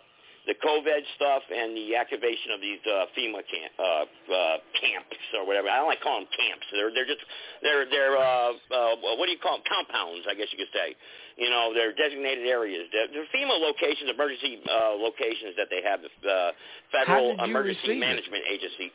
[0.45, 5.47] the COVID stuff and the activation of these uh, FEMA camp, uh, uh, camps or
[5.47, 5.71] whatever.
[5.71, 6.67] I don't like calling them camps.
[6.71, 7.23] They're they're just
[7.63, 9.65] they're they're uh, uh, what do you call them?
[9.67, 10.95] Compounds, I guess you could say.
[11.39, 12.85] You know, they're designated areas.
[12.93, 16.51] They're, they're FEMA locations, emergency uh, locations that they have, the uh,
[16.91, 18.05] Federal How did you Emergency receive it?
[18.05, 18.87] Management Agency.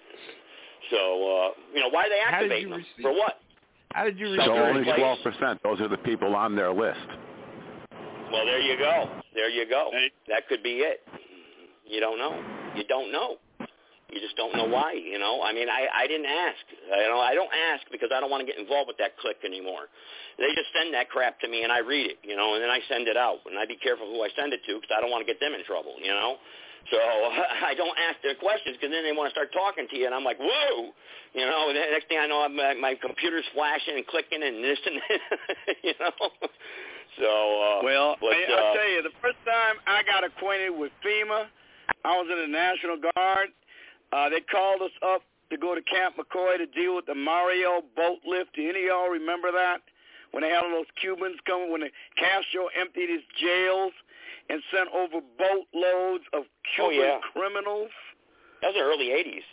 [0.92, 2.84] So uh, you know, why are they How did activating them?
[3.00, 3.40] For what?
[3.96, 5.64] How did you So So only 12%.
[5.64, 7.00] Those are the people on their list.
[8.30, 9.08] Well, there you go.
[9.34, 9.90] There you go.
[10.28, 11.00] That could be it.
[11.88, 12.36] You don't know.
[12.76, 13.36] You don't know.
[14.08, 14.92] You just don't know why.
[14.92, 15.42] You know.
[15.42, 16.64] I mean, I I didn't ask.
[16.92, 19.16] I, you know, I don't ask because I don't want to get involved with that
[19.18, 19.88] clique anymore.
[20.38, 22.18] They just send that crap to me and I read it.
[22.24, 23.44] You know, and then I send it out.
[23.44, 25.40] And I be careful who I send it to because I don't want to get
[25.40, 25.96] them in trouble.
[26.00, 26.36] You know.
[26.90, 26.96] So
[27.68, 30.14] I don't ask their questions because then they want to start talking to you, and
[30.14, 30.92] I'm like, whoa,
[31.34, 31.68] you know.
[31.68, 34.96] The next thing I know, I'm, my, my computer's flashing and clicking and this and
[34.96, 35.20] that,
[35.84, 36.16] you know.
[37.20, 40.70] So uh, Well, but, I, uh, I'll tell you, the first time I got acquainted
[40.72, 41.48] with FEMA,
[42.04, 43.48] I was in the National Guard.
[44.12, 47.82] Uh, they called us up to go to Camp McCoy to deal with the Mariel
[47.96, 48.54] boat lift.
[48.54, 49.80] Do any of y'all remember that?
[50.32, 53.92] When they had all those Cubans coming, when the Castro emptied his jails
[54.50, 57.18] and sent over boatloads of Oh, Cuban yeah.
[57.32, 57.90] criminals.
[58.60, 59.44] that was the early '80s.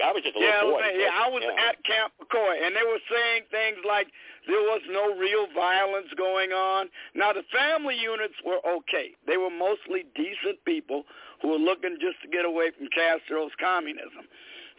[0.00, 0.88] I was just a Yeah, I little was, boy.
[0.88, 1.66] saying, yeah, I was yeah.
[1.68, 4.08] at Camp McCoy, and they were saying things like
[4.48, 6.88] there was no real violence going on.
[7.14, 9.12] Now, the family units were okay.
[9.26, 11.04] They were mostly decent people
[11.42, 14.24] who were looking just to get away from Castro's communism.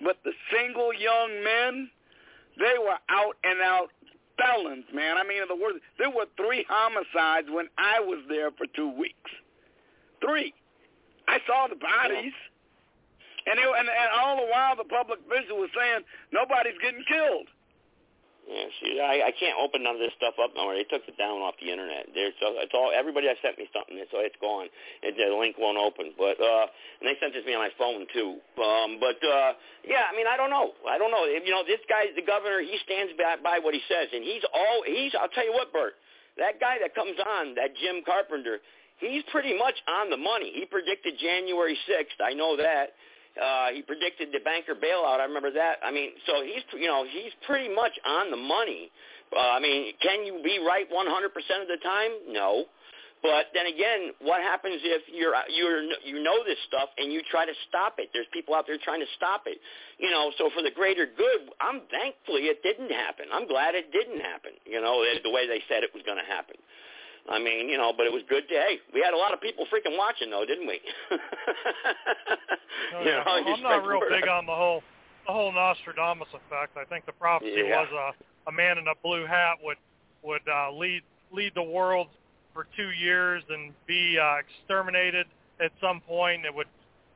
[0.03, 1.90] But the single young men,
[2.57, 3.90] they were out and out
[4.38, 5.18] felons, man.
[5.18, 8.90] I mean, in the word, there were three homicides when I was there for two
[8.90, 9.31] weeks.
[10.19, 10.53] Three.
[11.27, 12.34] I saw the bodies.
[13.45, 17.48] And, they, and and all the while, the public official was saying nobody's getting killed.
[18.44, 20.76] Yeah, see, I, I can't open none of this stuff up nowhere.
[20.76, 22.11] They took it down off the internet.
[22.11, 24.68] There's so it's all everybody that sent me something, so it's gone.
[24.99, 26.11] It, the link won't open.
[26.20, 26.68] But uh,
[26.99, 28.44] and they sent this to me on my phone too.
[28.60, 29.56] Um, but uh,
[29.88, 30.76] yeah, I mean, I don't know.
[30.84, 31.24] I don't know.
[31.24, 34.44] You know, this guy, the governor, he stands by, by what he says, and he's
[34.52, 35.15] all he's.
[35.15, 35.95] I'll tell you what, Bert,
[36.36, 38.60] that guy that comes on, that Jim Carpenter,
[38.99, 40.52] he's pretty much on the money.
[40.52, 42.20] He predicted January 6th.
[42.20, 42.91] I know that.
[43.34, 45.19] Uh, he predicted the banker bailout.
[45.19, 45.77] I remember that.
[45.84, 48.91] I mean, so he's you know he's pretty much on the money.
[49.35, 52.11] Uh, I mean, can you be right 100% of the time?
[52.30, 52.65] No,
[53.23, 57.47] But then again, what happens if you're you're you know this stuff and you try
[57.47, 58.11] to stop it?
[58.11, 59.57] There's people out there trying to stop it.
[59.97, 63.31] You know, so for the greater good, I'm thankfully it didn't happen.
[63.31, 64.51] I'm glad it didn't happen.
[64.68, 66.60] You know, the way they said it was going to happen.
[67.29, 69.39] I mean, you know, but it was good to hey, we had a lot of
[69.41, 70.79] people freaking watching though, didn't we?
[72.95, 74.83] Oh, you know, Well, I'm not real big on the whole
[75.25, 76.75] the whole Nostradamus effect.
[76.77, 77.81] I think the prophecy Yeah.
[77.81, 79.77] was a a man in a blue hat would
[80.21, 81.01] would uh, lead
[81.31, 82.07] lead the world
[82.53, 85.25] for two years and be uh, exterminated
[85.59, 86.45] at some point.
[86.45, 86.67] It would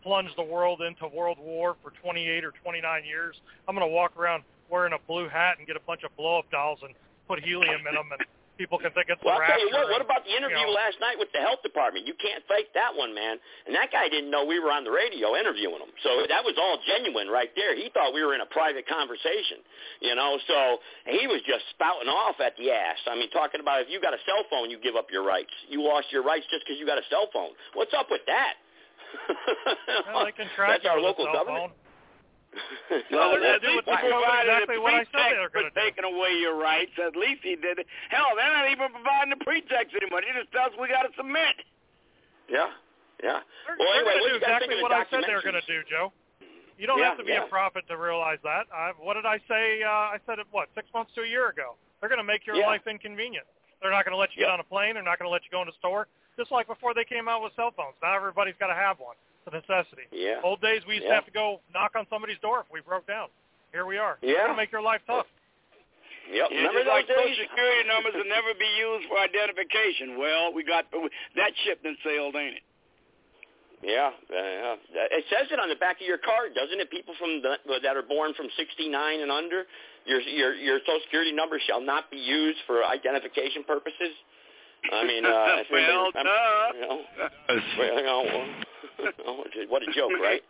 [0.03, 3.35] plunge the world into world war for 28 or 29 years.
[3.67, 6.39] I'm going to walk around wearing a blue hat and get a bunch of blow
[6.39, 6.93] up dolls and
[7.27, 8.25] put helium in them, and
[8.57, 9.87] people can think it's Well, I'll tell you what.
[9.93, 12.03] What about the interview you know, last night with the health department?
[12.09, 13.37] You can't fake that one, man.
[13.69, 15.93] And that guy didn't know we were on the radio interviewing him.
[16.03, 17.77] So that was all genuine right there.
[17.77, 19.61] He thought we were in a private conversation,
[20.01, 20.35] you know.
[20.49, 22.99] So he was just spouting off at the ass.
[23.07, 25.53] I mean, talking about if you got a cell phone, you give up your rights.
[25.69, 27.53] You lost your rights just because you got a cell phone.
[27.77, 28.57] What's up with that?
[30.13, 31.71] well, they can track That's our local government.
[31.71, 31.86] phone.
[33.11, 35.49] Well, they're at least what he provided exactly a what I said they pretext were
[35.51, 35.81] for gonna do.
[35.81, 36.93] taking away your rights.
[36.99, 37.87] At least he did it.
[38.09, 40.21] Hell, they're not even providing a pretext anymore.
[40.25, 41.55] They just tell us we got to submit.
[42.49, 42.71] Yeah,
[43.23, 43.43] yeah.
[43.67, 45.67] They're, Well, they're anyway, going to do exactly what I said they were going to
[45.67, 46.11] do, Joe.
[46.77, 47.43] You don't Yeah, have to be yeah.
[47.43, 48.69] a prophet to realize that.
[48.71, 49.81] I, what did I say?
[49.83, 51.75] Uh, I said it what six months to a year ago.
[51.99, 52.67] They're going to make your Yeah.
[52.69, 53.45] life inconvenient.
[53.81, 54.93] They're not going to let you get on a plane.
[54.93, 56.07] They're not going to let you go in a store.
[56.37, 57.97] Just like before they came out with cell phones.
[58.01, 59.17] Now everybody's got to have one.
[59.47, 60.03] It's a necessity.
[60.11, 60.43] Yeah.
[60.43, 61.09] Old days we used Yeah.
[61.09, 63.29] to have to go knock on somebody's door if we broke down.
[63.71, 64.17] Here we are.
[64.21, 64.37] They're Yeah.
[64.51, 65.27] going to make your life tough.
[66.29, 66.51] Yep.
[66.51, 67.37] Yeah, Remember just like those days?
[67.37, 70.17] Social Security numbers will never be used for identification.
[70.17, 70.91] Well, we got
[71.35, 72.63] that ship done sailed, ain't it?
[73.83, 74.75] Yeah, uh,
[75.13, 76.89] it says it on the back of your card, doesn't it?
[76.89, 79.67] People from the, that are born from 69 and under,
[80.05, 84.17] your your your Social Security number shall not be used for identification purposes.
[84.91, 86.73] I mean, uh, if anybody well, remember- duh.
[86.73, 87.05] you know,
[87.77, 88.47] well, you know, well,
[89.27, 90.41] Oh, what a joke, right?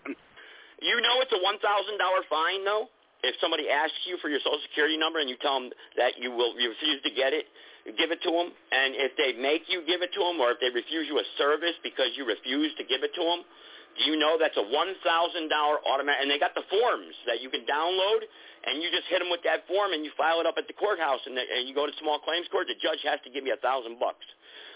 [0.80, 2.88] You know it's a one thousand dollar fine though
[3.26, 6.30] if somebody asks you for your Social Security number and you tell them that you
[6.30, 7.50] will you refuse to get it,
[7.98, 10.60] give it to them, and if they make you give it to them or if
[10.62, 13.42] they refuse you a service because you refuse to give it to them,
[13.98, 16.22] do you know that's a one thousand dollar automatic?
[16.22, 18.22] And they got the forms that you can download,
[18.70, 20.78] and you just hit them with that form and you file it up at the
[20.78, 22.70] courthouse, and, the, and you go to small claims court.
[22.70, 24.26] The judge has to give you a thousand bucks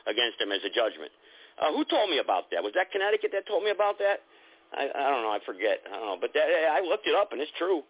[0.09, 1.13] against them as a judgment.
[1.59, 2.63] Uh, who told me about that?
[2.63, 4.23] Was that Connecticut that told me about that?
[4.71, 5.33] I, I don't know.
[5.33, 5.83] I forget.
[5.87, 6.19] I don't know.
[6.19, 7.83] But that, I looked it up, and it's true.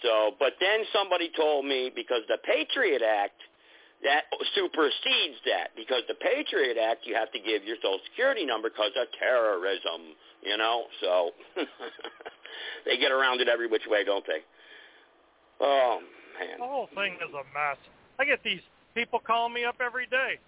[0.00, 3.36] So, but then somebody told me because the Patriot Act
[4.02, 8.68] that supersedes that because the Patriot Act you have to give your Social Security number
[8.70, 10.16] because of terrorism.
[10.42, 11.30] You know, so
[12.84, 14.42] they get around it every which way, don't they?
[15.60, 16.00] Oh
[16.40, 16.58] man.
[16.58, 17.78] The whole thing is a mess.
[18.18, 18.60] I get these
[18.94, 20.40] people calling me up every day.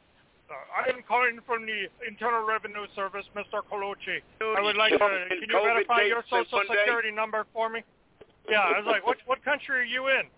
[0.51, 3.65] Uh, I am calling from the Internal Revenue Service, Mr.
[3.65, 4.21] Colucci.
[4.41, 4.99] I would like to.
[4.99, 7.81] Can you verify your social security number for me?
[8.49, 10.29] Yeah, I was like, what what country are you in?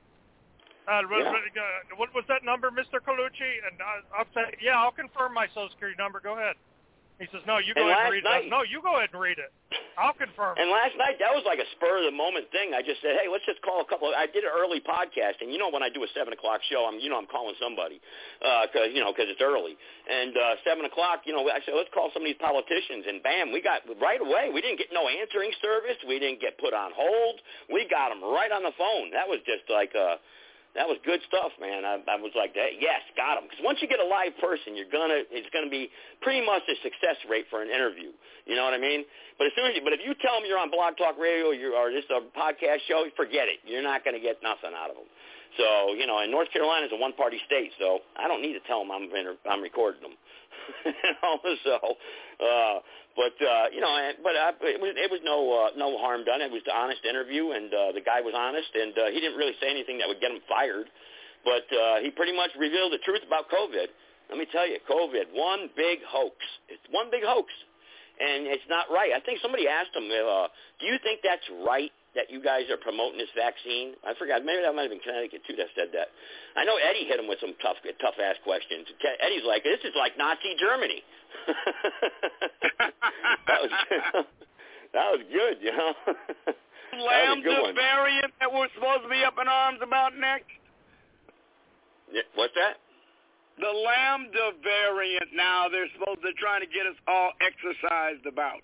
[0.87, 1.35] Uh, Yeah.
[1.35, 3.03] uh, what was that number, Mr.
[3.03, 3.59] Colucci?
[3.67, 6.21] And I, I'll say, yeah, I'll confirm my social security number.
[6.21, 6.55] Go ahead.
[7.17, 8.29] He says, no, you go And ahead and read it.
[8.29, 9.49] Night- said, No, you go ahead and read it.
[9.97, 10.61] I'll confirm.
[10.61, 12.77] And last night, that was like a spur of the moment thing.
[12.77, 14.13] I just said, hey, let's just call a couple.
[14.13, 16.61] Of, I did an early podcast, and you know when I do a seven o'clock
[16.69, 17.97] show, I'm you know I'm calling somebody,
[18.69, 19.73] because you know because it's early.
[19.73, 23.25] And uh, seven o'clock, you know, I said let's call some of these politicians, and
[23.25, 24.53] bam, we got right away.
[24.53, 25.97] We didn't get no answering service.
[26.05, 27.41] We didn't get put on hold.
[27.73, 29.17] We got them right on the phone.
[29.17, 30.21] That was just like uh
[30.77, 31.89] that was good stuff, man.
[31.89, 33.49] I, I was like, yes, got him.
[33.49, 35.89] Because once you get a live person, you're gonna it's gonna be
[36.21, 38.13] pretty much a success rate for an interview.
[38.45, 39.09] You know what I mean?
[39.41, 41.51] But as soon as you, but if you tell them you're on Blog Talk Radio
[41.57, 43.65] you're, or just a podcast show, forget it.
[43.65, 45.09] You're not gonna get nothing out of them.
[45.57, 48.65] So you know, and North Carolina is a one-party state, so I don't need to
[48.69, 50.17] tell them I'm inter- I'm recording them.
[50.85, 51.97] you know, so,
[52.41, 52.79] uh,
[53.17, 53.89] but uh, you know,
[54.21, 56.45] but uh, it was it was no uh, no harm done.
[56.45, 59.41] It was an honest interview, and uh, the guy was honest, and uh, he didn't
[59.41, 60.85] really say anything that would get him fired.
[61.41, 63.89] But uh, he pretty much revealed the truth about COVID.
[64.29, 66.37] Let me tell you, COVID, one big hoax.
[66.69, 67.49] It's one big hoax,
[68.21, 69.17] and it's not right.
[69.17, 72.77] I think somebody asked him, uh, "Do you think that's right that you guys are
[72.77, 74.45] promoting this vaccine?" I forgot.
[74.45, 76.13] Maybe that might have been Connecticut too that said that.
[76.53, 78.93] I know Eddie hit him with some tough, tough ass questions.
[79.25, 81.01] Eddie's like, "This is like Nazi Germany."
[83.47, 83.71] that was
[84.95, 85.95] that was good, you know.
[86.07, 86.57] that
[86.93, 90.51] was a Lambda variant that we're supposed to be up in arms about next.
[92.13, 92.77] Yeah, What's that?
[93.59, 98.63] The Lambda variant now they're supposed to trying to get us all exercised about.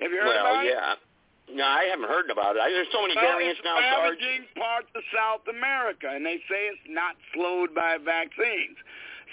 [0.00, 0.74] Have you heard well, about it?
[0.74, 0.94] Well, yeah.
[1.52, 2.62] No, I haven't heard about it.
[2.64, 4.16] There's so many Well, variants it's now, Sarge.
[4.56, 8.78] parts of South America, and they say it's not slowed by vaccines.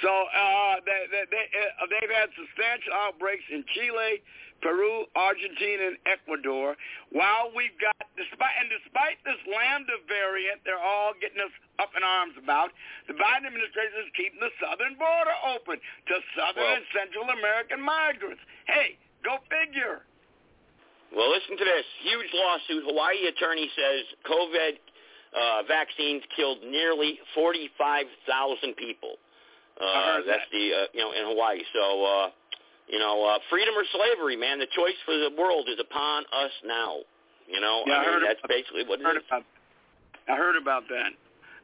[0.01, 4.21] So uh, they, they, they, uh, they've had substantial outbreaks in Chile,
[4.65, 6.73] Peru, Argentina, and Ecuador.
[7.13, 12.01] While we've got, despite and despite this Lambda variant, they're all getting us up in
[12.01, 12.73] arms about.
[13.05, 17.81] The Biden administration is keeping the southern border open to southern Well- and Central American
[17.81, 18.41] migrants.
[18.65, 20.01] Hey, go figure.
[21.13, 21.85] Well, listen to this.
[22.07, 22.83] Huge lawsuit.
[22.87, 24.79] Hawaii attorney says COVID
[25.35, 29.19] uh, vaccines killed nearly 45,000 people.
[29.81, 31.63] Uh, that's the, uh, you know, in Hawaii.
[31.73, 32.29] So, uh,
[32.87, 34.59] you know, uh, freedom or slavery, man.
[34.59, 36.99] The choice for the world is upon us now.
[37.47, 39.23] You know, Yeah, I I mean, heard that's about- basically what it heard is.
[39.27, 39.43] about,
[40.27, 41.13] I heard about that.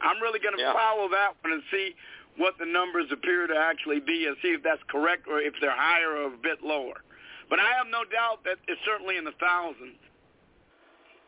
[0.02, 0.74] I'm really going to Yeah.
[0.74, 1.96] follow that one and see
[2.38, 5.72] what the numbers appear to actually be and see if that's correct or if they're
[5.72, 7.02] higher or a bit lower.
[7.50, 9.98] But I have no doubt that it's certainly in the thousands.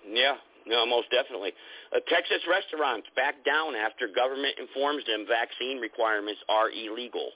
[0.07, 0.37] Yeah,
[0.69, 1.51] no, most definitely.
[1.89, 7.33] Uh, Texas restaurants back down after government informs them vaccine requirements are illegal.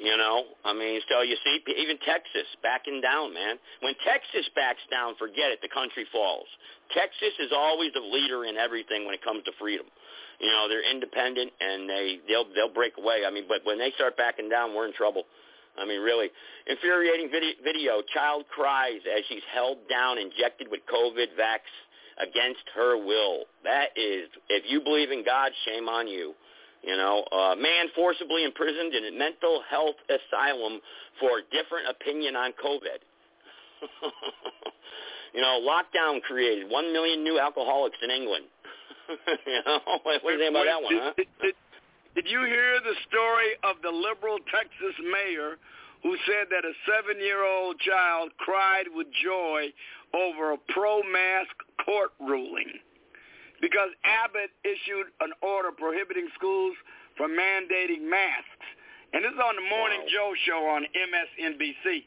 [0.00, 3.62] You know, I mean, so you see, even Texas backing down, man.
[3.78, 5.62] When Texas backs down, forget it.
[5.62, 6.50] The country falls.
[6.90, 9.86] Texas is always the leader in everything when it comes to freedom.
[10.40, 13.22] You know, they're independent and they they'll they'll break away.
[13.22, 15.30] I mean, but when they start backing down, we're in trouble.
[15.78, 16.30] I mean, really
[16.66, 17.54] infuriating video.
[17.62, 21.66] video child cries as she's held down, injected with COVID vax
[22.20, 23.44] against her will.
[23.64, 26.34] That is, if you believe in God, shame on you.
[26.82, 30.80] You know, uh, man forcibly imprisoned in a mental health asylum
[31.18, 33.00] for different opinion on COVID.
[35.34, 38.44] you know, lockdown created one million new alcoholics in England.
[39.46, 41.12] you know, what do you think about that one, huh?
[41.16, 41.54] Did, did,
[42.14, 45.56] did you hear the story of the liberal Texas mayor
[46.04, 49.72] who said that a seven-year-old child cried with joy
[50.12, 52.68] over a pro-mask court ruling
[53.64, 56.76] because Abbott issued an order prohibiting schools
[57.16, 58.68] from mandating masks.
[59.16, 62.04] And this is on the Morning Joe show on MSNBC.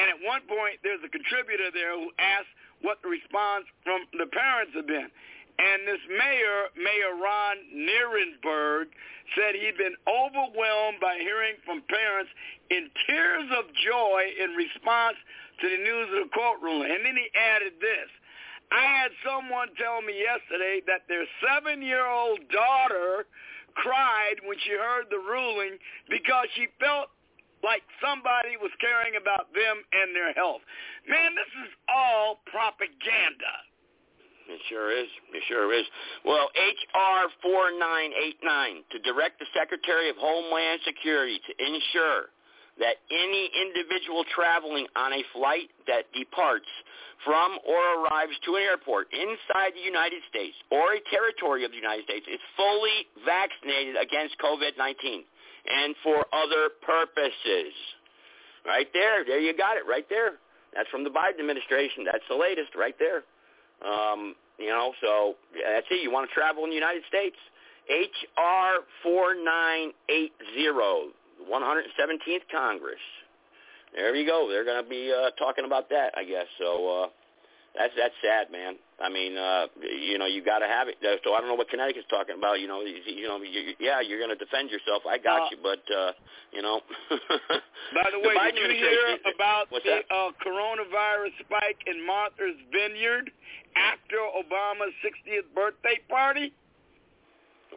[0.00, 2.48] And at one point, there's a contributor there who asked
[2.80, 5.12] what the response from the parents had been.
[5.58, 8.90] And this mayor, Mayor Ron Nirenberg,
[9.38, 12.30] said he'd been overwhelmed by hearing from parents
[12.70, 15.16] in tears of joy in response
[15.62, 16.90] to the news of the court ruling.
[16.90, 18.10] And then he added this.
[18.72, 23.26] I had someone tell me yesterday that their seven-year-old daughter
[23.74, 25.78] cried when she heard the ruling
[26.10, 27.10] because she felt
[27.62, 30.60] like somebody was caring about them and their health.
[31.08, 33.54] Man, this is all propaganda.
[34.48, 35.08] It sure is.
[35.32, 35.86] It sure is.
[36.24, 37.28] Well, H.R.
[37.40, 42.28] 4989 to direct the Secretary of Homeland Security to ensure
[42.78, 46.68] that any individual traveling on a flight that departs
[47.24, 51.80] from or arrives to an airport inside the United States or a territory of the
[51.80, 57.72] United States is fully vaccinated against COVID-19 and for other purposes.
[58.66, 59.24] Right there.
[59.24, 60.40] There you got it right there.
[60.74, 62.04] That's from the Biden administration.
[62.04, 63.22] That's the latest right there.
[63.84, 66.02] Um, you know, so that's it.
[66.02, 67.36] You want to travel in the United States?
[67.88, 68.78] H.R.
[69.02, 71.12] 4980,
[71.50, 73.00] 117th Congress.
[73.94, 74.48] There you go.
[74.48, 76.46] They're going to be uh, talking about that, I guess.
[76.58, 77.06] So uh,
[77.76, 78.76] that's that's sad, man.
[79.02, 80.96] I mean, uh, you know, you got to have it.
[81.24, 82.60] So I don't know what Connecticut's talking about.
[82.60, 85.02] You know, you, you know, you, yeah, you're going to defend yourself.
[85.08, 86.12] I got Uh, you, but uh,
[86.52, 86.80] you know.
[87.10, 90.04] By the way, did you hear about the that?
[90.14, 93.30] uh, coronavirus spike in Martha's Vineyard
[93.74, 96.52] after Obama's 60th birthday party?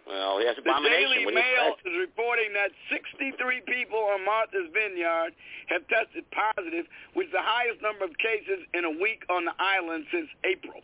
[0.07, 0.55] Well, The.
[0.63, 5.35] Daily What do you Mail is reporting that 63 people on Martha's Vineyard
[5.67, 9.55] have tested positive, which is the highest number of cases in a week on the
[9.59, 10.79] island since April.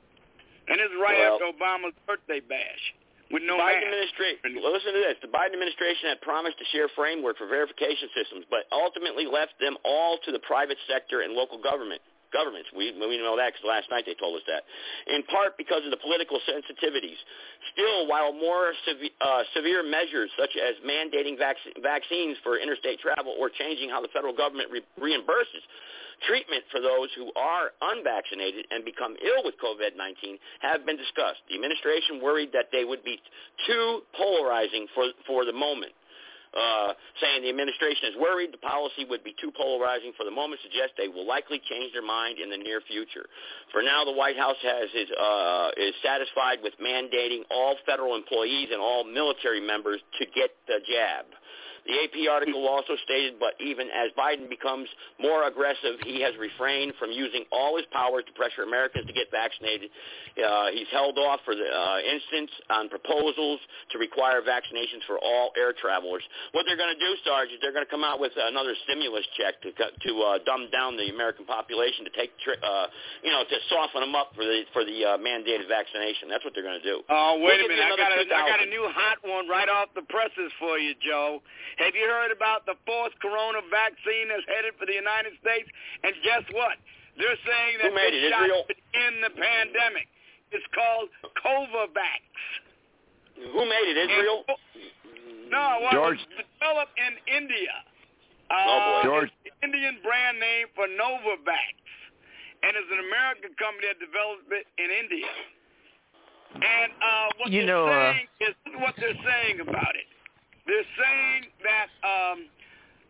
[0.67, 2.93] And it's right Well- after Obama's birthday bash
[3.31, 4.59] with no Biden administration.
[4.61, 5.17] Listen to this.
[5.21, 9.77] The Biden administration had promised to share framework for verification systems, but ultimately left them
[9.83, 12.01] all to the private sector and local government
[12.33, 12.67] governments.
[12.75, 14.65] We we know that because last night they told us that.
[15.07, 17.17] In part because of the political sensitivities.
[17.71, 23.37] Still, while more sev- uh, severe measures such as mandating vac- vaccines for interstate travel
[23.37, 25.63] or changing how the federal government re- reimburses
[26.27, 31.41] treatment for those who are unvaccinated and become ill with COVID-19 have been discussed.
[31.49, 33.19] The administration worried that they would be
[33.67, 35.91] too polarizing for, for the moment.
[36.53, 40.61] Uh, saying the administration is worried the policy would be too polarizing for the moment
[40.61, 43.25] suggests they will likely change their mind in the near future.
[43.71, 48.69] For now, the White House has is, uh, is satisfied with mandating all federal employees
[48.71, 51.25] and all military members to get the jab.
[51.85, 54.87] The AP article also stated, but even as Biden becomes
[55.19, 59.27] more aggressive, he has refrained from using all his powers to pressure Americans to get
[59.31, 59.91] vaccinated.
[60.39, 63.59] Uh, he's held off for the uh, instance on proposals
[63.91, 66.23] to require vaccinations for all air travelers.
[66.55, 69.27] What they're going to do, Sarge, is they're going to come out with another stimulus
[69.37, 72.87] check to to uh, dumb down the American population to take uh,
[73.21, 76.31] you know to soften them up for the for the uh, mandated vaccination.
[76.31, 77.03] That's what they're going to do.
[77.09, 77.83] Oh, wait a minute!
[77.83, 80.95] I got a, I got a new hot one right off the presses for you,
[81.03, 81.43] Joe.
[81.81, 85.65] Have you heard about the fourth corona vaccine that's headed for the United States?
[86.03, 86.77] And guess what?
[87.17, 88.31] They're saying that Who made this it?
[88.33, 88.63] shot Israel?
[88.69, 90.07] could end the pandemic.
[90.53, 91.09] It's called
[91.41, 92.21] Covovax.
[93.53, 93.97] Who made it?
[94.09, 94.45] Israel?
[95.49, 96.21] No, well, George.
[96.21, 97.73] it's developed in India.
[98.49, 99.01] Uh, Oh, boy.
[99.09, 99.29] George.
[99.45, 101.73] It's the Indian brand name for Novavax.
[102.63, 105.29] And it's an American company that developed it in India.
[106.53, 109.93] And uh, what You they're know, uh, saying is this is what they're saying about
[109.97, 110.05] it.
[110.65, 112.47] They're saying that um,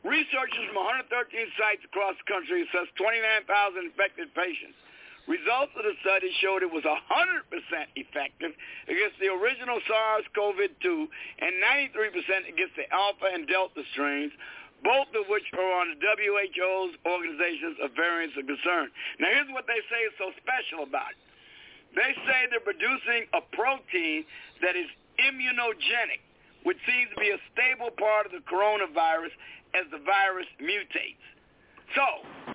[0.01, 1.09] researchers from 113
[1.57, 3.45] sites across the country assessed 29,000
[3.93, 4.77] infected patients.
[5.23, 6.99] Results of the study showed it was 100%
[7.95, 8.51] effective
[8.91, 11.51] against the original SARS-CoV-2 and
[11.95, 14.35] 93% against the Alpha and Delta strains,
[14.83, 18.91] both of which are on the WHO's organizations of variants of concern.
[19.23, 21.21] Now, here's what they say is so special about it.
[21.95, 24.27] They say they're producing a protein
[24.59, 24.91] that is
[25.23, 26.22] immunogenic,
[26.63, 29.31] which seems to be a stable part of the coronavirus
[29.75, 31.21] as the virus mutates.
[31.95, 32.05] So,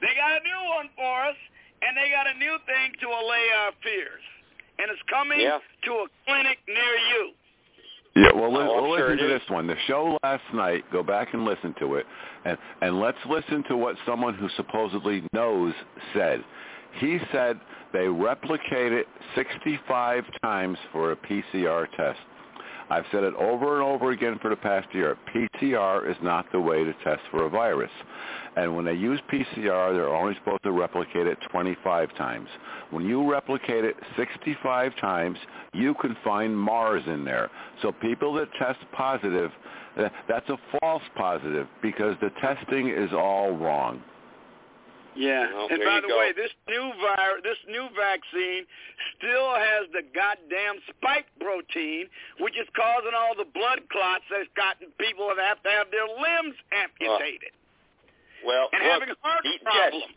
[0.01, 1.37] they got a new one for us,
[1.83, 4.23] and they got a new thing to allay our fears.
[4.79, 5.59] And it's coming Yeah.
[5.83, 7.35] to a clinic near you.
[8.17, 9.67] Yeah, well, li- Oh, we'll sure listen to this one.
[9.67, 10.85] The show last night.
[10.91, 12.07] Go back and listen to it,
[12.45, 15.75] and and let's listen to what someone who supposedly knows
[16.15, 16.43] said.
[16.95, 17.61] He said
[17.93, 22.19] they replicate it 65 times for a PCR test.
[22.91, 25.17] I've said it over and over again for the past year.
[25.35, 27.91] PCR is not the way to test for a virus.
[28.57, 32.49] And when they use PCR, they're only supposed to replicate it 25 times.
[32.91, 35.39] When you replicate it 65 times,
[35.75, 37.51] you can find Mars in there.
[37.83, 39.51] So people that test positive,
[40.29, 44.03] that's a false positive because the testing is all wrong.
[45.19, 45.51] Yeah.
[45.51, 46.19] Well, and by the go.
[46.23, 48.63] way, this new virus, this new vaccine
[49.19, 52.07] still has the goddamn spike protein,
[52.39, 56.07] which is causing all the blood clots that's gotten people that have to have their
[56.07, 57.51] limbs amputated
[58.47, 60.07] Well, and look, having heart the- problems.
[60.07, 60.15] Jess,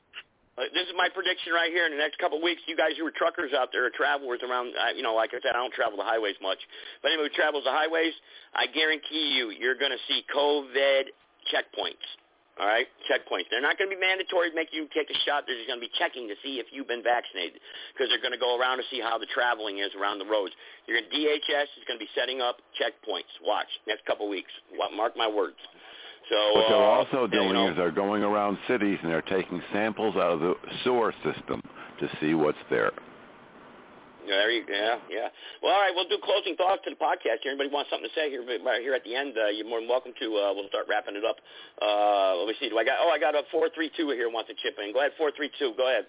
[0.62, 1.90] uh, this is my prediction right here.
[1.90, 4.44] In the next couple of weeks, you guys who are truckers out there, or travelers
[4.46, 6.62] around, uh, you know, like I said, I don't travel the highways much.
[7.02, 8.14] But anyway, who travels the highways,
[8.54, 11.10] I guarantee you, you're going to see COVID
[11.50, 12.06] checkpoints.
[12.62, 13.50] All right, checkpoints.
[13.50, 15.50] They're not going to be mandatory to make you take a shot.
[15.50, 17.58] They're just going to be checking to see if you've been vaccinated
[17.90, 20.54] because they're going to go around to see how the traveling is around the roads.
[20.86, 23.34] You're DHS is going to be setting up checkpoints.
[23.42, 24.54] Watch next couple of weeks.
[24.94, 25.58] Mark my words.
[26.30, 29.26] So What they're uh, also doing you know, is they're going around cities and they're
[29.26, 31.66] taking samples out of the sewer system
[32.00, 32.92] to see what's there.
[34.32, 35.28] You, yeah, yeah.
[35.62, 37.44] Well, all right, we'll do closing thoughts to the podcast.
[37.44, 39.36] Here, anybody wants something to say here, right here at the end?
[39.36, 40.26] Uh, you're more than welcome to.
[40.38, 41.36] Uh, we'll start wrapping it up.
[41.82, 42.70] Uh, let me see.
[42.70, 42.96] Do I got?
[43.02, 44.30] Oh, I got a four three two here.
[44.32, 44.94] Wants to chip in.
[44.94, 45.74] Go ahead, four three two.
[45.76, 46.06] Go ahead.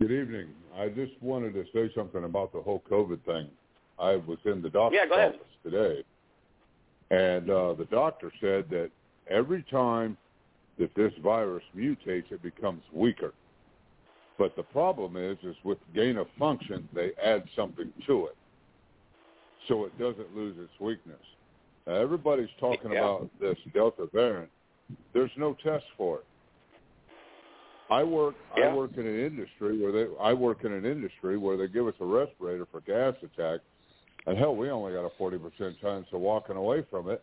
[0.00, 0.48] Good evening.
[0.78, 3.48] I just wanted to say something about the whole COVID thing.
[3.98, 5.34] I was in the doctor's Yeah, go ahead.
[5.34, 6.04] office today,
[7.10, 8.90] and uh, the doctor said that
[9.28, 10.16] every time
[10.78, 13.32] that this virus mutates, it becomes weaker.
[14.38, 18.36] But the problem is, is with gain of function, they add something to it,
[19.68, 21.20] so it doesn't lose its weakness.
[21.86, 22.98] Now, everybody's talking Yeah.
[22.98, 24.50] about this Delta variant.
[25.12, 26.26] There's no test for it.
[27.90, 28.70] I work Yeah.
[28.70, 31.86] I work in an industry where they I work in an industry where they give
[31.86, 33.60] us a respirator for gas attack,
[34.26, 37.22] and hell, we only got a forty percent chance of walking away from it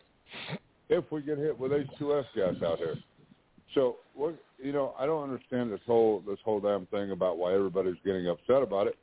[0.88, 2.96] if we get hit with H2S gas out here.
[3.74, 7.54] So what you know, I don't understand this whole this whole damn thing about why
[7.54, 8.96] everybody's getting upset about it.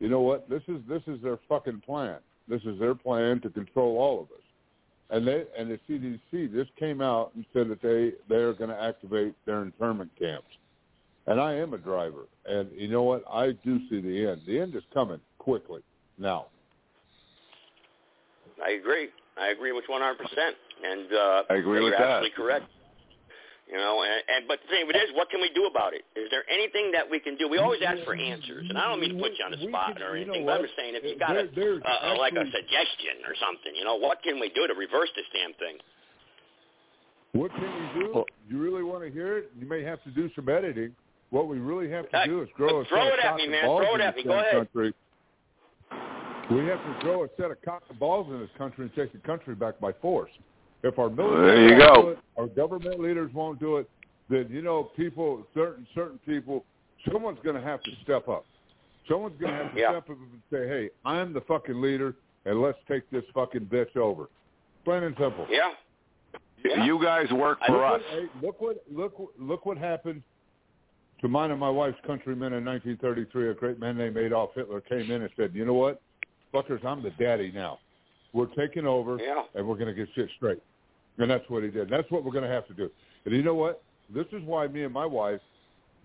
[0.00, 0.48] You know what?
[0.48, 2.18] This is this is their fucking plan.
[2.48, 4.42] This is their plan to control all of us.
[5.10, 8.82] And they and the CDC just came out and said that they they're going to
[8.82, 10.48] activate their internment camps.
[11.26, 13.24] And I am a driver, and you know what?
[13.30, 14.42] I do see the end.
[14.46, 15.80] The end is coming quickly
[16.18, 16.46] now.
[18.62, 19.08] I agree.
[19.38, 20.14] I agree with 100%.
[20.84, 22.02] And uh, I agree you're with that.
[22.02, 22.66] absolutely correct.
[23.64, 25.96] You know, and, and but the thing of it is, what can we do about
[25.96, 26.04] it?
[26.14, 27.48] Is there anything that we can do?
[27.48, 29.96] We always ask for answers, and I don't mean to put you on the spot
[30.04, 33.24] or anything, but I'm just saying if you got a, There- uh, like a suggestion
[33.24, 35.80] or something, you know, what can we do to reverse this damn thing?
[37.32, 38.24] What can we do?
[38.48, 39.50] You really want to hear it?
[39.58, 40.94] You may have to do some editing.
[41.30, 43.48] What we really have to do is grow a throw set it of at me,
[43.48, 43.64] man.
[43.64, 44.30] balls Throw it in at this me.
[44.30, 44.52] Go ahead.
[44.52, 44.94] country.
[46.50, 49.12] We have to grow a set of cock and balls in this country and take
[49.12, 50.30] the country back by force.
[50.84, 52.02] If our military There you go.
[52.02, 53.88] do it, our government leaders won't do it,
[54.28, 56.64] then you know people, certain certain people,
[57.10, 58.44] someone's going to have to step up.
[59.08, 59.90] Someone's going to have to Yeah.
[59.92, 63.96] step up and say, "Hey, I'm the fucking leader, and let's take this fucking bitch
[63.96, 64.28] over."
[64.84, 65.46] Plain and simple.
[65.48, 65.72] Yeah.
[66.64, 66.84] yeah.
[66.84, 68.02] You guys work Look for what- us.
[68.10, 70.22] hey, look what look what- look what happened
[71.22, 73.48] to mine and my wife's countrymen in 1933.
[73.48, 76.02] A great man named Adolf Hitler came in and said, "You know what,
[76.52, 77.78] fuckers, I'm the daddy now.
[78.34, 79.44] We're taking over, Yeah.
[79.54, 80.60] and we're going to get shit straight."
[81.18, 81.88] And that's what he did.
[81.88, 82.90] That's what we're going to have to do.
[83.24, 83.82] And you know what?
[84.12, 85.40] This is why me and my wife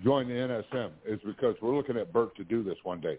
[0.03, 3.18] joined the NSM is because we're looking at Bert to do this one day.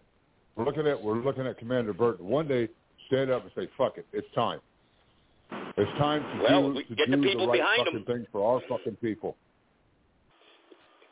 [0.57, 2.69] We're looking at we're looking at Commander Bert to one day
[3.07, 4.61] stand up and say, "Fuck it, it's time."
[5.77, 8.27] It's time to Well, do, we to get the do people right behind fucking thing
[8.31, 9.37] for our fucking people.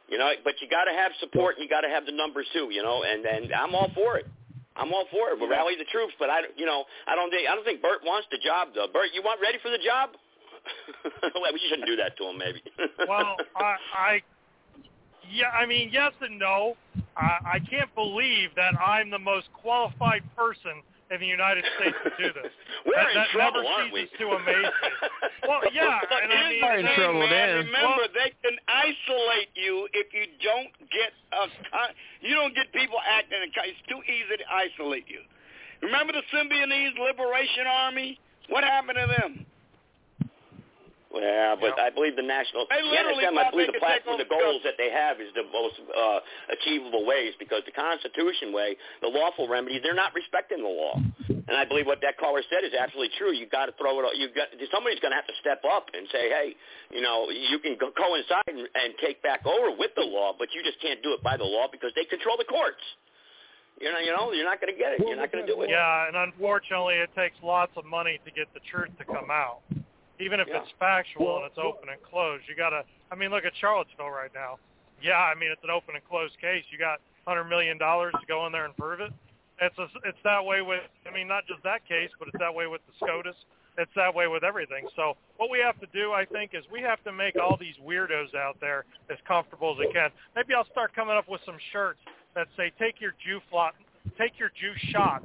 [0.08, 2.46] You know, but you got to have support and you got to have the numbers
[2.52, 2.68] too.
[2.70, 4.26] You know, and and I'm all for it.
[4.76, 5.40] I'm all for it.
[5.40, 8.04] We'll rally the troops, but I, you know, I don't think I don't think Bert
[8.04, 8.86] wants the job though.
[8.92, 10.10] Bert, you want ready for the job?
[11.34, 12.62] well, we shouldn't do that to him, maybe.
[13.08, 14.22] well, I, I,
[15.30, 16.76] yeah, I mean, yes and no.
[17.16, 22.10] I, I can't believe that I'm the most qualified person in the United States to
[22.20, 22.52] do this.
[22.86, 24.04] We're that, in that trouble, never aren't we?
[24.04, 25.08] ceases to amaze me.
[25.48, 27.32] Well, yeah, and I mean, in trouble man.
[27.32, 27.54] then.
[27.72, 31.48] Remember, they can isolate you if you don't get a.
[32.20, 33.40] You don't get people acting.
[33.40, 35.24] It's too easy to isolate you.
[35.80, 38.18] Remember the Symbionese Liberation Army?
[38.48, 39.46] What happened to them?
[41.08, 44.20] Yeah, but I believe the national, They the literally NSM, I thought believe the platform,
[44.20, 46.20] the goals that they have is the most uh,
[46.52, 51.00] achievable ways because the Constitution way, the lawful remedies, they're not respecting the law.
[51.48, 53.32] And I believe what that caller said is absolutely true.
[53.32, 54.20] You got to throw it.
[54.20, 56.52] You got somebody's going to have to step up and say, hey,
[56.92, 60.52] you know, you can go coincide and, and take back over with the law, but
[60.52, 62.84] you just can't do it by the law because they control the courts.
[63.80, 65.00] You know, you know, you're not going to get it.
[65.00, 65.70] You're not going to do it.
[65.70, 69.64] Yeah, and unfortunately, it takes lots of money to get the truth to come out.
[70.20, 70.58] Even if Yeah.
[70.62, 72.84] it's factual Well, and it's open and closed, you got to.
[73.10, 74.58] I mean, look at Charlottesville right now.
[75.00, 76.64] Yeah, I mean, it's an open and closed case.
[76.70, 79.12] You got hundred million dollars to go in there and prove it.
[79.60, 80.82] It's a, it's that way with.
[81.06, 83.36] I mean, not just that case, but it's that way with the SCOTUS.
[83.76, 84.88] It's that way with everything.
[84.96, 87.76] So what we have to do, I think, is we have to make all these
[87.76, 90.10] weirdos out there as comfortable as we can.
[90.34, 92.00] Maybe I'll start coming up with some shirts
[92.34, 93.74] that say "Take your Jew flot,
[94.18, 95.22] take your Jew shot,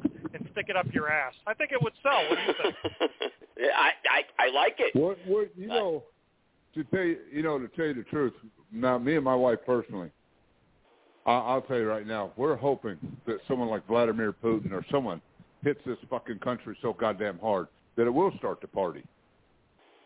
[0.54, 2.24] stick it up your ass." I think it would sell.
[2.30, 3.12] What do you think?
[3.76, 4.96] I, I I like it.
[4.96, 6.04] What, what, you know,
[6.76, 8.34] to tell you, you know, to tell you the truth.
[8.72, 10.10] Now, me and my wife personally,
[11.26, 12.98] I, I'll tell you right now, we're hoping
[13.28, 15.22] that someone like Vladimir Putin or someone
[15.64, 19.04] hits this fucking country so goddamn hard that it will start the party.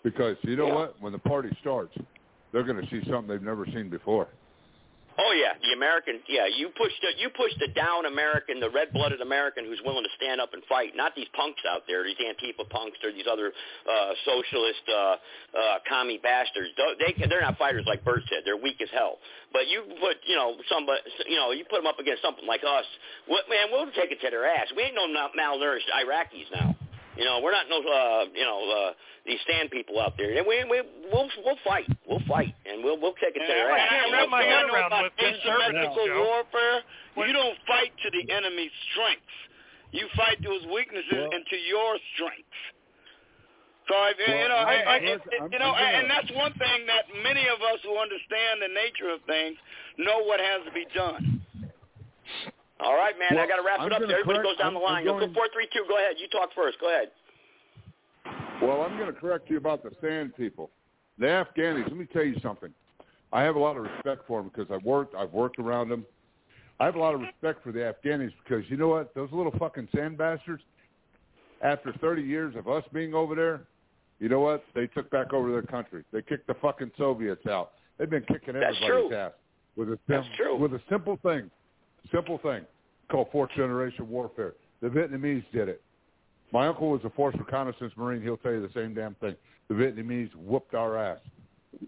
[0.03, 0.75] Because you know Yeah.
[0.75, 1.01] what?
[1.01, 1.95] When the party starts,
[2.51, 4.27] they're going to see something they've never seen before.
[5.17, 6.21] Oh yeah, the American.
[6.29, 10.13] Yeah, you pushed the you pushed the down American, the red-blooded American who's willing to
[10.13, 10.93] stand up and fight.
[10.93, 13.49] Not these punks out there, these Antifa punks or these other
[13.89, 15.17] uh, socialist uh,
[15.57, 16.69] uh, commie bastards.
[17.01, 18.45] They they're not fighters like Bert said.
[18.45, 19.17] They're weak as hell.
[19.51, 22.61] But you put you know somebody you know you put them up against something like
[22.61, 22.85] us.
[23.25, 23.73] What man?
[23.73, 24.69] We'll take it to their ass.
[24.77, 26.77] We ain't no malnourished Iraqis now.
[27.17, 28.91] You know, we're not no, uh, you know, uh,
[29.25, 30.37] these stand people out there.
[30.37, 30.81] And we, we,
[31.11, 31.89] we'll, we'll fight.
[32.07, 33.89] We'll fight, and we'll, we'll take it to their And ass.
[33.91, 36.23] I you wrap my head around about with asymmetrical conservatives, Joe.
[36.29, 36.77] warfare.
[37.27, 39.37] You don't fight to the enemy's strengths.
[39.91, 42.61] You fight those weaknesses Well- into your strengths.
[43.89, 46.07] So if, you know, I- I, I- I, it, I'm- you know, I'm gonna- and
[46.11, 49.57] that's one thing that many of us who understand the nature of things
[49.97, 51.41] know what has to be done.
[52.79, 53.37] All right, man.
[53.39, 54.01] I got to wrap I'm it up.
[54.01, 54.97] gonna Everybody correct- goes down I'm- the line.
[54.99, 55.85] I'm Go going- four, three, two.
[55.87, 56.15] Go ahead.
[56.19, 56.79] You talk first.
[56.79, 57.11] Go ahead.
[58.61, 60.71] Well, I'm going to correct you about the sand people.
[61.19, 62.73] The Afghanis, let me tell you something.
[63.33, 66.05] I have a lot of respect for them because I've worked, I've worked around them.
[66.79, 69.13] I have a lot of respect for the Afghanis because you know what?
[69.15, 70.63] Those little fucking sand bastards,
[71.63, 73.61] after 30 years of us being over there,
[74.19, 74.63] you know what?
[74.75, 76.03] They took back over their country.
[76.11, 77.73] They kicked the fucking Soviets out.
[77.97, 79.31] They've been kicking That's everybody's ass
[79.75, 80.55] with a That's true.
[80.55, 81.49] with a simple thing,
[82.11, 82.65] simple thing
[83.09, 84.53] called fourth generation warfare.
[84.81, 85.81] The Vietnamese did it.
[86.51, 88.21] My uncle was a force reconnaissance marine.
[88.21, 89.35] He'll tell you the same damn thing.
[89.67, 91.19] The Vietnamese whooped our ass.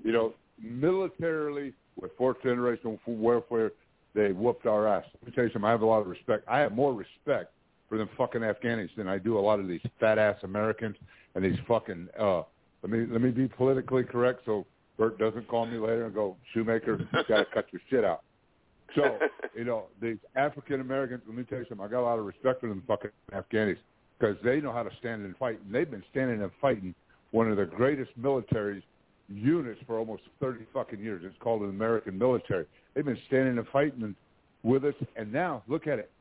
[0.03, 3.71] You know, militarily with fourth generation warfare,
[4.15, 5.05] they whooped our ass.
[5.21, 5.67] Let me tell you something.
[5.67, 6.45] I have a lot of respect.
[6.47, 7.53] I have more respect
[7.87, 10.95] for them fucking Afghanis than I do a lot of these fat ass Americans
[11.35, 12.07] and these fucking.
[12.19, 12.43] uh
[12.81, 14.65] Let me let me be politically correct so
[14.97, 18.23] Bert doesn't call me later and go Shoemaker, you got to cut your shit out.
[18.95, 19.19] So
[19.55, 21.21] you know these African Americans.
[21.27, 21.85] Let me tell you something.
[21.85, 23.77] I got a lot of respect for them fucking Afghanis
[24.19, 25.59] because they know how to stand and fight.
[25.65, 26.93] And they've been standing and fighting
[27.31, 28.83] one of the greatest military
[29.29, 31.21] units for almost 30 fucking years.
[31.23, 32.65] It's called an American military.
[32.93, 34.15] They've been standing and fighting
[34.63, 34.95] with us.
[35.15, 36.11] And now, look at it.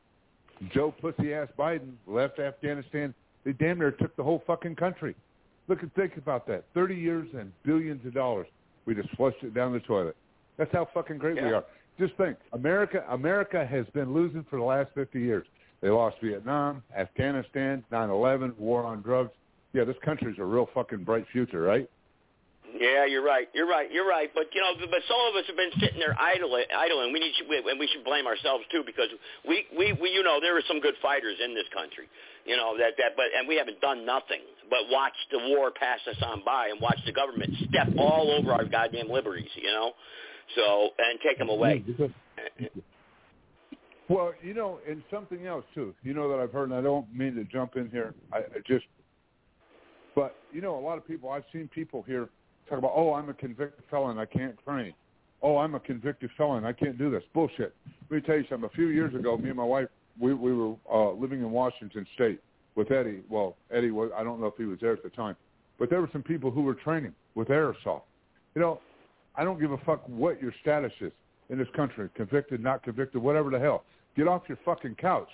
[0.73, 3.13] Joe pussy-ass Biden left Afghanistan.
[3.45, 5.15] They damn near took the whole fucking country.
[5.67, 6.65] Look at think about that.
[6.73, 8.47] Thirty years and billions of dollars.
[8.85, 10.15] We just flushed it down the toilet.
[10.57, 11.63] That's how fucking great we are.
[11.99, 15.45] Just think, America America has been losing for the last 50 years.
[15.81, 19.31] They lost Vietnam, Afghanistan, 9/11, war on drugs.
[19.73, 21.89] Yeah, this country's a real fucking bright future, right?
[22.77, 23.49] Yeah, you're right.
[23.53, 23.91] You're right.
[23.91, 24.29] You're right.
[24.33, 27.13] But you know, but some of us have been sitting there idling, idling.
[27.13, 29.09] We need and we should blame ourselves too because
[29.47, 32.07] we, we, we, you know, there are some good fighters in this country.
[32.45, 35.99] You know that that, but and we haven't done nothing but watch the war pass
[36.07, 39.49] us on by and watch the government step all over our goddamn liberties.
[39.55, 39.93] You know,
[40.55, 41.83] so and take them away.
[44.09, 45.93] Well, you know, and something else too.
[46.01, 48.15] You know that I've heard, and I don't mean to jump in here.
[48.33, 48.85] I, I just,
[50.15, 51.29] but you know, a lot of people.
[51.29, 52.27] I've seen people here
[52.67, 54.93] talk about, oh, I'm a convicted felon, I can't train.
[55.41, 57.23] Oh, I'm a convicted felon, I can't do this.
[57.33, 57.75] Bullshit.
[58.09, 58.69] Let me tell you something.
[58.71, 59.87] A few years ago, me and my wife,
[60.19, 62.41] we we were uh, living in Washington State
[62.75, 63.21] with Eddie.
[63.29, 64.09] Well, Eddie was.
[64.17, 65.35] I don't know if he was there at the time,
[65.77, 68.01] but there were some people who were training with aerosol.
[68.55, 68.81] You know,
[69.35, 71.11] I don't give a fuck what your status is
[71.49, 73.83] in this country, convicted, not convicted, whatever the hell.
[74.15, 75.29] Get off your fucking couch.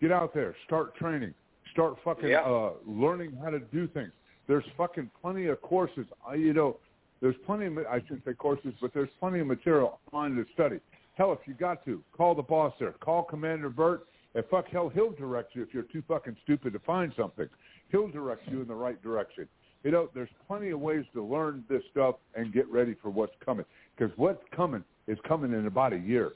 [0.00, 0.54] Get out there.
[0.66, 1.34] Start training.
[1.72, 2.40] Start fucking Yeah.
[2.42, 4.12] uh, learning how to do things.
[4.46, 6.06] There's fucking plenty of courses.
[6.26, 6.78] I, you know,
[7.20, 10.78] there's plenty of, I shouldn't say courses, but there's plenty of material online to study.
[11.14, 12.92] Hell, if you got to, call the boss there.
[12.92, 14.06] Call Commander Bert.
[14.34, 17.48] And fuck, hell, he'll direct you if you're too fucking stupid to find something.
[17.90, 19.48] He'll direct you in the right direction.
[19.88, 23.32] You know, there's plenty of ways to learn this stuff and get ready for what's
[23.42, 23.64] coming.
[23.96, 26.32] Because what's coming is coming in about a year.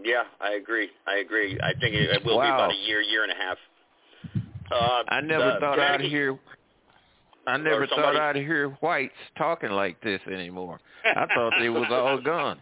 [0.00, 0.90] Yeah, I agree.
[1.08, 1.58] I agree.
[1.60, 3.58] I think it, it will be about a year, year and a half.
[4.70, 6.38] Uh, I never uh, thought I'd hear.
[7.48, 10.78] I never thought I'd hear whites talking like this anymore.
[11.04, 12.60] I thought they was all gone.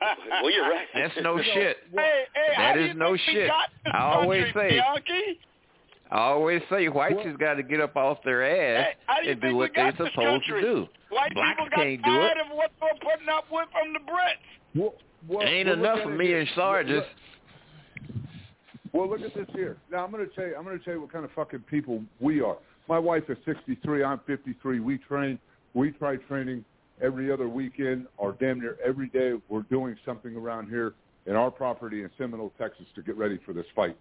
[0.00, 0.86] Well, you're right.
[0.94, 1.76] That's no shit.
[1.94, 3.50] Hey, hey, how That do is no shit.
[3.92, 5.40] I always country, say, Bianchi?
[6.10, 9.40] I always say, whites has got to get up off their ass Hey, do and
[9.40, 10.88] do what they're got this supposed to do.
[11.10, 12.38] White Blacks people got can't do it.
[12.38, 14.80] of what they're putting up with from the Brits.
[14.80, 14.94] Well,
[15.28, 17.04] well, Ain't well, enough at for me and Sargis.
[18.92, 19.76] Well, look at this here.
[19.90, 20.56] Now I'm going to tell you.
[20.56, 22.56] I'm going to tell you what kind of fucking people we are.
[22.88, 24.02] My wife is 63.
[24.02, 24.80] I'm 53.
[24.80, 25.38] We train.
[25.74, 26.64] We try training
[27.02, 29.34] every other weekend or damn near every day.
[29.48, 30.94] We're doing something around here
[31.26, 33.96] in our property in Seminole, Texas, to get ready for this fight.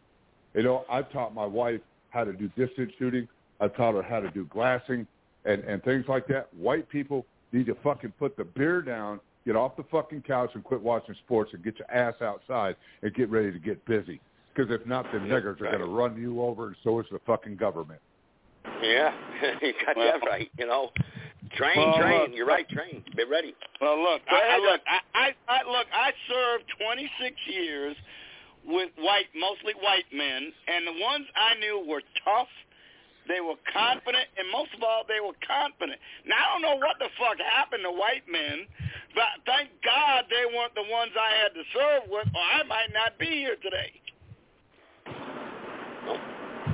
[0.54, 3.28] You know, I've taught my wife how to do distance shooting.
[3.60, 5.08] I've taught her how to do glassing
[5.46, 6.54] and and things like that.
[6.54, 10.64] White people need to fucking put the beer down, get off the fucking couch, and
[10.64, 14.20] quit watching sports and get your ass outside and get ready to get busy.
[14.54, 17.20] Because if not, the niggers are going to run you over, and so is the
[17.26, 18.02] fucking government.
[18.82, 19.14] Yeah,
[19.62, 20.50] you got Well- that right.
[20.58, 20.90] You know,
[21.56, 22.20] train, Well, train.
[22.22, 22.68] look- You're right.
[22.70, 23.04] Train.
[23.16, 23.56] Be ready.
[23.80, 27.96] Well, look, I, I look, I, I, I look, I served 26 years
[28.68, 32.52] with white, mostly white men, and the ones I knew were tough.
[33.28, 36.00] They were confident, and most of all, they were confident.
[36.24, 38.68] Now I don't know what the fuck happened to white men,
[39.16, 42.92] but thank God they weren't the ones I had to serve with, or I might
[42.96, 43.92] not be here today.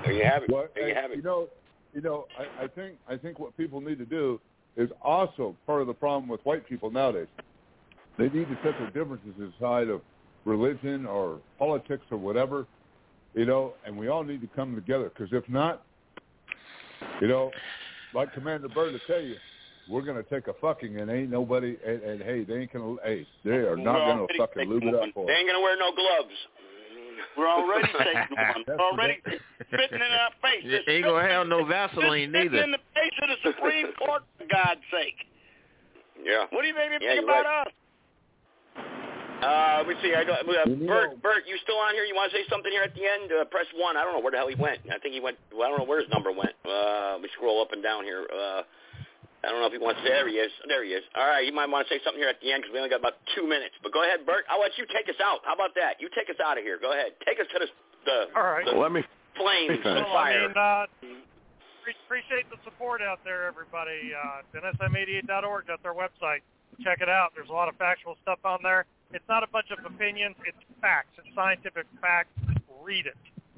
[0.03, 0.49] There you have it.
[0.51, 1.17] Well, there you and, have it.
[1.17, 1.47] You know,
[1.93, 4.39] you know, I, I think I think what people need to do
[4.77, 7.27] is also part of the problem with white people nowadays.
[8.17, 10.01] They need to set their differences aside of
[10.45, 12.65] religion or politics or whatever,
[13.33, 15.09] you know, and we all need to come together.
[15.09, 15.83] Because if not,
[17.21, 17.51] you know,
[18.13, 19.35] like Commander Bert to tell you,
[19.89, 22.97] we're going to take a fucking and ain't nobody, and, and hey, they ain't going
[22.97, 25.33] to, hey, they are not We're going already to fucking lube it up for They
[25.33, 26.35] ain't gonna wear no gloves.
[27.37, 28.63] We're already taking one.
[28.67, 29.17] That's We're already
[29.67, 30.63] spitting in our face.
[30.63, 32.63] You ain't gonna have no Vaseline Spitting neither.
[32.63, 35.17] in the face of the Supreme Court, for God's sake.
[36.23, 36.45] Yeah.
[36.51, 37.67] What do you think they Yeah, think about right.
[37.67, 37.73] us?
[39.43, 40.15] Uh, let me see.
[40.15, 41.21] I got uh, You know- Bert.
[41.21, 42.03] Bert, you still on here?
[42.07, 43.27] You want to say something here at the end?
[43.31, 43.97] Uh, press one.
[43.97, 44.79] I don't know where the hell he went.
[44.87, 45.37] I think he went.
[45.51, 46.55] Well, I don't know where his number went.
[46.63, 48.23] Uh, we scroll up and down here.
[48.31, 48.63] Uh,
[49.43, 49.99] I don't know if he wants.
[49.99, 50.51] To, there he is.
[50.71, 51.03] There he is.
[51.19, 51.43] All right.
[51.43, 53.19] You might want to say something here at the end because we only got about
[53.35, 53.75] two minutes.
[53.83, 54.47] But go ahead, Bert.
[54.47, 55.43] I'll let you take us out.
[55.43, 55.99] How about that?
[55.99, 56.79] You take us out of here.
[56.79, 57.11] Go ahead.
[57.27, 57.67] Take us to the
[58.07, 58.63] the, All right.
[58.65, 59.03] the Well, let me
[59.39, 60.85] flames, Well, the Well, I mean, uh,
[62.05, 64.11] appreciate the support out there, everybody.
[64.11, 66.43] Uh, NSM88.org, that's our website.
[66.83, 67.31] Check it out.
[67.35, 68.85] There's a lot of factual stuff on there.
[69.13, 70.35] It's not a bunch of opinions.
[70.45, 71.13] It's facts.
[71.17, 72.33] It's scientific facts.
[72.81, 73.17] Read it.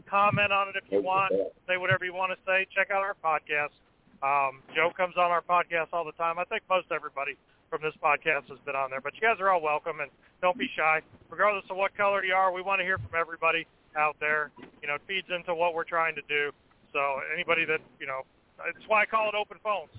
[0.10, 1.32] Comment on it if you want.
[1.68, 2.68] Say whatever you want to say.
[2.76, 3.74] Check out our podcast.
[4.22, 6.38] Um, Joe comes on our podcast all the time.
[6.38, 9.02] I think most everybody from this podcast has been on there.
[9.02, 10.12] But you guys are all welcome, and
[10.42, 11.02] don't be shy.
[11.32, 13.66] Regardless of what color you are, we want to hear from everybody
[13.98, 14.52] out there.
[14.84, 16.52] You know, it feeds into what we're trying to do.
[16.94, 18.22] So anybody that, you know,
[18.68, 19.92] it's why I call it open phones.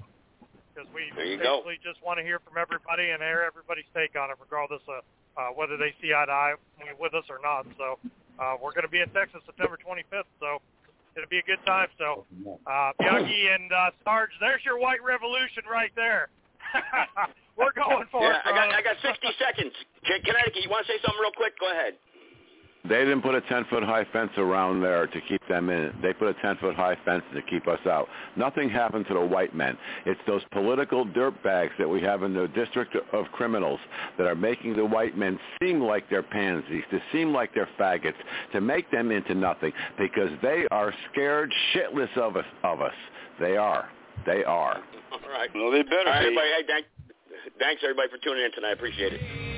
[0.73, 1.65] Because we you go.
[1.65, 5.01] basically just want to hear from everybody and hear everybody's take on it, regardless of
[5.37, 6.55] uh, whether they see eye to eye
[6.99, 7.67] with us or not.
[7.79, 8.01] So
[8.41, 10.29] uh, we're going to be in Texas September 25th.
[10.41, 10.61] So
[11.17, 11.89] It'll be a good time.
[11.97, 12.29] So,
[12.69, 16.29] uh, Bianchi and uh, Sarge, there's your white revolution right there.
[17.57, 18.45] We're going for yeah, it.
[18.45, 18.69] I got.
[18.69, 19.73] I got 60 seconds.
[20.05, 21.57] Connecticut, you want to say something real quick?
[21.57, 21.97] Go ahead.
[22.89, 25.93] They didn't put a 10-foot high fence around there to keep them in.
[26.03, 28.09] They put a 10-foot high fence to keep us out.
[28.37, 29.77] Nothing happened to the white men.
[30.05, 33.81] It's those political dirtbags that we have in the district of criminals
[34.19, 38.15] that are making the white men seem like they're pansies, to seem like they're faggots,
[38.53, 42.45] to make them into nothing because they are scared shitless of us.
[42.63, 42.95] Of us.
[43.41, 43.89] They are.
[44.25, 44.77] They are.
[45.13, 45.51] All right.
[45.55, 46.27] Well, they better All right, be.
[46.27, 46.49] everybody.
[46.49, 46.87] Hey, thank,
[47.59, 48.71] thanks everybody for tuning in tonight.
[48.71, 49.56] I appreciate it.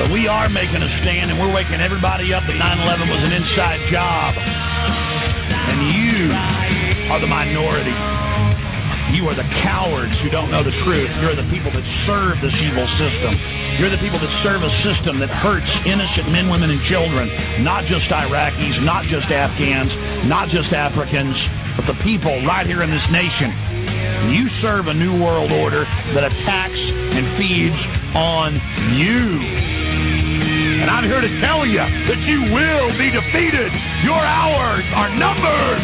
[0.00, 3.32] But we are making a stand, and we're waking everybody up that 9/11 was an
[3.32, 6.32] inside job, and you
[7.12, 7.92] are the minority.
[9.12, 11.10] You are the cowards who don't know the truth.
[11.20, 13.36] You're the people that serve this evil system.
[13.76, 17.28] You're the people that serve a system that hurts innocent men, women, and children.
[17.62, 19.92] Not just Iraqis, not just Afghans,
[20.24, 21.36] not just Africans,
[21.76, 23.52] but the people right here in this nation.
[24.32, 27.76] You serve a new world order that attacks and feeds
[28.14, 28.60] on
[28.96, 29.79] you.
[30.80, 33.70] And I'm here to tell you that you will be defeated.
[34.02, 35.82] Your hours are numbered.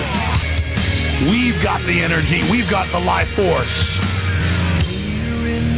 [1.30, 2.50] We've got the energy.
[2.50, 3.68] We've got the life force.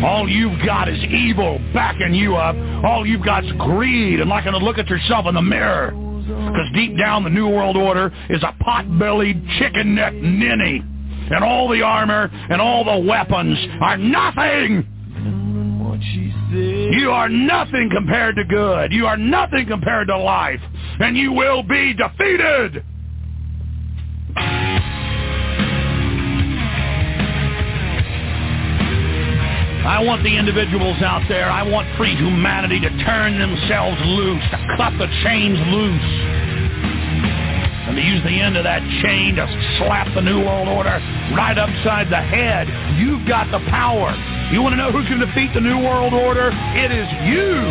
[0.04, 2.54] All you've got is evil backing you up.
[2.84, 5.90] All you've got is greed and liking to look at yourself in the mirror.
[5.90, 10.82] Because deep down, the New World Order is a pot-bellied, chicken-necked ninny.
[11.30, 14.86] And all the armor and all the weapons are nothing.
[16.00, 18.92] You are nothing compared to good.
[18.92, 20.60] You are nothing compared to life.
[21.00, 22.84] And you will be defeated.
[29.88, 34.76] I want the individuals out there, I want free humanity to turn themselves loose, to
[34.76, 36.47] cut the chains loose,
[37.88, 39.48] and to use the end of that chain to
[39.80, 41.00] slap the New World Order
[41.32, 42.68] right upside the head.
[43.00, 44.12] You've got the power.
[44.52, 46.52] You want to know going to defeat the New World Order?
[46.76, 47.64] It is you.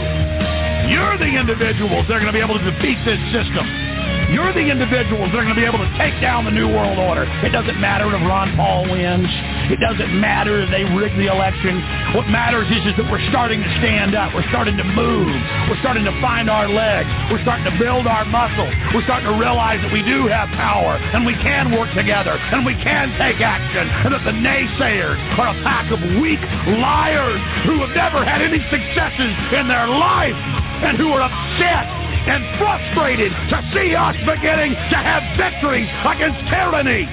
[0.89, 3.86] You're the individuals that are going to be able to defeat this system.
[4.27, 6.99] You're the individuals that are going to be able to take down the New World
[6.99, 7.23] Order.
[7.47, 9.31] It doesn't matter if Ron Paul wins.
[9.71, 11.79] It doesn't matter if they rig the election.
[12.11, 14.35] What matters is, is that we're starting to stand up.
[14.35, 15.31] We're starting to move.
[15.71, 17.07] We're starting to find our legs.
[17.31, 18.75] We're starting to build our muscles.
[18.91, 22.67] We're starting to realize that we do have power and we can work together and
[22.67, 26.43] we can take action and that the naysayers are a pack of weak
[26.75, 30.35] liars who have never had any successes in their life
[30.83, 37.07] and who are upset and frustrated to see us beginning to have victories against tyranny.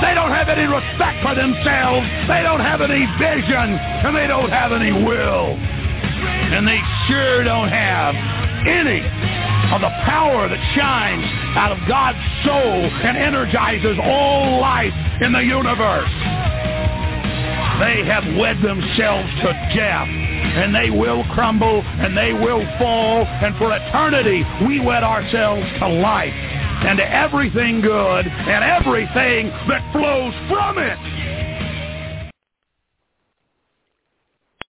[0.00, 2.08] They don't have any respect for themselves.
[2.28, 3.76] They don't have any vision.
[3.76, 5.56] And they don't have any will.
[5.56, 8.14] And they sure don't have
[8.66, 9.04] any
[9.72, 11.26] of the power that shines
[11.56, 16.10] out of God's soul and energizes all life in the universe.
[17.78, 23.54] They have wed themselves to death, and they will crumble, and they will fall, and
[23.56, 30.32] for eternity we wed ourselves to life and to everything good and everything that flows
[30.48, 30.98] from it.